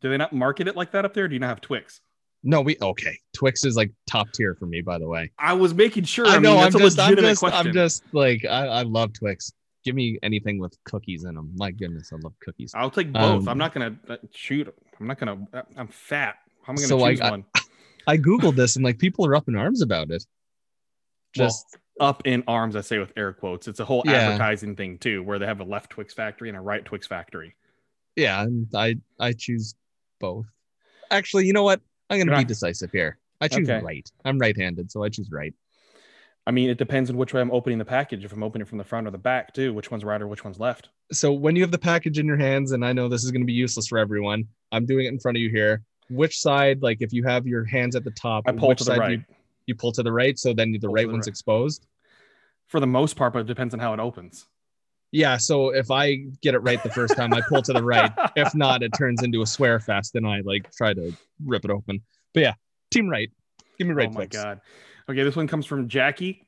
Do 0.00 0.08
they 0.08 0.16
not 0.16 0.32
market 0.32 0.68
it 0.68 0.76
like 0.76 0.92
that 0.92 1.04
up 1.04 1.12
there? 1.12 1.26
do 1.26 1.34
you 1.34 1.40
not 1.40 1.48
have 1.48 1.60
Twix? 1.60 2.00
No, 2.44 2.60
we 2.60 2.76
okay. 2.80 3.18
Twix 3.34 3.64
is 3.64 3.76
like 3.76 3.90
top 4.06 4.30
tier 4.32 4.54
for 4.54 4.66
me, 4.66 4.80
by 4.80 4.98
the 4.98 5.08
way. 5.08 5.32
I 5.38 5.54
was 5.54 5.74
making 5.74 6.04
sure. 6.04 6.26
I, 6.26 6.36
I 6.36 6.38
know. 6.38 6.54
Mean, 6.54 6.64
I'm, 6.64 6.72
just, 6.72 6.98
I'm 7.00 7.16
just, 7.16 7.44
I'm 7.44 7.72
just 7.72 8.04
like 8.12 8.44
I, 8.44 8.66
I 8.66 8.82
love 8.82 9.12
Twix 9.12 9.52
give 9.84 9.94
me 9.94 10.18
anything 10.22 10.58
with 10.58 10.76
cookies 10.84 11.24
in 11.24 11.34
them. 11.34 11.52
My 11.56 11.70
goodness, 11.70 12.12
I 12.12 12.16
love 12.16 12.34
cookies. 12.40 12.72
I'll 12.74 12.90
take 12.90 13.12
both. 13.12 13.42
Um, 13.42 13.48
I'm 13.48 13.58
not 13.58 13.72
gonna 13.72 13.96
uh, 14.08 14.16
shoot. 14.32 14.72
I'm 15.00 15.06
not 15.06 15.18
gonna. 15.18 15.46
Uh, 15.52 15.62
I'm 15.76 15.88
fat. 15.88 16.36
How 16.62 16.72
am 16.72 16.78
I 16.78 16.82
gonna 16.82 16.88
so 16.88 17.08
choose 17.08 17.20
I, 17.20 17.30
one? 17.30 17.44
I, 17.54 17.60
I 18.06 18.16
googled 18.16 18.56
this 18.56 18.76
and 18.76 18.84
like 18.84 18.98
people 18.98 19.26
are 19.26 19.34
up 19.34 19.48
in 19.48 19.56
arms 19.56 19.82
about 19.82 20.10
it. 20.10 20.24
Just 21.34 21.78
well, 21.98 22.10
up 22.10 22.22
in 22.26 22.44
arms. 22.46 22.76
I 22.76 22.80
say 22.80 22.98
with 22.98 23.12
air 23.16 23.32
quotes. 23.32 23.68
It's 23.68 23.80
a 23.80 23.84
whole 23.84 24.02
yeah. 24.04 24.12
advertising 24.12 24.76
thing 24.76 24.98
too, 24.98 25.22
where 25.22 25.38
they 25.38 25.46
have 25.46 25.60
a 25.60 25.64
left 25.64 25.90
Twix 25.90 26.12
factory 26.12 26.48
and 26.48 26.58
a 26.58 26.60
right 26.60 26.84
Twix 26.84 27.06
factory. 27.06 27.56
Yeah, 28.16 28.46
I 28.74 28.96
I 29.18 29.32
choose 29.32 29.74
both. 30.20 30.46
Actually, 31.10 31.46
you 31.46 31.52
know 31.52 31.62
what? 31.62 31.80
I'm 32.10 32.18
gonna 32.18 32.30
You're 32.30 32.40
be 32.40 32.44
not... 32.44 32.48
decisive 32.48 32.90
here. 32.90 33.18
I 33.40 33.48
choose 33.48 33.68
okay. 33.68 33.82
right. 33.82 34.08
I'm 34.24 34.38
right-handed, 34.38 34.92
so 34.92 35.02
I 35.02 35.08
choose 35.08 35.28
right. 35.32 35.52
I 36.46 36.50
mean, 36.50 36.70
it 36.70 36.78
depends 36.78 37.08
on 37.08 37.16
which 37.16 37.32
way 37.32 37.40
I'm 37.40 37.52
opening 37.52 37.78
the 37.78 37.84
package. 37.84 38.24
If 38.24 38.32
I'm 38.32 38.42
opening 38.42 38.66
it 38.66 38.68
from 38.68 38.78
the 38.78 38.84
front 38.84 39.06
or 39.06 39.10
the 39.10 39.18
back, 39.18 39.54
too, 39.54 39.72
which 39.72 39.90
one's 39.90 40.04
right 40.04 40.20
or 40.20 40.26
which 40.26 40.42
one's 40.42 40.58
left. 40.58 40.88
So 41.12 41.32
when 41.32 41.54
you 41.54 41.62
have 41.62 41.70
the 41.70 41.78
package 41.78 42.18
in 42.18 42.26
your 42.26 42.36
hands, 42.36 42.72
and 42.72 42.84
I 42.84 42.92
know 42.92 43.08
this 43.08 43.22
is 43.22 43.30
going 43.30 43.42
to 43.42 43.46
be 43.46 43.52
useless 43.52 43.86
for 43.86 43.98
everyone, 43.98 44.48
I'm 44.72 44.84
doing 44.84 45.06
it 45.06 45.10
in 45.10 45.20
front 45.20 45.36
of 45.36 45.42
you 45.42 45.50
here. 45.50 45.82
Which 46.10 46.38
side, 46.38 46.82
like 46.82 46.98
if 47.00 47.12
you 47.12 47.22
have 47.24 47.46
your 47.46 47.64
hands 47.64 47.94
at 47.94 48.02
the 48.02 48.10
top, 48.10 48.44
I 48.46 48.52
pull 48.52 48.74
to 48.74 48.84
the 48.84 48.96
right. 48.96 49.18
You, 49.18 49.24
you, 49.66 49.74
pull 49.76 49.92
to 49.92 50.02
the 50.02 50.12
right, 50.12 50.36
so 50.36 50.52
then 50.52 50.72
the 50.72 50.80
pull 50.80 50.94
right 50.94 51.06
the 51.06 51.12
one's 51.12 51.26
right. 51.26 51.32
exposed. 51.32 51.86
For 52.66 52.80
the 52.80 52.86
most 52.86 53.16
part, 53.16 53.34
but 53.34 53.40
it 53.40 53.46
depends 53.46 53.72
on 53.72 53.80
how 53.80 53.94
it 53.94 54.00
opens. 54.00 54.46
Yeah, 55.12 55.36
so 55.36 55.68
if 55.68 55.90
I 55.90 56.24
get 56.40 56.54
it 56.54 56.60
right 56.60 56.82
the 56.82 56.90
first 56.90 57.16
time, 57.16 57.34
I 57.34 57.42
pull 57.42 57.62
to 57.62 57.72
the 57.72 57.84
right. 57.84 58.10
If 58.36 58.54
not, 58.54 58.82
it 58.82 58.92
turns 58.96 59.22
into 59.22 59.42
a 59.42 59.46
swear 59.46 59.78
fest, 59.78 60.16
and 60.16 60.26
I 60.26 60.40
like 60.40 60.72
try 60.72 60.92
to 60.92 61.12
rip 61.44 61.64
it 61.64 61.70
open. 61.70 62.02
But 62.34 62.40
yeah, 62.40 62.54
team 62.90 63.08
right. 63.08 63.30
Give 63.78 63.86
me 63.86 63.94
right. 63.94 64.08
Oh 64.10 64.18
my 64.18 64.26
god. 64.26 64.60
Okay, 65.08 65.22
this 65.22 65.36
one 65.36 65.46
comes 65.46 65.66
from 65.66 65.88
Jackie. 65.88 66.46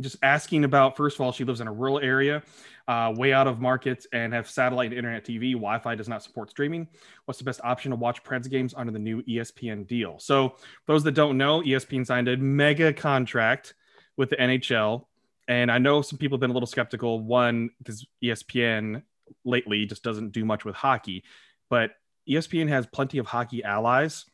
Just 0.00 0.16
asking 0.22 0.64
about, 0.64 0.96
first 0.96 1.16
of 1.16 1.20
all, 1.20 1.30
she 1.30 1.44
lives 1.44 1.60
in 1.60 1.68
a 1.68 1.72
rural 1.72 2.00
area, 2.00 2.42
uh, 2.88 3.12
way 3.16 3.32
out 3.32 3.46
of 3.46 3.60
markets, 3.60 4.08
and 4.12 4.32
have 4.32 4.50
satellite 4.50 4.90
and 4.90 4.98
internet 4.98 5.24
TV. 5.24 5.52
Wi 5.52 5.78
Fi 5.78 5.94
does 5.94 6.08
not 6.08 6.22
support 6.22 6.50
streaming. 6.50 6.88
What's 7.26 7.38
the 7.38 7.44
best 7.44 7.60
option 7.62 7.90
to 7.90 7.96
watch 7.96 8.24
Preds 8.24 8.50
games 8.50 8.74
under 8.76 8.92
the 8.92 8.98
new 8.98 9.22
ESPN 9.22 9.86
deal? 9.86 10.18
So, 10.18 10.56
those 10.86 11.04
that 11.04 11.12
don't 11.12 11.38
know, 11.38 11.60
ESPN 11.60 12.04
signed 12.04 12.26
a 12.28 12.36
mega 12.36 12.92
contract 12.92 13.74
with 14.16 14.30
the 14.30 14.36
NHL. 14.36 15.04
And 15.46 15.70
I 15.70 15.78
know 15.78 16.02
some 16.02 16.18
people 16.18 16.36
have 16.36 16.40
been 16.40 16.50
a 16.50 16.54
little 16.54 16.66
skeptical. 16.66 17.20
One, 17.20 17.70
because 17.78 18.04
ESPN 18.22 19.02
lately 19.44 19.86
just 19.86 20.02
doesn't 20.02 20.32
do 20.32 20.44
much 20.44 20.64
with 20.64 20.74
hockey, 20.74 21.22
but 21.70 21.92
ESPN 22.28 22.68
has 22.68 22.86
plenty 22.86 23.18
of 23.18 23.26
hockey 23.26 23.62
allies 23.62 24.24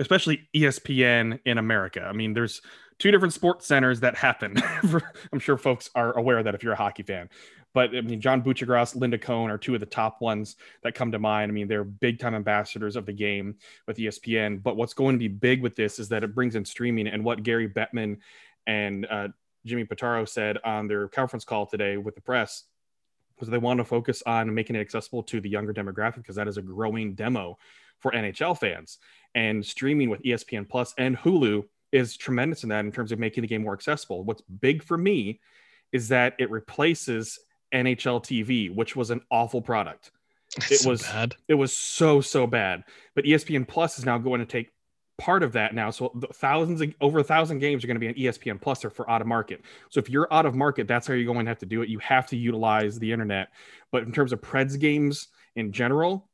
especially 0.00 0.48
ESPN 0.56 1.38
in 1.44 1.58
America. 1.58 2.02
I 2.02 2.12
mean, 2.12 2.32
there's 2.32 2.62
two 2.98 3.10
different 3.10 3.34
sports 3.34 3.66
centers 3.66 4.00
that 4.00 4.16
happen. 4.16 4.56
I'm 5.32 5.38
sure 5.38 5.58
folks 5.58 5.90
are 5.94 6.16
aware 6.18 6.38
of 6.38 6.44
that 6.44 6.54
if 6.54 6.62
you're 6.62 6.72
a 6.72 6.76
hockey 6.76 7.02
fan. 7.02 7.28
But 7.72 7.94
I 7.94 8.00
mean, 8.00 8.20
John 8.20 8.42
Buccigross, 8.42 8.96
Linda 8.96 9.18
Cohn 9.18 9.50
are 9.50 9.58
two 9.58 9.74
of 9.74 9.80
the 9.80 9.86
top 9.86 10.20
ones 10.20 10.56
that 10.82 10.94
come 10.94 11.12
to 11.12 11.18
mind. 11.18 11.52
I 11.52 11.54
mean, 11.54 11.68
they're 11.68 11.84
big 11.84 12.18
time 12.18 12.34
ambassadors 12.34 12.96
of 12.96 13.06
the 13.06 13.12
game 13.12 13.56
with 13.86 13.98
ESPN. 13.98 14.62
But 14.62 14.76
what's 14.76 14.94
going 14.94 15.14
to 15.14 15.18
be 15.18 15.28
big 15.28 15.62
with 15.62 15.76
this 15.76 15.98
is 15.98 16.08
that 16.08 16.24
it 16.24 16.34
brings 16.34 16.56
in 16.56 16.64
streaming 16.64 17.06
and 17.06 17.24
what 17.24 17.42
Gary 17.42 17.68
Bettman 17.68 18.16
and 18.66 19.06
uh, 19.08 19.28
Jimmy 19.66 19.84
Pitaro 19.84 20.28
said 20.28 20.58
on 20.64 20.88
their 20.88 21.08
conference 21.08 21.44
call 21.44 21.66
today 21.66 21.96
with 21.98 22.14
the 22.14 22.22
press 22.22 22.64
was 23.38 23.48
they 23.48 23.58
want 23.58 23.78
to 23.78 23.84
focus 23.84 24.22
on 24.26 24.52
making 24.52 24.76
it 24.76 24.80
accessible 24.80 25.22
to 25.24 25.40
the 25.40 25.48
younger 25.48 25.72
demographic 25.72 26.16
because 26.16 26.36
that 26.36 26.48
is 26.48 26.56
a 26.56 26.62
growing 26.62 27.14
demo 27.14 27.56
for 28.00 28.12
NHL 28.12 28.58
fans. 28.58 28.98
And 29.34 29.64
streaming 29.64 30.10
with 30.10 30.22
ESPN 30.22 30.68
Plus 30.68 30.94
and 30.98 31.16
Hulu 31.16 31.64
is 31.92 32.16
tremendous 32.16 32.62
in 32.62 32.68
that 32.70 32.84
in 32.84 32.92
terms 32.92 33.12
of 33.12 33.18
making 33.18 33.42
the 33.42 33.48
game 33.48 33.62
more 33.62 33.74
accessible. 33.74 34.24
What's 34.24 34.42
big 34.42 34.82
for 34.82 34.96
me 34.96 35.40
is 35.92 36.08
that 36.08 36.34
it 36.38 36.50
replaces 36.50 37.38
NHL 37.72 38.22
TV, 38.22 38.74
which 38.74 38.96
was 38.96 39.10
an 39.10 39.20
awful 39.30 39.62
product. 39.62 40.10
It 40.56 40.80
so 40.80 40.90
was 40.90 41.02
bad. 41.02 41.36
it 41.46 41.54
was 41.54 41.76
so 41.76 42.20
so 42.20 42.46
bad. 42.46 42.84
But 43.14 43.24
ESPN 43.24 43.66
Plus 43.68 43.98
is 43.98 44.04
now 44.04 44.18
going 44.18 44.40
to 44.40 44.46
take 44.46 44.70
part 45.18 45.42
of 45.42 45.52
that 45.52 45.74
now. 45.74 45.90
So 45.90 46.08
thousands 46.32 46.80
of, 46.80 46.92
over 47.00 47.20
a 47.20 47.24
thousand 47.24 47.60
games 47.60 47.84
are 47.84 47.86
going 47.86 48.00
to 48.00 48.00
be 48.00 48.08
on 48.08 48.14
ESPN 48.14 48.60
Plus 48.60 48.84
or 48.84 48.90
for 48.90 49.08
out 49.08 49.20
of 49.20 49.26
market. 49.26 49.60
So 49.90 50.00
if 50.00 50.08
you're 50.08 50.32
out 50.32 50.46
of 50.46 50.54
market, 50.54 50.88
that's 50.88 51.06
how 51.06 51.14
you're 51.14 51.32
going 51.32 51.44
to 51.44 51.50
have 51.50 51.58
to 51.58 51.66
do 51.66 51.82
it. 51.82 51.88
You 51.88 51.98
have 52.00 52.26
to 52.28 52.36
utilize 52.36 52.98
the 52.98 53.12
internet. 53.12 53.50
But 53.92 54.02
in 54.02 54.12
terms 54.12 54.32
of 54.32 54.40
Preds 54.40 54.78
games 54.78 55.28
in 55.54 55.70
general, 55.72 56.29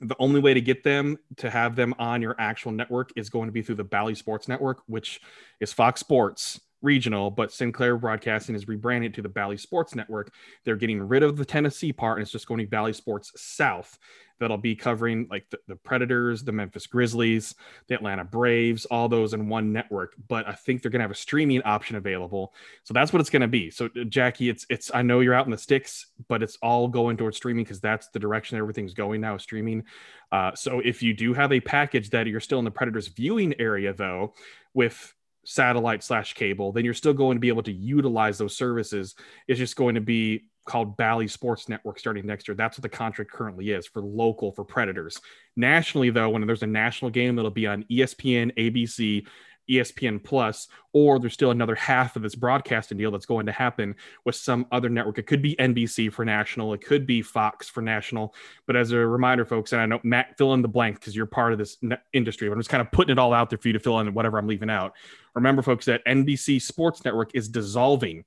the 0.00 0.16
only 0.18 0.40
way 0.40 0.54
to 0.54 0.60
get 0.60 0.84
them 0.84 1.18
to 1.36 1.50
have 1.50 1.76
them 1.76 1.94
on 1.98 2.22
your 2.22 2.36
actual 2.38 2.72
network 2.72 3.10
is 3.16 3.30
going 3.30 3.46
to 3.46 3.52
be 3.52 3.62
through 3.62 3.76
the 3.76 3.84
Bally 3.84 4.14
Sports 4.14 4.48
Network, 4.48 4.82
which 4.86 5.20
is 5.60 5.72
Fox 5.72 6.00
Sports 6.00 6.60
regional, 6.82 7.30
but 7.30 7.52
Sinclair 7.52 7.96
Broadcasting 7.96 8.54
is 8.54 8.68
rebranded 8.68 9.14
to 9.14 9.22
the 9.22 9.28
Bally 9.28 9.56
Sports 9.56 9.94
Network. 9.94 10.32
They're 10.64 10.76
getting 10.76 11.02
rid 11.02 11.22
of 11.22 11.36
the 11.36 11.44
Tennessee 11.44 11.92
part 11.92 12.18
and 12.18 12.22
it's 12.22 12.32
just 12.32 12.46
going 12.46 12.60
to 12.60 12.66
Bally 12.66 12.92
Sports 12.92 13.32
South. 13.36 13.98
That'll 14.38 14.58
be 14.58 14.76
covering 14.76 15.26
like 15.30 15.48
the, 15.48 15.58
the 15.66 15.76
Predators, 15.76 16.44
the 16.44 16.52
Memphis 16.52 16.86
Grizzlies, 16.86 17.54
the 17.88 17.94
Atlanta 17.94 18.22
Braves, 18.22 18.84
all 18.84 19.08
those 19.08 19.32
in 19.32 19.48
one 19.48 19.72
network. 19.72 20.14
But 20.28 20.46
I 20.46 20.52
think 20.52 20.82
they're 20.82 20.90
going 20.90 21.00
to 21.00 21.04
have 21.04 21.10
a 21.10 21.14
streaming 21.14 21.62
option 21.62 21.96
available. 21.96 22.52
So 22.84 22.92
that's 22.92 23.14
what 23.14 23.20
it's 23.20 23.30
going 23.30 23.40
to 23.40 23.48
be. 23.48 23.70
So 23.70 23.86
uh, 23.86 24.04
Jackie, 24.04 24.50
it's 24.50 24.66
it's 24.68 24.90
I 24.94 25.00
know 25.00 25.20
you're 25.20 25.32
out 25.32 25.46
in 25.46 25.52
the 25.52 25.58
sticks, 25.58 26.08
but 26.28 26.42
it's 26.42 26.58
all 26.60 26.86
going 26.86 27.16
towards 27.16 27.38
streaming 27.38 27.64
because 27.64 27.80
that's 27.80 28.08
the 28.08 28.18
direction 28.18 28.58
everything's 28.58 28.92
going 28.92 29.22
now, 29.22 29.38
streaming. 29.38 29.84
Uh, 30.30 30.54
so 30.54 30.80
if 30.80 31.02
you 31.02 31.14
do 31.14 31.32
have 31.32 31.52
a 31.52 31.60
package 31.60 32.10
that 32.10 32.26
you're 32.26 32.40
still 32.40 32.58
in 32.58 32.66
the 32.66 32.70
Predators 32.70 33.08
viewing 33.08 33.54
area 33.58 33.94
though, 33.94 34.34
with 34.74 35.14
satellite 35.46 36.02
slash 36.02 36.34
cable, 36.34 36.72
then 36.72 36.84
you're 36.84 36.94
still 36.94 37.14
going 37.14 37.36
to 37.36 37.40
be 37.40 37.48
able 37.48 37.62
to 37.62 37.72
utilize 37.72 38.38
those 38.38 38.56
services. 38.56 39.14
It's 39.48 39.58
just 39.58 39.76
going 39.76 39.94
to 39.94 40.00
be 40.00 40.44
called 40.66 40.96
Bally 40.96 41.28
Sports 41.28 41.68
Network 41.68 41.98
starting 41.98 42.26
next 42.26 42.48
year. 42.48 42.54
That's 42.54 42.76
what 42.76 42.82
the 42.82 42.88
contract 42.88 43.30
currently 43.30 43.70
is 43.70 43.86
for 43.86 44.02
local 44.02 44.52
for 44.52 44.64
Predators. 44.64 45.20
Nationally, 45.56 46.10
though, 46.10 46.28
when 46.28 46.46
there's 46.46 46.64
a 46.64 46.66
national 46.66 47.10
game, 47.10 47.38
it'll 47.38 47.50
be 47.50 47.66
on 47.66 47.84
ESPN, 47.84 48.54
ABC, 48.56 49.26
ESPN 49.68 50.22
Plus, 50.22 50.68
or 50.92 51.18
there's 51.18 51.34
still 51.34 51.50
another 51.50 51.74
half 51.74 52.16
of 52.16 52.22
this 52.22 52.34
broadcasting 52.34 52.98
deal 52.98 53.10
that's 53.10 53.26
going 53.26 53.46
to 53.46 53.52
happen 53.52 53.94
with 54.24 54.34
some 54.34 54.66
other 54.72 54.88
network. 54.88 55.18
It 55.18 55.26
could 55.26 55.42
be 55.42 55.56
NBC 55.56 56.12
for 56.12 56.24
national, 56.24 56.72
it 56.74 56.84
could 56.84 57.06
be 57.06 57.22
Fox 57.22 57.68
for 57.68 57.82
national. 57.82 58.34
But 58.66 58.76
as 58.76 58.92
a 58.92 58.98
reminder, 58.98 59.44
folks, 59.44 59.72
and 59.72 59.80
I 59.80 59.86
know 59.86 60.00
Matt, 60.02 60.36
fill 60.38 60.54
in 60.54 60.62
the 60.62 60.68
blank 60.68 61.00
because 61.00 61.16
you're 61.16 61.26
part 61.26 61.52
of 61.52 61.58
this 61.58 61.76
ne- 61.82 61.96
industry, 62.12 62.48
but 62.48 62.54
I'm 62.54 62.60
just 62.60 62.70
kind 62.70 62.80
of 62.80 62.90
putting 62.92 63.12
it 63.12 63.18
all 63.18 63.32
out 63.32 63.50
there 63.50 63.58
for 63.58 63.68
you 63.68 63.74
to 63.74 63.80
fill 63.80 64.00
in 64.00 64.14
whatever 64.14 64.38
I'm 64.38 64.46
leaving 64.46 64.70
out. 64.70 64.94
Remember, 65.34 65.62
folks, 65.62 65.86
that 65.86 66.04
NBC 66.06 66.62
Sports 66.62 67.04
Network 67.04 67.30
is 67.34 67.48
dissolving. 67.48 68.24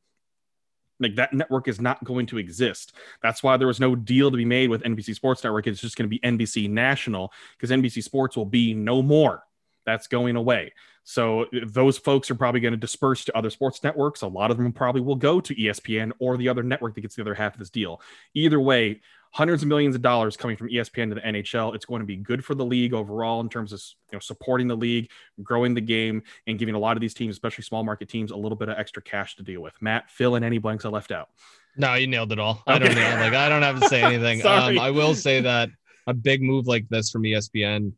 Like 1.00 1.16
that 1.16 1.34
network 1.34 1.68
is 1.68 1.80
not 1.80 2.04
going 2.04 2.26
to 2.28 2.38
exist. 2.38 2.94
That's 3.24 3.42
why 3.42 3.58
there 3.58 3.68
was 3.68 3.80
no 3.80 3.96
deal 3.96 4.30
to 4.30 4.38
be 4.38 4.46
made 4.46 4.70
with 4.70 4.84
NBC 4.84 5.16
Sports 5.16 5.44
Network. 5.44 5.66
It's 5.66 5.80
just 5.80 5.96
going 5.96 6.10
to 6.10 6.10
be 6.10 6.20
NBC 6.20 6.70
National 6.70 7.32
because 7.58 7.72
NBC 7.72 8.04
Sports 8.04 8.36
will 8.36 8.46
be 8.46 8.74
no 8.74 9.02
more. 9.02 9.44
That's 9.90 10.08
going 10.08 10.36
away. 10.36 10.74
So 11.04 11.48
those 11.66 11.98
folks 11.98 12.30
are 12.30 12.36
probably 12.36 12.62
going 12.62 12.74
to 12.74 12.78
disperse 12.78 13.26
to 13.26 13.36
other 13.36 13.50
sports 13.50 13.84
networks. 13.84 14.22
A 14.22 14.28
lot 14.28 14.52
of 14.52 14.58
them 14.58 14.72
probably 14.72 15.02
will 15.02 15.16
go 15.16 15.42
to 15.42 15.56
ESPN 15.56 16.12
or 16.20 16.38
the 16.38 16.48
other 16.48 16.62
network 16.62 16.94
that 16.94 17.02
gets 17.02 17.16
the 17.16 17.24
other 17.24 17.34
half 17.34 17.54
of 17.54 17.60
this 17.60 17.72
deal. 17.72 18.00
Either 18.36 18.60
way, 18.60 19.02
hundreds 19.32 19.64
of 19.64 19.70
millions 19.70 19.96
of 19.96 20.04
dollars 20.04 20.38
coming 20.38 20.56
from 20.56 20.70
ESPN 20.70 21.10
to 21.10 21.16
the 21.16 21.22
NHL. 21.22 21.74
It's 21.74 21.86
going 21.86 22.02
to 22.02 22.06
be 22.06 22.16
good 22.16 22.46
for 22.46 22.54
the 22.54 22.64
league 22.64 22.94
overall 22.94 23.42
in 23.42 23.50
terms 23.50 23.74
of 23.74 23.82
you 24.12 24.18
know 24.18 24.20
supporting 24.20 24.68
the 24.68 24.78
league, 24.78 25.10
growing 25.42 25.74
the 25.74 25.82
game, 25.82 26.22
and 26.46 26.60
giving 26.60 26.76
a 26.76 26.80
lot 26.80 26.96
of 26.96 27.02
these 27.02 27.16
teams, 27.16 27.34
especially 27.34 27.64
small 27.64 27.84
market 27.84 28.08
teams, 28.08 28.30
a 28.30 28.36
little 28.38 28.56
bit 28.56 28.70
of 28.70 28.78
extra 28.78 29.02
cash 29.02 29.36
to 29.38 29.44
deal 29.44 29.62
with. 29.62 29.74
Matt, 29.82 30.12
fill 30.12 30.36
in 30.36 30.44
any 30.44 30.60
blanks 30.60 30.86
I 30.86 30.90
left 30.90 31.12
out. 31.12 31.30
No, 31.76 31.96
you 31.96 32.06
nailed 32.06 32.32
it 32.32 32.38
all. 32.40 32.62
I 32.68 32.78
don't 32.78 32.92
Okay. 32.92 33.00
know. 33.02 33.20
Like 33.20 33.34
I 33.34 33.50
don't 33.50 33.64
have 33.64 33.80
to 33.80 33.88
say 33.90 34.04
anything. 34.14 34.46
Um, 34.46 34.78
I 34.78 34.92
will 34.92 35.16
say 35.16 35.42
that 35.42 35.70
a 36.06 36.14
big 36.14 36.44
move 36.44 36.68
like 36.68 36.88
this 36.90 37.10
from 37.10 37.24
ESPN 37.24 37.94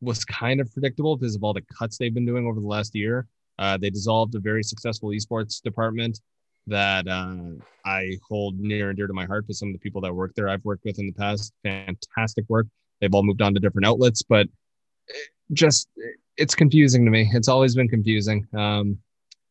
was 0.00 0.24
kind 0.24 0.60
of 0.60 0.72
predictable 0.72 1.16
because 1.16 1.34
of 1.34 1.42
all 1.42 1.52
the 1.52 1.64
cuts 1.76 1.98
they've 1.98 2.14
been 2.14 2.26
doing 2.26 2.46
over 2.46 2.60
the 2.60 2.66
last 2.66 2.94
year. 2.94 3.26
Uh, 3.58 3.76
they 3.76 3.90
dissolved 3.90 4.34
a 4.34 4.40
very 4.40 4.62
successful 4.62 5.10
esports 5.10 5.60
department 5.60 6.20
that 6.68 7.08
uh, 7.08 7.34
I 7.84 8.18
hold 8.28 8.58
near 8.58 8.90
and 8.90 8.96
dear 8.96 9.06
to 9.06 9.12
my 9.12 9.24
heart 9.24 9.46
with 9.48 9.56
some 9.56 9.68
of 9.68 9.74
the 9.74 9.80
people 9.80 10.00
that 10.02 10.14
work 10.14 10.32
there. 10.36 10.48
I've 10.48 10.64
worked 10.64 10.84
with 10.84 10.98
in 10.98 11.06
the 11.06 11.12
past. 11.12 11.52
Fantastic 11.64 12.44
work. 12.48 12.66
They've 13.00 13.12
all 13.12 13.22
moved 13.22 13.42
on 13.42 13.54
to 13.54 13.60
different 13.60 13.86
outlets, 13.86 14.22
but 14.22 14.46
just 15.52 15.88
it's 16.36 16.54
confusing 16.54 17.04
to 17.04 17.10
me. 17.10 17.28
It's 17.32 17.48
always 17.48 17.74
been 17.74 17.88
confusing 17.88 18.46
um, 18.56 18.98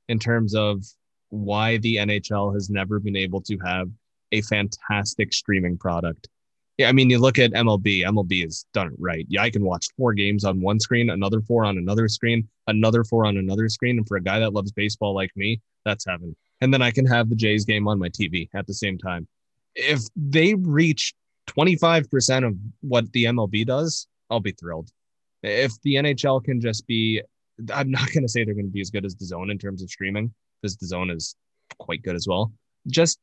in 0.08 0.20
terms 0.20 0.56
of 0.56 0.84
why 1.30 1.78
the 1.78 1.98
NHL 1.98 2.54
has 2.54 2.70
never 2.70 3.00
been 3.00 3.16
able 3.16 3.42
to 3.42 3.58
have 3.66 3.90
a 4.32 4.42
fantastic 4.44 5.34
streaming 5.34 5.78
product. 5.78 6.30
Yeah, 6.78 6.90
I 6.90 6.92
mean, 6.92 7.10
you 7.10 7.18
look 7.18 7.40
at 7.40 7.54
MLB. 7.54 8.04
MLB 8.04 8.44
has 8.44 8.66
done 8.72 8.88
it 8.88 8.94
right. 9.00 9.26
Yeah, 9.30 9.42
I 9.42 9.50
can 9.50 9.64
watch 9.64 9.88
four 9.98 10.14
games 10.14 10.46
on 10.46 10.62
one 10.62 10.80
screen, 10.80 11.10
another 11.10 11.42
four 11.42 11.66
on 11.66 11.78
another 11.78 12.08
screen, 12.08 12.48
another 12.68 13.04
four 13.04 13.26
on 13.26 13.38
another 13.38 13.68
screen. 13.68 13.98
And 13.98 14.08
for 14.08 14.18
a 14.18 14.22
guy 14.22 14.38
that 14.40 14.54
loves 14.54 14.72
baseball 14.72 15.16
like 15.16 15.32
me, 15.36 15.60
that's 15.86 16.06
heaven. 16.06 16.36
And 16.62 16.72
then 16.72 16.84
I 16.84 16.92
can 16.92 17.06
have 17.06 17.30
the 17.30 17.36
Jays 17.36 17.66
game 17.66 17.88
on 17.88 17.98
my 17.98 18.10
TV 18.10 18.48
at 18.54 18.68
the 18.68 18.76
same 18.76 18.98
time. 19.00 19.28
If 19.74 20.02
they 20.16 20.54
reach 20.54 21.16
25% 21.48 22.48
of 22.48 22.56
what 22.82 23.12
the 23.12 23.26
MLB 23.26 23.66
does, 23.66 24.08
I'll 24.30 24.40
be 24.40 24.52
thrilled. 24.52 24.92
If 25.42 25.74
the 25.82 25.96
NHL 25.96 26.44
can 26.44 26.62
just 26.62 26.86
be, 26.86 27.22
I'm 27.74 27.90
not 27.90 28.12
going 28.12 28.24
to 28.24 28.30
say 28.30 28.44
they're 28.44 28.54
going 28.54 28.68
to 28.68 28.72
be 28.72 28.82
as 28.82 28.92
good 28.92 29.06
as 29.06 29.16
the 29.16 29.26
zone 29.26 29.50
in 29.50 29.58
terms 29.58 29.82
of 29.82 29.90
streaming, 29.90 30.32
because 30.62 30.78
the 30.78 30.88
zone 30.88 31.10
is 31.10 31.36
quite 31.80 32.04
good 32.04 32.16
as 32.16 32.28
well 32.28 32.52
just 32.88 33.20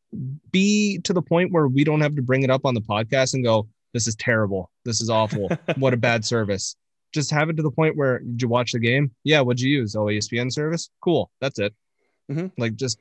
be 0.50 0.98
to 1.04 1.12
the 1.12 1.22
point 1.22 1.52
where 1.52 1.66
we 1.68 1.84
don't 1.84 2.00
have 2.00 2.16
to 2.16 2.22
bring 2.22 2.42
it 2.42 2.50
up 2.50 2.64
on 2.64 2.74
the 2.74 2.80
podcast 2.80 3.34
and 3.34 3.44
go, 3.44 3.68
this 3.92 4.06
is 4.06 4.14
terrible. 4.16 4.70
This 4.84 5.00
is 5.00 5.10
awful. 5.10 5.48
what 5.76 5.94
a 5.94 5.96
bad 5.96 6.24
service. 6.24 6.76
Just 7.12 7.30
have 7.30 7.48
it 7.48 7.56
to 7.56 7.62
the 7.62 7.70
point 7.70 7.96
where 7.96 8.18
did 8.18 8.42
you 8.42 8.48
watch 8.48 8.72
the 8.72 8.80
game? 8.80 9.12
Yeah. 9.22 9.40
What'd 9.40 9.60
you 9.60 9.70
use? 9.70 9.94
Oh, 9.94 10.06
ESPN 10.06 10.52
service? 10.52 10.90
Cool. 11.00 11.30
That's 11.40 11.58
it. 11.58 11.74
Mhm. 12.30 12.50
Like 12.58 12.74
just 12.74 12.98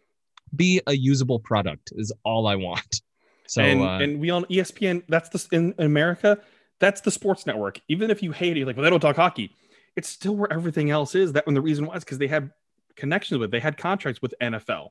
be 0.56 0.82
a 0.88 0.94
usable 0.94 1.40
product 1.40 1.92
is 1.96 2.12
all 2.24 2.48
I 2.48 2.56
want. 2.56 3.02
So 3.48 3.62
and, 3.62 3.82
uh, 3.82 4.00
and 4.02 4.20
we 4.20 4.30
on 4.30 4.46
ESPN, 4.46 5.04
that's 5.10 5.30
the 5.30 5.56
in 5.56 5.76
America, 5.78 6.40
that's 6.80 7.02
the 7.02 7.12
sports 7.12 7.46
network. 7.46 7.80
Even 7.88 8.10
if 8.10 8.24
you 8.24 8.32
hate 8.32 8.58
it, 8.58 8.66
like, 8.66 8.76
well, 8.76 8.84
they 8.84 8.90
don't 8.90 9.00
talk 9.00 9.16
hockey, 9.16 9.56
it's 9.96 10.10
still 10.10 10.36
where 10.36 10.52
everything 10.52 10.90
else 10.90 11.14
is. 11.16 11.34
That 11.34 11.46
when 11.46 11.54
the 11.54 11.62
reason 11.62 11.86
was 11.86 12.04
because 12.04 12.18
they 12.18 12.28
had 12.28 12.52
connections 12.96 13.40
with, 13.40 13.52
they 13.52 13.60
had 13.60 13.78
contracts 13.78 14.22
with 14.22 14.34
NFL, 14.42 14.90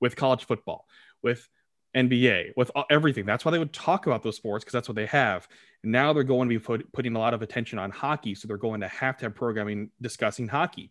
with 0.00 0.16
college 0.16 0.44
football, 0.46 0.86
with 1.22 1.48
NBA, 1.96 2.52
with 2.56 2.70
everything. 2.90 3.26
That's 3.26 3.44
why 3.44 3.50
they 3.50 3.58
would 3.58 3.72
talk 3.72 4.06
about 4.06 4.22
those 4.22 4.36
sports 4.36 4.64
because 4.64 4.72
that's 4.72 4.88
what 4.88 4.96
they 4.96 5.06
have. 5.06 5.46
Now 5.84 6.12
they're 6.12 6.22
going 6.22 6.48
to 6.48 6.54
be 6.54 6.58
put, 6.58 6.90
putting 6.92 7.14
a 7.16 7.18
lot 7.18 7.34
of 7.34 7.42
attention 7.42 7.78
on 7.78 7.90
hockey, 7.90 8.34
so 8.34 8.48
they're 8.48 8.56
going 8.56 8.80
to 8.80 8.88
have 8.88 9.16
to 9.18 9.26
have 9.26 9.34
programming 9.34 9.90
discussing 10.00 10.48
hockey. 10.48 10.90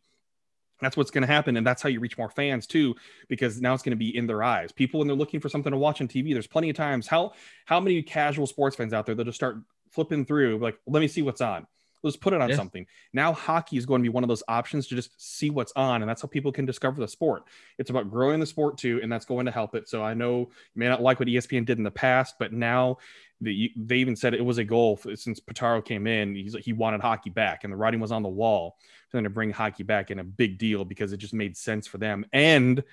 That's 0.81 0.97
what's 0.97 1.11
going 1.11 1.21
to 1.21 1.27
happen, 1.27 1.57
and 1.57 1.65
that's 1.65 1.81
how 1.81 1.89
you 1.89 1.99
reach 1.99 2.17
more 2.17 2.29
fans 2.29 2.65
too, 2.65 2.95
because 3.29 3.61
now 3.61 3.73
it's 3.73 3.83
going 3.83 3.91
to 3.91 3.97
be 3.97 4.15
in 4.15 4.25
their 4.25 4.41
eyes. 4.41 4.71
People 4.71 4.99
when 4.99 5.07
they're 5.07 5.15
looking 5.15 5.39
for 5.39 5.49
something 5.49 5.71
to 5.71 5.77
watch 5.77 6.01
on 6.01 6.07
TV, 6.07 6.33
there's 6.33 6.47
plenty 6.47 6.69
of 6.69 6.75
times. 6.75 7.07
How 7.07 7.33
how 7.65 7.79
many 7.79 8.01
casual 8.01 8.47
sports 8.47 8.75
fans 8.75 8.91
out 8.91 9.05
there 9.05 9.13
they'll 9.13 9.25
just 9.25 9.35
start 9.35 9.57
flipping 9.91 10.25
through, 10.25 10.57
like, 10.57 10.77
let 10.87 10.99
me 10.99 11.07
see 11.07 11.21
what's 11.21 11.41
on. 11.41 11.67
Let's 12.03 12.17
put 12.17 12.33
it 12.33 12.41
on 12.41 12.49
Yeah. 12.49 12.55
something. 12.55 12.87
Now 13.13 13.31
hockey 13.33 13.77
is 13.77 13.85
going 13.85 14.01
to 14.01 14.03
be 14.03 14.09
one 14.09 14.23
of 14.23 14.27
those 14.27 14.41
options 14.47 14.87
to 14.87 14.95
just 14.95 15.11
see 15.21 15.49
what's 15.49 15.71
on, 15.75 16.01
and 16.01 16.09
that's 16.09 16.21
how 16.21 16.27
people 16.27 16.51
can 16.51 16.65
discover 16.65 16.99
the 16.99 17.07
sport. 17.07 17.43
It's 17.77 17.89
about 17.89 18.09
growing 18.09 18.39
the 18.39 18.45
sport 18.45 18.77
too, 18.77 18.99
and 19.03 19.11
that's 19.11 19.25
going 19.25 19.45
to 19.45 19.51
help 19.51 19.75
it. 19.75 19.87
So 19.87 20.03
I 20.03 20.13
know 20.13 20.39
you 20.39 20.49
may 20.75 20.87
not 20.87 21.01
like 21.01 21.19
what 21.19 21.27
ESPN 21.27 21.65
did 21.65 21.77
in 21.77 21.83
the 21.83 21.91
past, 21.91 22.35
but 22.39 22.53
now 22.53 22.97
the, 23.39 23.71
they 23.75 23.97
even 23.97 24.15
said 24.15 24.33
it 24.33 24.43
was 24.45 24.57
a 24.57 24.63
goal 24.63 24.97
for, 24.97 25.15
since 25.15 25.39
Pitaro 25.39 25.83
came 25.83 26.05
in. 26.07 26.35
He's 26.35 26.55
he 26.55 26.73
wanted 26.73 27.01
hockey 27.01 27.29
back, 27.29 27.63
and 27.63 27.71
the 27.73 27.77
writing 27.77 27.99
was 27.99 28.11
on 28.11 28.23
the 28.23 28.29
wall 28.29 28.77
for 29.09 29.17
them 29.17 29.23
to 29.25 29.29
bring 29.29 29.51
hockey 29.51 29.83
back 29.83 30.09
in 30.11 30.19
a 30.19 30.23
big 30.23 30.57
deal 30.57 30.85
because 30.85 31.11
it 31.13 31.17
just 31.17 31.33
made 31.33 31.55
sense 31.57 31.85
for 31.85 31.97
them. 31.97 32.25
And 32.33 32.83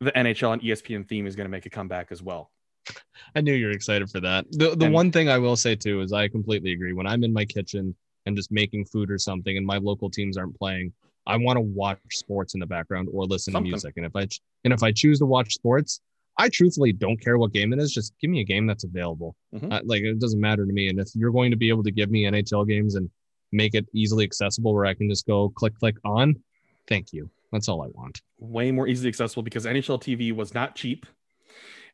the 0.00 0.12
NHL 0.12 0.52
and 0.54 0.62
ESPN 0.62 1.06
theme 1.06 1.26
is 1.26 1.36
going 1.36 1.44
to 1.44 1.50
make 1.50 1.66
a 1.66 1.70
comeback 1.70 2.10
as 2.10 2.22
well. 2.22 2.50
I 3.34 3.40
knew 3.42 3.52
you 3.52 3.66
were 3.66 3.72
excited 3.72 4.10
for 4.10 4.20
that. 4.20 4.46
The 4.50 4.74
the 4.74 4.86
And- 4.86 4.94
one 4.94 5.12
thing 5.12 5.28
I 5.28 5.38
will 5.38 5.56
say 5.56 5.76
too 5.76 6.00
is 6.00 6.12
I 6.12 6.28
completely 6.28 6.72
agree. 6.72 6.92
When 6.92 7.06
I'm 7.06 7.22
in 7.22 7.32
my 7.32 7.44
kitchen 7.44 7.94
and 8.26 8.36
just 8.36 8.50
making 8.52 8.84
food 8.86 9.10
or 9.10 9.18
something, 9.18 9.56
and 9.56 9.66
my 9.66 9.78
local 9.78 10.10
teams 10.10 10.36
aren't 10.36 10.56
playing, 10.58 10.92
I 11.26 11.36
want 11.36 11.56
to 11.56 11.60
watch 11.60 11.98
sports 12.10 12.54
in 12.54 12.60
the 12.60 12.66
background 12.66 13.08
or 13.12 13.24
listen 13.24 13.52
Something. 13.52 13.70
to 13.70 13.74
music. 13.74 13.94
And 13.96 14.06
if 14.06 14.14
I 14.16 14.26
and 14.64 14.72
if 14.72 14.82
I 14.82 14.92
choose 14.92 15.18
to 15.20 15.26
watch 15.26 15.54
sports, 15.54 16.00
I 16.38 16.48
truthfully 16.48 16.92
don't 16.92 17.20
care 17.20 17.38
what 17.38 17.52
game 17.52 17.72
it 17.72 17.78
is. 17.78 17.92
Just 17.92 18.14
give 18.20 18.30
me 18.30 18.40
a 18.40 18.44
game 18.44 18.66
that's 18.66 18.84
available. 18.84 19.36
Mhm. 19.54 19.72
Uh, 19.72 19.80
like 19.84 20.02
it 20.02 20.18
doesn't 20.18 20.40
matter 20.40 20.66
to 20.66 20.72
me. 20.72 20.88
And 20.88 20.98
if 20.98 21.08
you're 21.14 21.30
going 21.32 21.50
to 21.50 21.56
be 21.56 21.68
able 21.68 21.82
to 21.84 21.90
give 21.90 22.10
me 22.10 22.24
NHL 22.24 22.66
games 22.66 22.94
and 22.94 23.10
make 23.52 23.74
it 23.74 23.86
easily 23.94 24.24
accessible 24.24 24.72
where 24.74 24.86
I 24.86 24.94
can 24.94 25.08
just 25.08 25.26
go 25.26 25.48
click 25.50 25.74
click 25.74 25.96
on, 26.04 26.36
thank 26.88 27.12
you. 27.12 27.28
That's 27.52 27.68
all 27.68 27.82
I 27.82 27.88
want. 27.88 28.22
Way 28.38 28.70
more 28.70 28.86
easily 28.86 29.08
accessible 29.08 29.42
because 29.42 29.66
NHL 29.66 29.98
TV 30.00 30.32
was 30.32 30.54
not 30.54 30.76
cheap. 30.76 31.04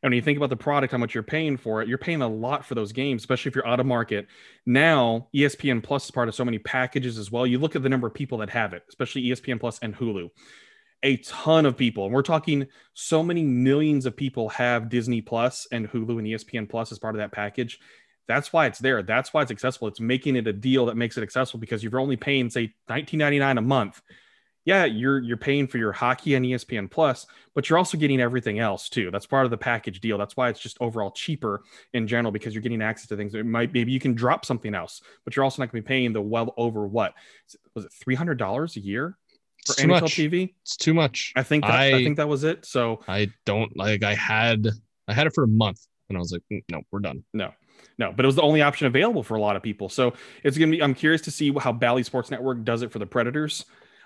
And 0.01 0.11
when 0.11 0.15
you 0.15 0.21
think 0.21 0.37
about 0.37 0.49
the 0.49 0.57
product, 0.57 0.91
how 0.91 0.97
much 0.97 1.13
you're 1.13 1.23
paying 1.23 1.57
for 1.57 1.81
it, 1.81 1.87
you're 1.87 1.97
paying 1.97 2.21
a 2.21 2.27
lot 2.27 2.65
for 2.65 2.75
those 2.75 2.91
games, 2.91 3.21
especially 3.21 3.49
if 3.49 3.55
you're 3.55 3.67
out 3.67 3.79
of 3.79 3.85
market. 3.85 4.27
Now, 4.65 5.27
ESPN 5.33 5.83
Plus 5.83 6.05
is 6.05 6.11
part 6.11 6.27
of 6.27 6.35
so 6.35 6.45
many 6.45 6.59
packages 6.59 7.17
as 7.17 7.31
well. 7.31 7.47
You 7.47 7.59
look 7.59 7.75
at 7.75 7.83
the 7.83 7.89
number 7.89 8.07
of 8.07 8.13
people 8.13 8.37
that 8.39 8.49
have 8.51 8.73
it, 8.73 8.83
especially 8.89 9.23
ESPN 9.23 9.59
Plus 9.59 9.79
and 9.79 9.95
Hulu. 9.95 10.29
A 11.03 11.17
ton 11.17 11.65
of 11.67 11.77
people, 11.77 12.05
and 12.05 12.13
we're 12.13 12.23
talking 12.23 12.67
so 12.93 13.21
many 13.21 13.43
millions 13.43 14.07
of 14.07 14.17
people 14.17 14.49
have 14.49 14.89
Disney 14.89 15.21
Plus 15.21 15.67
and 15.71 15.87
Hulu 15.87 16.17
and 16.17 16.27
ESPN 16.27 16.67
Plus 16.67 16.91
as 16.91 16.97
part 16.97 17.13
of 17.13 17.19
that 17.19 17.31
package. 17.31 17.79
That's 18.27 18.51
why 18.51 18.65
it's 18.65 18.79
there. 18.79 19.03
That's 19.03 19.33
why 19.33 19.43
it's 19.43 19.51
accessible. 19.51 19.87
It's 19.87 19.99
making 19.99 20.35
it 20.35 20.47
a 20.47 20.53
deal 20.53 20.87
that 20.87 20.97
makes 20.97 21.17
it 21.17 21.23
accessible 21.23 21.59
because 21.59 21.83
you're 21.83 21.99
only 21.99 22.17
paying, 22.17 22.49
say, 22.49 22.73
$19.99 22.89 23.57
a 23.57 23.61
month 23.61 24.01
yeah, 24.67 24.83
you're 24.83 25.19
you're 25.19 25.37
paying 25.37 25.65
for 25.65 25.77
your 25.77 25.93
hockey 25.93 26.35
and 26.35 26.45
ESPN 26.45 26.91
Plus, 26.91 27.25
but 27.55 27.69
you're 27.69 27.77
also 27.79 27.97
getting 27.97 28.19
everything 28.19 28.59
else 28.59 28.89
too. 28.89 29.09
That's 29.11 29.25
part 29.25 29.45
of 29.45 29.49
the 29.51 29.57
package 29.57 30.01
deal. 30.01 30.17
That's 30.17 30.35
why 30.35 30.49
it's 30.49 30.59
just 30.59 30.77
overall 30.81 31.09
cheaper 31.11 31.63
in 31.93 32.05
general 32.05 32.33
because 32.33 32.53
you're 32.53 32.61
getting 32.61 32.81
access 32.81 33.07
to 33.07 33.15
things. 33.15 33.33
It 33.33 33.45
might 33.45 33.73
maybe 33.73 33.93
you 33.93 33.99
can 34.01 34.13
drop 34.13 34.43
something 34.45 34.75
else, 34.75 35.01
but 35.23 35.35
you're 35.37 35.45
also 35.45 35.61
not 35.61 35.71
going 35.71 35.81
to 35.81 35.85
be 35.85 35.87
paying 35.87 36.11
the 36.11 36.21
well 36.21 36.53
over 36.57 36.85
what 36.85 37.13
was 37.75 37.85
it 37.85 37.93
three 37.93 38.15
hundred 38.15 38.37
dollars 38.39 38.75
a 38.75 38.81
year 38.81 39.17
for 39.65 39.71
It's 39.71 39.85
much. 39.85 40.03
TV? 40.17 40.53
It's 40.63 40.75
too 40.75 40.93
much. 40.93 41.31
I 41.37 41.43
think 41.43 41.63
that, 41.63 41.71
I, 41.71 41.85
I- 41.95 42.03
think 42.03 42.17
that 42.17 42.27
was 42.27 42.43
it. 42.43 42.65
So 42.65 42.99
I 43.07 43.29
don't 43.45 43.75
like. 43.77 44.03
I 44.03 44.15
had 44.15 44.67
I 45.07 45.13
had 45.13 45.27
it 45.27 45.33
for 45.33 45.45
a 45.45 45.47
month, 45.47 45.79
and 46.09 46.17
I 46.17 46.19
was 46.19 46.33
like, 46.33 46.41
"Mm, 46.51 46.61
no, 46.69 46.81
we're 46.91 46.99
done. 46.99 47.23
no, 47.33 47.53
no, 47.97 48.11
but 48.11 48.25
it 48.25 48.27
was 48.27 48.35
the 48.35 48.41
only 48.41 48.61
option 48.61 48.85
available 48.87 49.23
for 49.23 49.35
a 49.35 49.41
lot 49.41 49.55
of 49.55 49.63
people. 49.63 49.87
So 49.87 50.13
it's 50.43 50.57
gonna 50.57 50.71
be. 50.71 50.83
I'm 50.83 50.93
curious 50.93 51.21
to 51.21 51.31
see 51.31 51.53
how 51.57 51.71
Bally 51.71 52.03
Sports 52.03 52.29
Network 52.29 52.65
does 52.65 52.81
it 52.81 52.91
for 52.91 52.99
the 52.99 53.05
Predators. 53.05 53.63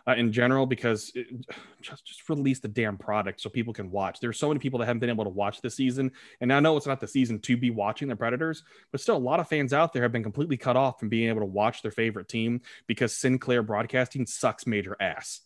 Uh, 0.08 0.16
in 0.16 0.32
general, 0.32 0.66
because 0.66 1.12
it, 1.14 1.28
just 1.82 2.06
just 2.06 2.28
release 2.30 2.60
the 2.60 2.68
damn 2.68 2.98
product 2.98 3.42
so 3.42 3.50
people 3.50 3.74
can 3.74 3.92
watch. 3.92 4.20
There's 4.20 4.40
so 4.40 4.48
many 4.48 4.60
people 4.60 4.80
that 4.80 4.86
haven't 4.86 5.00
been 5.00 5.10
able 5.10 5.24
to 5.24 5.30
watch 5.30 5.62
this 5.62 5.76
season, 5.76 6.12
and 6.40 6.52
I 6.52 6.60
know 6.60 6.78
it's 6.78 6.88
not 6.88 7.00
the 7.00 7.08
season 7.08 7.40
to 7.40 7.58
be 7.58 7.70
watching 7.70 8.08
the 8.08 8.16
Predators, 8.16 8.64
but 8.92 9.02
still 9.02 9.18
a 9.18 9.20
lot 9.20 9.40
of 9.40 9.48
fans 9.48 9.74
out 9.74 9.94
there 9.94 10.04
have 10.04 10.12
been 10.12 10.24
completely 10.24 10.58
cut 10.58 10.76
off 10.76 11.00
from 11.00 11.10
being 11.10 11.30
able 11.30 11.42
to 11.42 11.46
watch 11.46 11.82
their 11.82 11.92
favorite 11.92 12.28
team 12.28 12.62
because 12.88 13.16
Sinclair 13.16 13.64
Broadcasting 13.64 14.26
sucks 14.26 14.66
major 14.66 14.96
ass. 15.00 15.42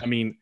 I 0.00 0.06
mean, 0.06 0.36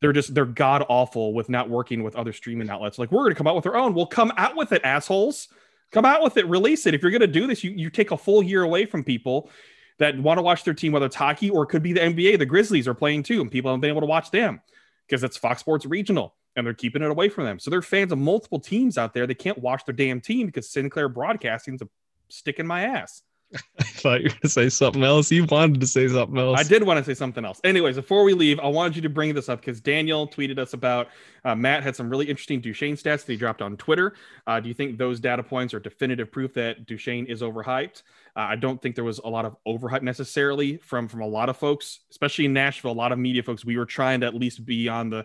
they're 0.00 0.12
just 0.12 0.34
they're 0.34 0.44
god 0.44 0.84
awful 0.88 1.32
with 1.34 1.48
not 1.48 1.68
working 1.68 2.02
with 2.02 2.16
other 2.16 2.32
streaming 2.32 2.70
outlets. 2.70 2.98
Like 2.98 3.12
we're 3.12 3.22
going 3.22 3.32
to 3.32 3.36
come 3.36 3.46
out 3.46 3.56
with 3.56 3.66
our 3.66 3.76
own. 3.76 3.94
We'll 3.94 4.06
come 4.06 4.32
out 4.36 4.56
with 4.56 4.72
it, 4.72 4.82
assholes. 4.84 5.48
Come 5.90 6.04
out 6.04 6.22
with 6.22 6.36
it. 6.36 6.46
Release 6.46 6.86
it. 6.86 6.94
If 6.94 7.02
you're 7.02 7.10
going 7.10 7.20
to 7.20 7.26
do 7.26 7.46
this, 7.46 7.64
you 7.64 7.70
you 7.70 7.90
take 7.90 8.10
a 8.10 8.16
full 8.16 8.42
year 8.42 8.62
away 8.62 8.86
from 8.86 9.04
people 9.04 9.50
that 9.98 10.18
want 10.18 10.38
to 10.38 10.42
watch 10.42 10.64
their 10.64 10.74
team, 10.74 10.92
whether 10.92 11.06
it's 11.06 11.16
hockey 11.16 11.50
or 11.50 11.64
it 11.64 11.66
could 11.66 11.82
be 11.82 11.92
the 11.92 12.00
NBA. 12.00 12.38
The 12.38 12.46
Grizzlies 12.46 12.88
are 12.88 12.94
playing 12.94 13.24
too, 13.24 13.40
and 13.40 13.50
people 13.50 13.70
haven't 13.70 13.80
been 13.80 13.90
able 13.90 14.00
to 14.00 14.06
watch 14.06 14.30
them 14.30 14.60
because 15.06 15.22
it's 15.24 15.36
Fox 15.36 15.60
Sports 15.60 15.86
Regional 15.86 16.34
and 16.56 16.66
they're 16.66 16.74
keeping 16.74 17.02
it 17.02 17.10
away 17.10 17.28
from 17.28 17.44
them. 17.44 17.58
So 17.58 17.70
they're 17.70 17.82
fans 17.82 18.10
of 18.10 18.18
multiple 18.18 18.58
teams 18.58 18.98
out 18.98 19.14
there. 19.14 19.26
They 19.26 19.34
can't 19.34 19.58
watch 19.58 19.84
their 19.84 19.94
damn 19.94 20.20
team 20.20 20.46
because 20.46 20.68
Sinclair 20.70 21.08
Broadcasting's 21.08 21.82
a 21.82 21.88
stick 22.28 22.58
in 22.58 22.66
my 22.66 22.82
ass. 22.82 23.22
I 23.80 23.84
thought 23.84 24.20
you 24.20 24.28
were 24.28 24.36
gonna 24.42 24.50
say 24.50 24.68
something 24.68 25.02
else. 25.02 25.30
You 25.30 25.44
wanted 25.44 25.80
to 25.80 25.86
say 25.86 26.06
something 26.08 26.36
else. 26.36 26.60
I 26.60 26.64
did 26.64 26.82
want 26.82 26.98
to 26.98 27.04
say 27.04 27.14
something 27.14 27.44
else. 27.44 27.60
Anyways, 27.64 27.96
before 27.96 28.22
we 28.24 28.34
leave, 28.34 28.60
I 28.60 28.66
wanted 28.68 28.96
you 28.96 29.02
to 29.02 29.08
bring 29.08 29.34
this 29.34 29.48
up 29.48 29.60
because 29.60 29.80
Daniel 29.80 30.28
tweeted 30.28 30.58
us 30.58 30.74
about 30.74 31.08
uh, 31.44 31.54
Matt 31.54 31.82
had 31.82 31.96
some 31.96 32.10
really 32.10 32.26
interesting 32.26 32.60
Duchene 32.60 32.96
stats 32.96 33.24
that 33.24 33.28
he 33.28 33.36
dropped 33.36 33.62
on 33.62 33.76
Twitter. 33.76 34.14
Uh, 34.46 34.60
do 34.60 34.68
you 34.68 34.74
think 34.74 34.98
those 34.98 35.18
data 35.18 35.42
points 35.42 35.72
are 35.72 35.80
definitive 35.80 36.30
proof 36.30 36.52
that 36.54 36.86
Duchene 36.86 37.26
is 37.26 37.40
overhyped? 37.40 38.02
Uh, 38.36 38.40
I 38.40 38.56
don't 38.56 38.80
think 38.82 38.94
there 38.94 39.04
was 39.04 39.18
a 39.18 39.28
lot 39.28 39.46
of 39.46 39.56
overhype 39.66 40.02
necessarily 40.02 40.76
from 40.76 41.08
from 41.08 41.22
a 41.22 41.26
lot 41.26 41.48
of 41.48 41.56
folks, 41.56 42.00
especially 42.10 42.44
in 42.44 42.52
Nashville. 42.52 42.92
A 42.92 42.92
lot 42.92 43.12
of 43.12 43.18
media 43.18 43.42
folks. 43.42 43.64
We 43.64 43.78
were 43.78 43.86
trying 43.86 44.20
to 44.20 44.26
at 44.26 44.34
least 44.34 44.66
be 44.66 44.88
on 44.88 45.08
the 45.08 45.24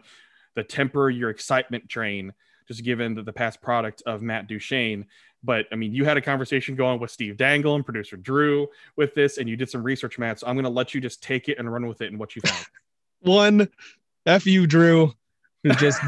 the 0.56 0.64
temper 0.64 1.10
your 1.10 1.30
excitement 1.30 1.90
train, 1.90 2.34
just 2.68 2.84
given 2.84 3.16
the, 3.16 3.24
the 3.24 3.34
past 3.34 3.62
product 3.62 4.02
of 4.06 4.22
Matt 4.22 4.48
Duchene. 4.48 5.08
But 5.44 5.66
I 5.72 5.76
mean, 5.76 5.94
you 5.94 6.06
had 6.06 6.18
a 6.18 6.22
conversation 6.22 6.76
going 6.76 7.00
with 7.00 7.12
Steve 7.12 7.38
Dangle 7.38 7.76
and 7.76 7.84
producer 7.84 8.16
Drew 8.16 8.68
with 8.96 9.14
this, 9.14 9.38
and 9.38 9.50
you 9.50 9.56
did 9.58 9.70
some 9.70 9.84
research, 9.84 10.18
Matt. 10.18 10.40
So 10.40 10.48
I'm 10.48 10.56
going 10.56 10.64
to 10.64 10.70
let 10.70 10.94
you 10.94 11.02
just 11.02 11.22
take 11.22 11.50
it 11.50 11.60
and 11.60 11.72
run 11.72 11.88
with 11.88 12.02
it 12.02 12.12
and 12.12 12.20
what 12.20 12.36
you 12.36 12.42
found. 12.42 12.66
One, 13.20 13.68
F 14.26 14.46
you, 14.46 14.68
Drew, 14.68 15.14
who's 15.64 15.76
just 15.78 16.02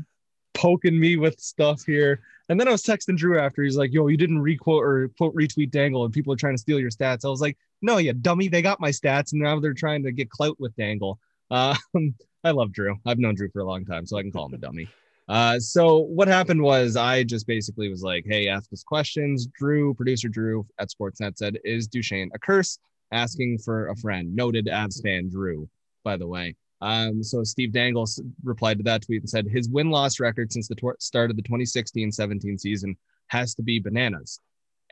poking 0.54 0.98
me 0.98 1.16
with 1.16 1.40
stuff 1.40 1.84
here. 1.84 2.20
And 2.48 2.60
then 2.60 2.68
I 2.68 2.72
was 2.72 2.82
texting 2.82 3.16
Drew 3.16 3.38
after 3.38 3.62
he's 3.62 3.76
like, 3.76 3.92
yo, 3.92 4.08
you 4.08 4.16
didn't 4.16 4.40
requote 4.40 4.82
or 4.82 5.08
quote 5.16 5.34
retweet 5.34 5.70
Dangle 5.70 6.04
and 6.04 6.12
people 6.12 6.32
are 6.32 6.36
trying 6.36 6.54
to 6.54 6.60
steal 6.60 6.78
your 6.78 6.90
stats. 6.90 7.24
I 7.24 7.28
was 7.28 7.40
like, 7.40 7.56
no, 7.80 7.98
you 7.98 8.12
dummy. 8.12 8.48
They 8.48 8.62
got 8.62 8.80
my 8.80 8.90
stats 8.90 9.32
and 9.32 9.40
now 9.42 9.58
they're 9.58 9.74
trying 9.74 10.02
to 10.04 10.12
get 10.12 10.30
clout 10.30 10.58
with 10.60 10.74
Dangle. 10.76 11.18
Um, 11.52 12.14
I 12.44 12.52
love 12.52 12.72
Drew. 12.72 12.96
I've 13.04 13.18
known 13.18 13.34
Drew 13.34 13.50
for 13.50 13.60
a 13.60 13.64
long 13.64 13.84
time, 13.84 14.06
so 14.06 14.16
I 14.16 14.22
can 14.22 14.32
call 14.32 14.46
him 14.46 14.54
a 14.54 14.56
dummy. 14.56 14.88
Uh, 15.28 15.58
so 15.58 15.98
what 15.98 16.28
happened 16.28 16.62
was 16.62 16.96
I 16.96 17.22
just 17.22 17.46
basically 17.46 17.88
was 17.88 18.02
like, 18.02 18.24
hey, 18.26 18.48
ask 18.48 18.72
us 18.72 18.82
questions. 18.82 19.46
Drew, 19.46 19.94
producer 19.94 20.28
Drew 20.28 20.66
at 20.78 20.88
Sportsnet 20.90 21.38
said, 21.38 21.58
is 21.64 21.86
Duchene 21.86 22.30
a 22.34 22.38
curse? 22.38 22.78
Asking 23.12 23.58
for 23.58 23.88
a 23.88 23.96
friend. 23.96 24.34
Noted 24.34 24.66
Avs 24.66 25.02
fan 25.02 25.28
Drew, 25.28 25.68
by 26.02 26.16
the 26.16 26.26
way. 26.26 26.56
Um, 26.80 27.22
so 27.22 27.44
Steve 27.44 27.72
Dangle 27.72 28.08
replied 28.42 28.78
to 28.78 28.84
that 28.84 29.02
tweet 29.02 29.22
and 29.22 29.30
said 29.30 29.46
his 29.46 29.68
win 29.68 29.90
loss 29.90 30.18
record 30.18 30.52
since 30.52 30.66
the 30.66 30.76
start 30.98 31.30
of 31.30 31.36
the 31.36 31.42
2016 31.42 32.10
17 32.10 32.58
season 32.58 32.96
has 33.28 33.54
to 33.54 33.62
be 33.62 33.78
bananas. 33.78 34.40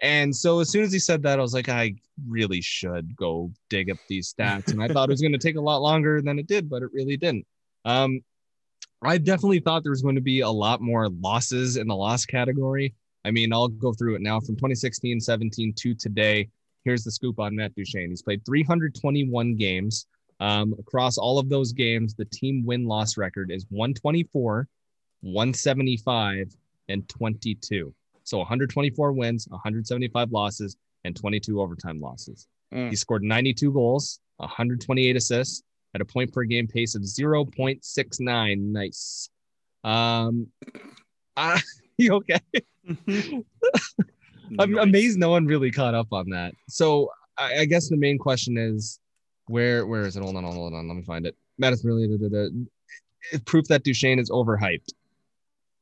And 0.00 0.34
so 0.34 0.60
as 0.60 0.70
soon 0.70 0.84
as 0.84 0.92
he 0.92 0.98
said 0.98 1.22
that, 1.24 1.38
I 1.38 1.42
was 1.42 1.52
like, 1.52 1.68
I 1.68 1.94
really 2.28 2.60
should 2.60 3.14
go 3.16 3.50
dig 3.68 3.90
up 3.90 3.98
these 4.08 4.32
stats. 4.32 4.72
And 4.72 4.82
I 4.82 4.88
thought 4.88 5.08
it 5.08 5.12
was 5.12 5.20
going 5.20 5.32
to 5.32 5.38
take 5.38 5.56
a 5.56 5.60
lot 5.60 5.82
longer 5.82 6.22
than 6.22 6.38
it 6.38 6.46
did, 6.46 6.70
but 6.70 6.82
it 6.82 6.90
really 6.92 7.16
didn't. 7.16 7.46
Um, 7.84 8.22
I 9.02 9.18
definitely 9.18 9.60
thought 9.60 9.82
there 9.82 9.92
was 9.92 10.02
going 10.02 10.16
to 10.16 10.20
be 10.20 10.40
a 10.40 10.50
lot 10.50 10.80
more 10.80 11.08
losses 11.08 11.76
in 11.76 11.86
the 11.86 11.96
loss 11.96 12.26
category. 12.26 12.94
I 13.24 13.30
mean, 13.30 13.52
I'll 13.52 13.68
go 13.68 13.92
through 13.92 14.16
it 14.16 14.22
now 14.22 14.40
from 14.40 14.56
2016 14.56 15.20
17 15.20 15.72
to 15.74 15.94
today. 15.94 16.48
Here's 16.84 17.04
the 17.04 17.10
scoop 17.10 17.38
on 17.38 17.56
Matt 17.56 17.74
Duchene. 17.74 18.10
He's 18.10 18.22
played 18.22 18.44
321 18.44 19.56
games. 19.56 20.06
Um, 20.40 20.74
across 20.78 21.18
all 21.18 21.38
of 21.38 21.50
those 21.50 21.72
games, 21.72 22.14
the 22.14 22.24
team 22.24 22.64
win 22.64 22.86
loss 22.86 23.18
record 23.18 23.50
is 23.50 23.66
124, 23.68 24.66
175, 25.20 26.56
and 26.88 27.06
22. 27.08 27.94
So 28.24 28.38
124 28.38 29.12
wins, 29.12 29.46
175 29.50 30.32
losses, 30.32 30.76
and 31.04 31.14
22 31.14 31.60
overtime 31.60 32.00
losses. 32.00 32.46
Mm. 32.72 32.88
He 32.90 32.96
scored 32.96 33.22
92 33.22 33.72
goals, 33.72 34.20
128 34.38 35.16
assists, 35.16 35.62
at 35.94 36.00
a 36.00 36.04
point 36.04 36.32
per 36.32 36.44
game 36.44 36.66
pace 36.66 36.94
of 36.94 37.02
0.69. 37.02 38.58
Nice. 38.58 39.28
Um, 39.84 40.46
uh, 41.36 41.58
you 41.98 42.14
okay? 42.14 42.40
I'm 44.58 44.72
Nice. 44.72 44.84
amazed 44.84 45.18
no 45.18 45.30
one 45.30 45.46
really 45.46 45.70
caught 45.70 45.94
up 45.94 46.08
on 46.12 46.30
that. 46.30 46.54
So 46.68 47.10
I, 47.38 47.60
I 47.60 47.64
guess 47.64 47.88
the 47.88 47.96
main 47.96 48.18
question 48.18 48.56
is 48.58 48.98
where 49.46 49.86
where 49.86 50.02
is 50.02 50.16
it? 50.16 50.22
Hold 50.22 50.36
on, 50.36 50.44
hold 50.44 50.74
on, 50.74 50.88
let 50.88 50.96
me 50.96 51.02
find 51.02 51.26
it. 51.26 51.36
Madison 51.58 51.88
really 51.88 52.08
da, 52.08 52.16
da, 52.16 52.28
da. 52.48 53.38
Proof 53.44 53.66
that 53.68 53.84
Duchene 53.84 54.18
is 54.18 54.30
overhyped. 54.30 54.92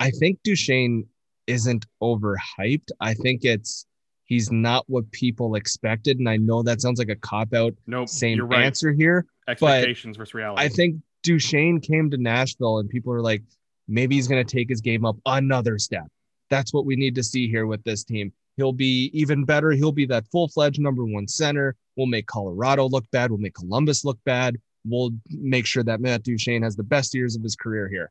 I 0.01 0.11
think 0.11 0.39
Duchene 0.43 1.07
isn't 1.47 1.87
overhyped. 2.03 2.89
I 3.01 3.15
think 3.15 3.45
it's 3.45 3.87
he's 4.25 4.53
not 4.53 4.85
what 4.89 5.11
people 5.13 5.55
expected. 5.55 6.19
And 6.19 6.29
I 6.29 6.37
know 6.37 6.63
that 6.63 6.81
sounds 6.83 6.99
like 6.99 7.09
a 7.09 7.17
cop 7.17 7.55
out 7.55 7.75
Nope. 7.87 8.09
same 8.09 8.37
you're 8.37 8.47
right. 8.47 8.65
answer 8.65 8.93
here. 8.93 9.25
Expectations 9.49 10.17
versus 10.17 10.35
reality. 10.35 10.63
I 10.63 10.69
think 10.69 10.97
Duchene 11.23 11.81
came 11.81 12.11
to 12.11 12.19
Nashville 12.19 12.79
and 12.79 12.89
people 12.89 13.13
are 13.13 13.23
like, 13.23 13.43
maybe 13.89 14.15
he's 14.15 14.29
going 14.29 14.45
to 14.45 14.57
take 14.57 14.69
his 14.69 14.81
game 14.81 15.05
up 15.05 15.17
another 15.27 15.79
step. 15.79 16.07
That's 16.51 16.73
what 16.73 16.87
we 16.87 16.97
need 16.97 17.15
to 17.17 17.23
see 17.23 17.49
here 17.49 17.67
with 17.67 17.83
this 17.85 18.05
team. 18.05 18.33
He'll 18.57 18.73
be 18.73 19.11
even 19.15 19.45
better. 19.45 19.71
He'll 19.71 19.93
be 19.93 20.07
that 20.07 20.27
full 20.29 20.49
fledged 20.49 20.81
number 20.81 21.05
one 21.05 21.29
center. 21.29 21.77
We'll 21.97 22.07
make 22.07 22.27
Colorado 22.27 22.89
look 22.89 23.05
bad. 23.11 23.31
We'll 23.31 23.41
make 23.41 23.55
Columbus 23.55 24.05
look 24.05 24.19
bad. 24.25 24.57
We'll 24.85 25.11
make 25.29 25.67
sure 25.67 25.83
that 25.85 26.01
Matt 26.01 26.23
Duchene 26.23 26.63
has 26.63 26.77
the 26.77 26.83
best 26.83 27.15
years 27.15 27.37
of 27.37 27.43
his 27.43 27.57
career 27.57 27.89
here. 27.89 28.11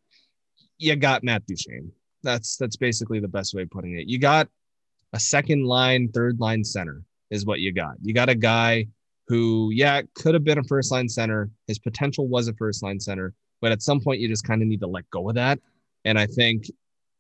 You 0.78 0.96
got 0.96 1.24
Matt 1.24 1.46
Duchene. 1.46 1.92
That's 2.24 2.58
that's 2.58 2.76
basically 2.76 3.20
the 3.20 3.28
best 3.28 3.54
way 3.54 3.64
of 3.64 3.70
putting 3.70 3.98
it. 3.98 4.08
You 4.08 4.20
got 4.20 4.48
a 5.14 5.20
second 5.20 5.66
line, 5.66 6.10
third 6.10 6.40
line 6.40 6.64
center 6.64 7.04
is 7.30 7.46
what 7.46 7.60
you 7.60 7.72
got. 7.72 7.96
You 8.02 8.14
got 8.14 8.30
a 8.30 8.36
guy 8.36 8.88
who, 9.28 9.70
yeah, 9.74 10.02
could 10.16 10.34
have 10.34 10.44
been 10.44 10.58
a 10.58 10.64
first 10.64 10.92
line 10.92 11.10
center. 11.10 11.50
His 11.68 11.80
potential 11.80 12.28
was 12.28 12.48
a 12.48 12.54
first 12.54 12.82
line 12.84 13.00
center, 13.00 13.34
but 13.62 13.72
at 13.72 13.82
some 13.82 14.00
point 14.00 14.20
you 14.20 14.28
just 14.28 14.48
kind 14.48 14.62
of 14.62 14.68
need 14.68 14.80
to 14.82 14.88
let 14.88 15.10
go 15.10 15.30
of 15.30 15.36
that. 15.36 15.60
And 16.06 16.18
I 16.18 16.26
think 16.26 16.66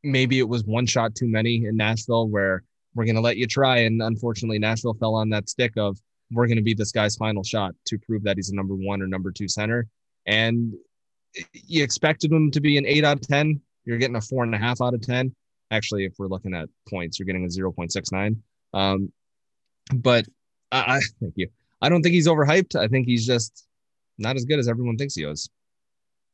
maybe 0.03 0.39
it 0.39 0.47
was 0.47 0.63
one 0.63 0.85
shot 0.85 1.15
too 1.15 1.27
many 1.27 1.65
in 1.65 1.75
Nashville 1.75 2.27
where 2.29 2.63
we're 2.95 3.05
going 3.05 3.15
to 3.15 3.21
let 3.21 3.37
you 3.37 3.45
try. 3.45 3.79
And 3.79 4.01
unfortunately, 4.01 4.59
Nashville 4.59 4.95
fell 4.95 5.15
on 5.15 5.29
that 5.29 5.49
stick 5.49 5.73
of 5.77 5.97
we're 6.31 6.47
going 6.47 6.57
to 6.57 6.63
be 6.63 6.73
this 6.73 6.91
guy's 6.91 7.15
final 7.15 7.43
shot 7.43 7.73
to 7.85 7.97
prove 7.97 8.23
that 8.23 8.37
he's 8.37 8.49
a 8.49 8.55
number 8.55 8.73
one 8.73 9.01
or 9.01 9.07
number 9.07 9.31
two 9.31 9.47
center. 9.47 9.87
And 10.25 10.73
you 11.53 11.83
expected 11.83 12.31
him 12.31 12.51
to 12.51 12.61
be 12.61 12.77
an 12.77 12.85
eight 12.85 13.05
out 13.05 13.17
of 13.17 13.27
10. 13.27 13.61
You're 13.85 13.97
getting 13.97 14.15
a 14.15 14.21
four 14.21 14.43
and 14.43 14.53
a 14.53 14.57
half 14.57 14.81
out 14.81 14.93
of 14.93 15.01
10. 15.01 15.33
Actually, 15.71 16.05
if 16.05 16.13
we're 16.17 16.27
looking 16.27 16.53
at 16.53 16.69
points, 16.89 17.19
you're 17.19 17.25
getting 17.25 17.45
a 17.45 17.47
0.69. 17.47 18.37
Um, 18.73 19.11
but 19.93 20.25
I, 20.71 20.79
I 20.79 21.01
thank 21.19 21.33
you. 21.35 21.49
I 21.81 21.89
don't 21.89 22.01
think 22.01 22.13
he's 22.13 22.27
overhyped. 22.27 22.75
I 22.75 22.87
think 22.87 23.05
he's 23.07 23.25
just 23.25 23.65
not 24.17 24.35
as 24.35 24.45
good 24.45 24.59
as 24.59 24.67
everyone 24.67 24.97
thinks 24.97 25.15
he 25.15 25.23
is. 25.23 25.49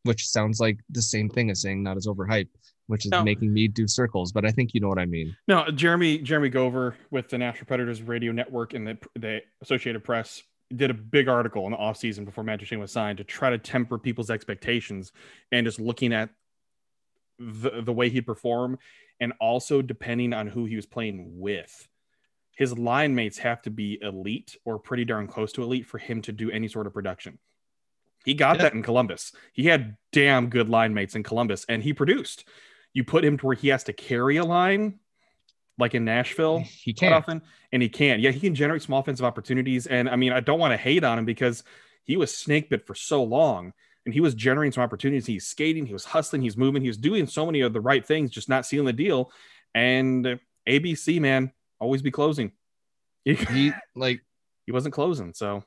which 0.05 0.27
sounds 0.27 0.59
like 0.59 0.79
the 0.89 1.01
same 1.01 1.29
thing 1.29 1.49
as 1.49 1.61
saying 1.61 1.81
not 1.81 1.95
as 1.95 2.07
overhyped, 2.07 2.49
which 2.87 3.05
is 3.05 3.11
No. 3.11 3.23
making 3.23 3.53
me 3.53 3.69
do 3.69 3.87
circles. 3.87 4.33
But 4.33 4.43
I 4.45 4.51
think 4.51 4.73
you 4.73 4.81
know 4.81 4.89
what 4.89 4.99
I 4.99 5.05
mean. 5.05 5.33
No, 5.47 5.65
Jeremy 5.71 6.17
Jeremy 6.17 6.49
Gover 6.49 6.95
with 7.09 7.29
the 7.29 7.37
Nashville 7.37 7.67
Predators 7.67 8.01
Radio 8.01 8.33
Network 8.33 8.73
and 8.73 8.85
the 8.85 8.97
the 9.15 9.41
Associated 9.61 10.03
Press 10.03 10.43
did 10.75 10.89
a 10.91 10.93
big 10.93 11.29
article 11.29 11.65
in 11.67 11.71
the 11.71 11.77
offseason 11.77 12.25
before 12.25 12.43
Matt 12.43 12.59
Duchene 12.59 12.79
was 12.79 12.91
signed 12.91 13.17
to 13.19 13.23
try 13.23 13.49
to 13.49 13.57
temper 13.57 13.97
people's 13.97 14.29
expectations 14.29 15.13
and 15.53 15.65
just 15.65 15.79
looking 15.79 16.11
at 16.11 16.29
the, 17.39 17.81
the 17.81 17.93
way 17.93 18.09
he'd 18.09 18.25
perform 18.25 18.77
and 19.21 19.31
also 19.39 19.81
depending 19.81 20.33
on 20.33 20.47
who 20.47 20.65
he 20.65 20.75
was 20.75 20.85
playing 20.85 21.39
with. 21.39 21.87
His 22.55 22.77
line 22.77 23.15
mates 23.15 23.39
have 23.39 23.61
to 23.63 23.69
be 23.71 23.99
elite 24.01 24.57
or 24.63 24.77
pretty 24.79 25.05
darn 25.05 25.27
close 25.27 25.51
to 25.53 25.63
elite 25.63 25.85
for 25.87 25.97
him 25.97 26.21
to 26.23 26.31
do 26.31 26.51
any 26.51 26.67
sort 26.67 26.87
of 26.87 26.93
production. 26.93 27.39
He 28.25 28.33
got 28.35 28.57
Yeah. 28.57 28.63
that 28.63 28.73
in 28.73 28.83
Columbus. 28.83 29.33
He 29.53 29.65
had 29.65 29.97
damn 30.11 30.49
good 30.49 30.69
line 30.69 30.93
mates 30.93 31.15
in 31.15 31.23
Columbus 31.23 31.65
and 31.67 31.83
he 31.83 31.93
produced. 31.93 32.45
You 32.93 33.03
put 33.03 33.25
him 33.25 33.37
to 33.39 33.45
where 33.47 33.55
he 33.55 33.69
has 33.69 33.83
to 33.85 33.93
carry 33.93 34.37
a 34.37 34.45
line 34.45 34.99
like 35.79 35.95
in 35.95 36.05
Nashville 36.05 36.59
He 36.59 36.93
can't. 36.93 37.13
often, 37.15 37.41
and 37.71 37.81
he 37.81 37.89
can. 37.89 38.19
Yeah, 38.19 38.29
he 38.29 38.39
can 38.39 38.53
generate 38.53 38.83
small 38.83 38.99
offensive 38.99 39.25
opportunities. 39.25 39.87
And 39.87 40.07
I 40.07 40.15
mean, 40.15 40.31
I 40.31 40.39
don't 40.39 40.59
want 40.59 40.71
to 40.71 40.77
hate 40.77 41.03
on 41.03 41.17
him 41.17 41.25
because 41.25 41.63
he 42.03 42.15
was 42.15 42.31
snake 42.35 42.69
bit 42.69 42.85
for 42.85 42.93
so 42.93 43.23
long, 43.23 43.73
and 44.05 44.13
he 44.13 44.21
was 44.21 44.35
generating 44.35 44.71
some 44.71 44.83
opportunities. 44.83 45.25
He's 45.25 45.47
skating, 45.47 45.87
he 45.87 45.93
was 45.93 46.05
hustling, 46.05 46.43
he's 46.43 46.55
moving, 46.55 46.83
he 46.83 46.89
was 46.89 46.97
doing 46.97 47.25
so 47.25 47.45
many 47.47 47.61
of 47.61 47.73
the 47.73 47.81
right 47.81 48.05
things, 48.05 48.29
just 48.29 48.47
not 48.49 48.67
sealing 48.67 48.85
the 48.85 48.93
deal. 48.93 49.31
And 49.73 50.39
ABC 50.69 51.19
man, 51.19 51.51
always 51.83 52.01
be 52.01 52.11
closing. 52.11 52.51
He, 53.25 53.35
He 53.35 53.71
like 53.95 54.21
he 54.65 54.71
wasn't 54.71 54.93
closing, 54.93 55.33
so 55.33 55.63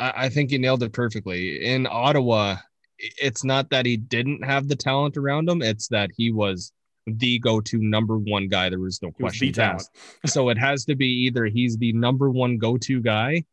I, 0.00 0.12
I 0.24 0.28
think 0.28 0.50
you 0.50 0.58
nailed 0.58 0.82
it 0.82 0.92
perfectly. 0.92 1.64
In 1.64 1.86
Ottawa, 1.88 2.56
it's 2.98 3.44
not 3.44 3.70
that 3.70 3.86
he 3.86 3.96
didn't 3.96 4.44
have 4.44 4.66
the 4.66 4.74
talent 4.74 5.16
around 5.16 5.48
him; 5.48 5.62
it's 5.62 5.86
that 5.88 6.10
he 6.16 6.32
was 6.32 6.72
the 7.06 7.38
go-to 7.38 7.78
number 7.78 8.18
one 8.18 8.48
guy. 8.48 8.68
There 8.70 8.80
was 8.80 9.00
no 9.02 9.12
he 9.16 9.22
was 9.22 9.32
question 9.32 9.52
talent. 9.52 9.88
so 10.26 10.48
it 10.48 10.58
has 10.58 10.84
to 10.86 10.96
be 10.96 11.06
either 11.06 11.44
he's 11.44 11.76
the 11.76 11.92
number 11.92 12.30
one 12.30 12.58
go-to 12.58 13.00
guy, 13.00 13.44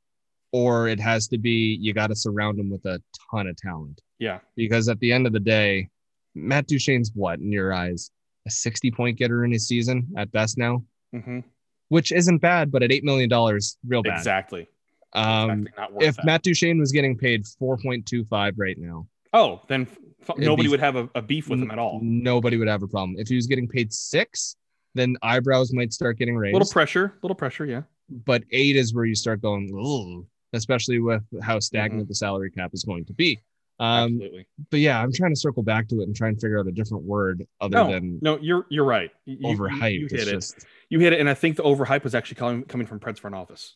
or 0.51 0.87
it 0.87 0.99
has 0.99 1.27
to 1.27 1.37
be 1.37 1.77
you 1.79 1.93
got 1.93 2.07
to 2.07 2.15
surround 2.15 2.59
him 2.59 2.71
with 2.71 2.85
a 2.85 2.99
ton 3.31 3.47
of 3.47 3.55
talent. 3.57 4.01
Yeah, 4.17 4.39
Because 4.55 4.89
at 4.89 4.99
the 4.99 5.11
end 5.11 5.27
of 5.27 5.33
the 5.33 5.39
day, 5.39 5.89
Matt 6.33 6.67
Duchene's 6.67 7.11
what 7.13 7.39
in 7.39 7.51
your 7.51 7.71
eyes 7.71 8.09
a 8.47 8.49
sixty-point 8.49 9.17
getter 9.19 9.45
in 9.45 9.51
his 9.51 9.67
season 9.67 10.07
at 10.17 10.31
best 10.31 10.57
now, 10.57 10.83
hmm 11.13 11.41
which 11.89 12.11
isn't 12.11 12.39
bad, 12.39 12.71
but 12.71 12.83
at 12.83 12.91
eight 12.91 13.03
million 13.03 13.29
dollars, 13.29 13.77
real 13.87 14.03
bad. 14.03 14.17
exactly. 14.17 14.67
Um, 15.13 15.67
exactly. 15.67 16.05
If 16.05 16.15
that. 16.17 16.25
Matt 16.25 16.43
Duchene 16.43 16.79
was 16.79 16.91
getting 16.91 17.17
paid 17.17 17.45
4.25 17.45 18.53
right 18.57 18.77
now, 18.77 19.07
oh, 19.33 19.61
then 19.67 19.87
f- 20.27 20.37
nobody 20.37 20.67
be- 20.67 20.71
would 20.71 20.79
have 20.79 20.95
a, 20.95 21.09
a 21.15 21.21
beef 21.21 21.47
with 21.49 21.59
him 21.61 21.71
at 21.71 21.79
all. 21.79 21.99
nobody 22.03 22.57
would 22.57 22.67
have 22.67 22.83
a 22.83 22.87
problem. 22.87 23.15
If 23.17 23.27
he 23.29 23.35
was 23.35 23.47
getting 23.47 23.67
paid 23.67 23.93
six, 23.93 24.55
then 24.95 25.15
eyebrows 25.21 25.73
might 25.73 25.93
start 25.93 26.17
getting 26.17 26.35
raised. 26.35 26.53
Little 26.53 26.67
pressure, 26.69 27.13
little 27.21 27.35
pressure. 27.35 27.65
Yeah, 27.65 27.83
but 28.25 28.43
eight 28.51 28.75
is 28.75 28.93
where 28.93 29.05
you 29.05 29.15
start 29.15 29.41
going, 29.41 30.25
especially 30.53 30.99
with 30.99 31.23
how 31.41 31.59
stagnant 31.59 32.03
Mm-hmm. 32.03 32.09
the 32.09 32.15
salary 32.15 32.51
cap 32.51 32.71
is 32.73 32.83
going 32.83 33.05
to 33.05 33.13
be. 33.13 33.39
Um, 33.79 34.13
absolutely. 34.15 34.47
but 34.71 34.79
yeah, 34.79 34.99
I'm 35.01 35.11
trying 35.13 35.31
to 35.33 35.39
circle 35.39 35.61
back 35.63 35.87
to 35.89 36.01
it 36.01 36.03
and 36.07 36.15
try 36.15 36.29
and 36.29 36.41
figure 36.41 36.59
out 36.59 36.65
a 36.67 36.71
different 36.71 37.03
word 37.03 37.45
other 37.61 37.75
No, 37.77 37.91
than 37.91 38.19
no, 38.21 38.37
you're 38.39 38.65
you're 38.69 38.85
right. 38.85 39.11
You, 39.25 39.37
you- 39.39 39.55
overhyped. 39.57 39.93
You, 39.99 40.05
It's 40.05 40.13
hit 40.13 40.27
it. 40.27 40.31
just- 40.31 40.65
You 40.89 40.99
hit 40.99 41.13
it, 41.13 41.19
and 41.19 41.29
I 41.29 41.33
think 41.35 41.57
the 41.57 41.63
overhype 41.63 42.03
was 42.03 42.15
actually 42.15 42.35
coming 42.35 42.63
coming 42.63 42.87
from 42.87 42.99
Preds 42.99 43.19
front 43.19 43.35
office. 43.35 43.75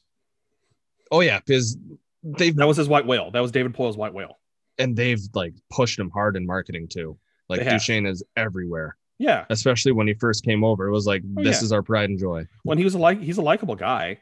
oh 1.12 1.20
yeah, 1.22 1.40
because 1.40 1.78
they've 2.24 2.56
That 2.56 2.68
was 2.68 2.78
his 2.78 2.88
white 2.88 3.06
whale. 3.06 3.32
That 3.32 3.42
was 3.42 3.52
David 3.52 3.74
Poile's 3.74 3.98
white 3.98 4.14
whale. 4.14 4.38
and 4.80 4.96
they've 4.96 5.20
like 5.34 5.54
pushed 5.70 6.00
him 6.00 6.10
hard 6.10 6.36
in 6.36 6.46
marketing 6.46 6.88
too. 6.88 7.18
Like 7.50 7.60
They. 7.64 7.70
Duchene 7.70 8.06
is 8.06 8.24
everywhere, 8.38 8.96
Yeah, 9.20 9.46
especially 9.50 9.92
when 9.92 10.08
he 10.08 10.14
first 10.14 10.44
came 10.46 10.64
over. 10.64 10.88
It 10.88 10.92
was 10.92 11.06
like 11.06 11.22
Oh, 11.38 11.44
this 11.44 11.62
yeah. 11.62 11.66
is 11.66 11.72
our 11.72 11.84
pride 11.84 12.10
and 12.10 12.18
joy. 12.20 12.48
when 12.64 12.78
he 12.78 12.84
was 12.84 12.96
a 12.96 13.00
like 13.00 13.22
he's 13.22 13.38
a 13.38 13.42
likable 13.42 13.76
guy 13.76 14.20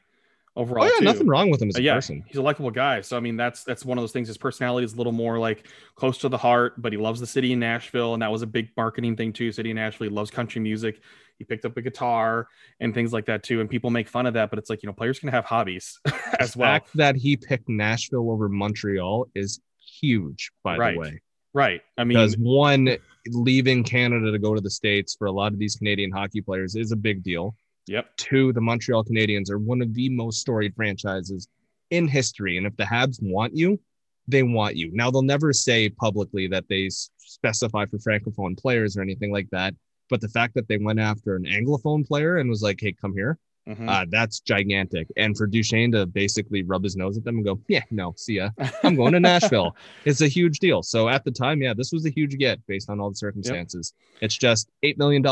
overall. 0.59 0.83
Oh 0.83 0.87
yeah, 0.87 0.99
too. 0.99 1.05
nothing 1.05 1.27
wrong 1.27 1.49
with 1.49 1.61
him 1.61 1.69
as 1.69 1.77
a 1.77 1.81
yeah, 1.81 1.95
person. 1.95 2.23
he's 2.27 2.37
a 2.37 2.41
likable 2.41 2.69
guy. 2.71 3.01
So 3.01 3.17
I 3.17 3.19
mean, 3.19 3.37
that's 3.37 3.63
that's 3.63 3.83
one 3.85 3.97
of 3.97 4.01
those 4.03 4.11
things. 4.11 4.27
His 4.27 4.37
personality 4.37 4.85
is 4.85 4.93
a 4.93 4.97
little 4.97 5.13
more 5.13 5.39
like 5.39 5.65
close 5.95 6.17
to 6.19 6.29
the 6.29 6.37
heart, 6.37 6.81
but 6.81 6.91
he 6.93 6.97
loves 6.99 7.19
the 7.19 7.27
city 7.27 7.53
in 7.53 7.59
Nashville, 7.59 8.13
and 8.13 8.21
that 8.21 8.31
was 8.31 8.41
a 8.41 8.47
big 8.47 8.69
marketing 8.77 9.15
thing 9.15 9.33
too. 9.33 9.51
City 9.51 9.71
of 9.71 9.75
Nashville, 9.75 10.09
he 10.09 10.13
loves 10.13 10.29
country 10.29 10.61
music. 10.61 11.01
He 11.37 11.45
picked 11.45 11.63
up 11.65 11.77
a 11.77 11.81
guitar 11.81 12.47
and 12.81 12.93
things 12.93 13.13
like 13.13 13.25
that 13.27 13.43
too. 13.43 13.61
And 13.61 13.69
people 13.69 13.89
make 13.89 14.09
fun 14.09 14.25
of 14.25 14.33
that, 14.33 14.49
but 14.49 14.59
it's 14.59 14.69
like 14.69 14.83
you 14.83 14.87
know, 14.87 14.93
players 14.93 15.19
can 15.19 15.29
have 15.29 15.45
hobbies 15.45 15.99
as 16.39 16.53
the 16.53 16.59
well. 16.59 16.69
fact 16.69 16.89
that 16.95 17.15
he 17.15 17.37
picked 17.37 17.69
Nashville 17.69 18.29
over 18.29 18.49
Montreal 18.49 19.27
is 19.33 19.61
huge, 20.01 20.51
by 20.63 20.77
Right. 20.77 20.93
the 20.95 20.99
way. 20.99 21.21
Right. 21.53 21.81
I 21.97 22.03
mean, 22.03 22.17
Because 22.17 22.35
one, 22.37 22.97
leaving 23.27 23.83
Canada 23.83 24.31
to 24.31 24.37
go 24.37 24.53
to 24.53 24.61
the 24.61 24.69
States 24.69 25.15
for 25.17 25.25
a 25.27 25.31
lot 25.31 25.51
of 25.51 25.57
these 25.57 25.75
Canadian 25.77 26.11
hockey 26.11 26.41
players 26.41 26.75
is 26.75 26.91
a 26.91 26.95
big 26.95 27.23
deal. 27.23 27.55
Yep. 27.89 28.15
Two, 28.17 28.53
the 28.53 28.61
Montreal 28.61 29.03
Canadiens 29.03 29.49
are 29.49 29.57
one 29.57 29.81
of 29.81 29.93
the 29.95 30.09
most 30.09 30.39
storied 30.41 30.75
franchises 30.75 31.47
in 31.89 32.07
history. 32.07 32.57
And 32.57 32.67
if 32.67 32.75
the 32.77 32.83
Habs 32.83 33.17
want 33.21 33.55
you, 33.55 33.79
they 34.27 34.43
want 34.43 34.75
you. 34.75 34.91
Now, 34.93 35.09
they'll 35.09 35.23
never 35.23 35.51
say 35.53 35.89
publicly 35.89 36.47
that 36.49 36.65
they 36.69 36.89
specify 37.17 37.85
for 37.87 37.97
Francophone 37.97 38.55
players 38.59 38.95
or 38.95 39.01
anything 39.01 39.31
like 39.31 39.49
that. 39.51 39.73
But 40.07 40.21
the 40.21 40.29
fact 40.29 40.53
that 40.53 40.67
they 40.67 40.77
went 40.77 40.99
after 40.99 41.35
an 41.35 41.45
Anglophone 41.45 42.07
player 42.07 42.37
and 42.37 42.47
was 42.49 42.61
like, 42.61 42.79
hey, 42.79 42.93
come 42.93 43.13
here, 43.13 43.39
Mhm. 43.67 43.89
uh, 43.89 44.05
that's 44.09 44.39
gigantic. 44.39 45.07
And 45.17 45.35
for 45.35 45.47
Duchene 45.47 45.91
to 45.93 46.05
basically 46.05 46.61
rub 46.63 46.83
his 46.83 46.95
nose 46.95 47.17
at 47.17 47.23
them 47.23 47.37
and 47.37 47.45
go, 47.45 47.59
yeah, 47.67 47.83
no, 47.89 48.13
see 48.17 48.35
ya. 48.35 48.49
I'm 48.83 48.95
going 48.95 49.13
to 49.13 49.19
Nashville. 49.31 49.75
It's 50.05 50.21
a 50.21 50.27
huge 50.27 50.59
deal. 50.59 50.83
So 50.83 51.09
at 51.09 51.23
the 51.23 51.31
time, 51.31 51.61
yeah, 51.61 51.73
this 51.75 51.91
was 51.91 52.05
a 52.05 52.09
huge 52.11 52.37
get 52.37 52.65
based 52.67 52.89
on 52.89 52.99
all 52.99 53.09
the 53.09 53.15
circumstances. 53.15 53.93
It's 54.21 54.37
just 54.37 54.69
$8 54.83 54.97
million 54.99 55.23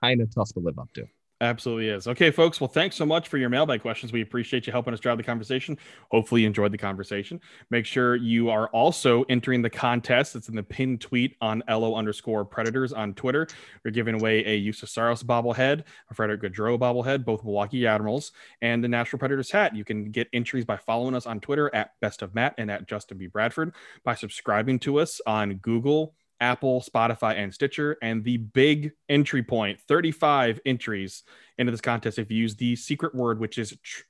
kind 0.00 0.20
of 0.20 0.32
tough 0.34 0.52
to 0.54 0.60
live 0.60 0.78
up 0.78 0.92
to. 0.94 1.06
Absolutely 1.40 1.88
is. 1.88 2.08
Okay, 2.08 2.32
folks. 2.32 2.60
Well, 2.60 2.66
thanks 2.66 2.96
so 2.96 3.06
much 3.06 3.28
for 3.28 3.38
your 3.38 3.48
mailbag 3.48 3.80
questions. 3.80 4.12
We 4.12 4.22
appreciate 4.22 4.66
you 4.66 4.72
helping 4.72 4.92
us 4.92 4.98
drive 4.98 5.18
the 5.18 5.22
conversation. 5.22 5.78
Hopefully, 6.10 6.40
you 6.40 6.48
enjoyed 6.48 6.72
the 6.72 6.78
conversation. 6.78 7.40
Make 7.70 7.86
sure 7.86 8.16
you 8.16 8.50
are 8.50 8.66
also 8.70 9.22
entering 9.28 9.62
the 9.62 9.70
contest. 9.70 10.34
It's 10.34 10.48
in 10.48 10.56
the 10.56 10.64
pinned 10.64 11.00
tweet 11.00 11.36
on 11.40 11.62
LO 11.68 11.94
underscore 11.94 12.44
predators 12.44 12.92
on 12.92 13.14
Twitter. 13.14 13.46
We're 13.84 13.92
giving 13.92 14.16
away 14.16 14.44
a 14.46 14.60
Juuse 14.60 14.88
Saros 14.88 15.22
bobblehead, 15.22 15.84
a 16.10 16.14
Frederic 16.14 16.42
Gaudreau 16.42 16.76
bobblehead, 16.76 17.24
both 17.24 17.44
Milwaukee 17.44 17.86
Admirals, 17.86 18.32
and 18.60 18.82
the 18.82 18.88
Nashville 18.88 19.20
Predators 19.20 19.52
hat. 19.52 19.76
You 19.76 19.84
can 19.84 20.10
get 20.10 20.26
entries 20.32 20.64
by 20.64 20.76
following 20.76 21.14
us 21.14 21.26
on 21.26 21.38
Twitter 21.38 21.72
at 21.72 21.92
Best 22.00 22.22
of 22.22 22.34
Matt 22.34 22.56
and 22.58 22.68
at 22.68 22.88
Justin 22.88 23.16
B. 23.16 23.28
Bradford, 23.28 23.76
by 24.02 24.16
subscribing 24.16 24.80
to 24.80 24.98
us 24.98 25.20
on 25.24 25.54
Google, 25.54 26.14
Apple, 26.40 26.80
Spotify, 26.80 27.36
and 27.36 27.52
Stitcher. 27.52 27.96
And 28.02 28.24
the 28.24 28.36
big 28.38 28.92
entry 29.08 29.42
point 29.42 29.80
35 29.80 30.60
entries 30.64 31.24
into 31.56 31.70
this 31.70 31.80
contest 31.80 32.18
if 32.18 32.30
you 32.30 32.38
use 32.38 32.56
the 32.56 32.76
secret 32.76 33.14
word, 33.14 33.40
which 33.40 33.58
is 33.58 33.76
tr- 33.82 34.02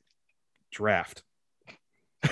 draft. 0.70 1.22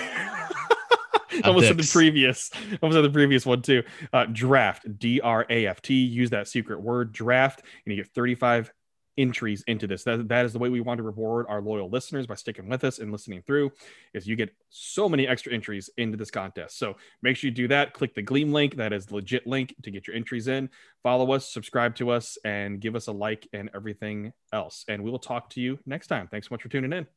almost 1.43 1.67
said 1.67 1.77
the 1.77 1.89
previous, 1.91 2.51
almost 2.81 2.97
said 2.97 3.03
the 3.03 3.09
previous 3.09 3.45
one 3.45 3.61
too. 3.61 3.83
Uh, 4.13 4.25
draft, 4.25 4.99
D 4.99 5.21
R 5.21 5.45
A 5.49 5.67
F 5.67 5.81
T. 5.81 5.93
Use 5.93 6.29
that 6.31 6.47
secret 6.47 6.81
word, 6.81 7.11
draft, 7.11 7.61
and 7.85 7.95
you 7.95 8.03
get 8.03 8.11
35 8.13 8.71
entries 9.17 9.63
into 9.67 9.87
this. 9.87 10.03
That, 10.03 10.27
that 10.27 10.45
is 10.45 10.53
the 10.53 10.59
way 10.59 10.69
we 10.69 10.81
want 10.81 10.97
to 10.97 11.03
reward 11.03 11.45
our 11.49 11.61
loyal 11.61 11.89
listeners 11.89 12.27
by 12.27 12.35
sticking 12.35 12.67
with 12.69 12.83
us 12.83 12.99
and 12.99 13.11
listening 13.11 13.41
through. 13.45 13.71
Is 14.13 14.27
you 14.27 14.35
get 14.35 14.55
so 14.69 15.09
many 15.09 15.27
extra 15.27 15.53
entries 15.53 15.89
into 15.97 16.17
this 16.17 16.31
contest. 16.31 16.77
So 16.77 16.95
make 17.21 17.37
sure 17.37 17.49
you 17.49 17.55
do 17.55 17.67
that. 17.69 17.93
Click 17.93 18.13
the 18.15 18.21
Gleam 18.21 18.51
link. 18.51 18.75
That 18.75 18.93
is 18.93 19.05
the 19.05 19.15
legit 19.15 19.47
link 19.47 19.75
to 19.83 19.91
get 19.91 20.07
your 20.07 20.15
entries 20.15 20.47
in. 20.47 20.69
Follow 21.03 21.31
us, 21.31 21.51
subscribe 21.51 21.95
to 21.95 22.09
us, 22.09 22.37
and 22.43 22.79
give 22.79 22.95
us 22.95 23.07
a 23.07 23.11
like 23.11 23.47
and 23.53 23.69
everything 23.75 24.33
else. 24.53 24.85
And 24.87 25.03
we 25.03 25.11
will 25.11 25.19
talk 25.19 25.49
to 25.51 25.61
you 25.61 25.79
next 25.85 26.07
time. 26.07 26.27
Thanks 26.27 26.47
so 26.49 26.53
much 26.53 26.61
for 26.61 26.69
tuning 26.69 26.93
in. 26.93 27.07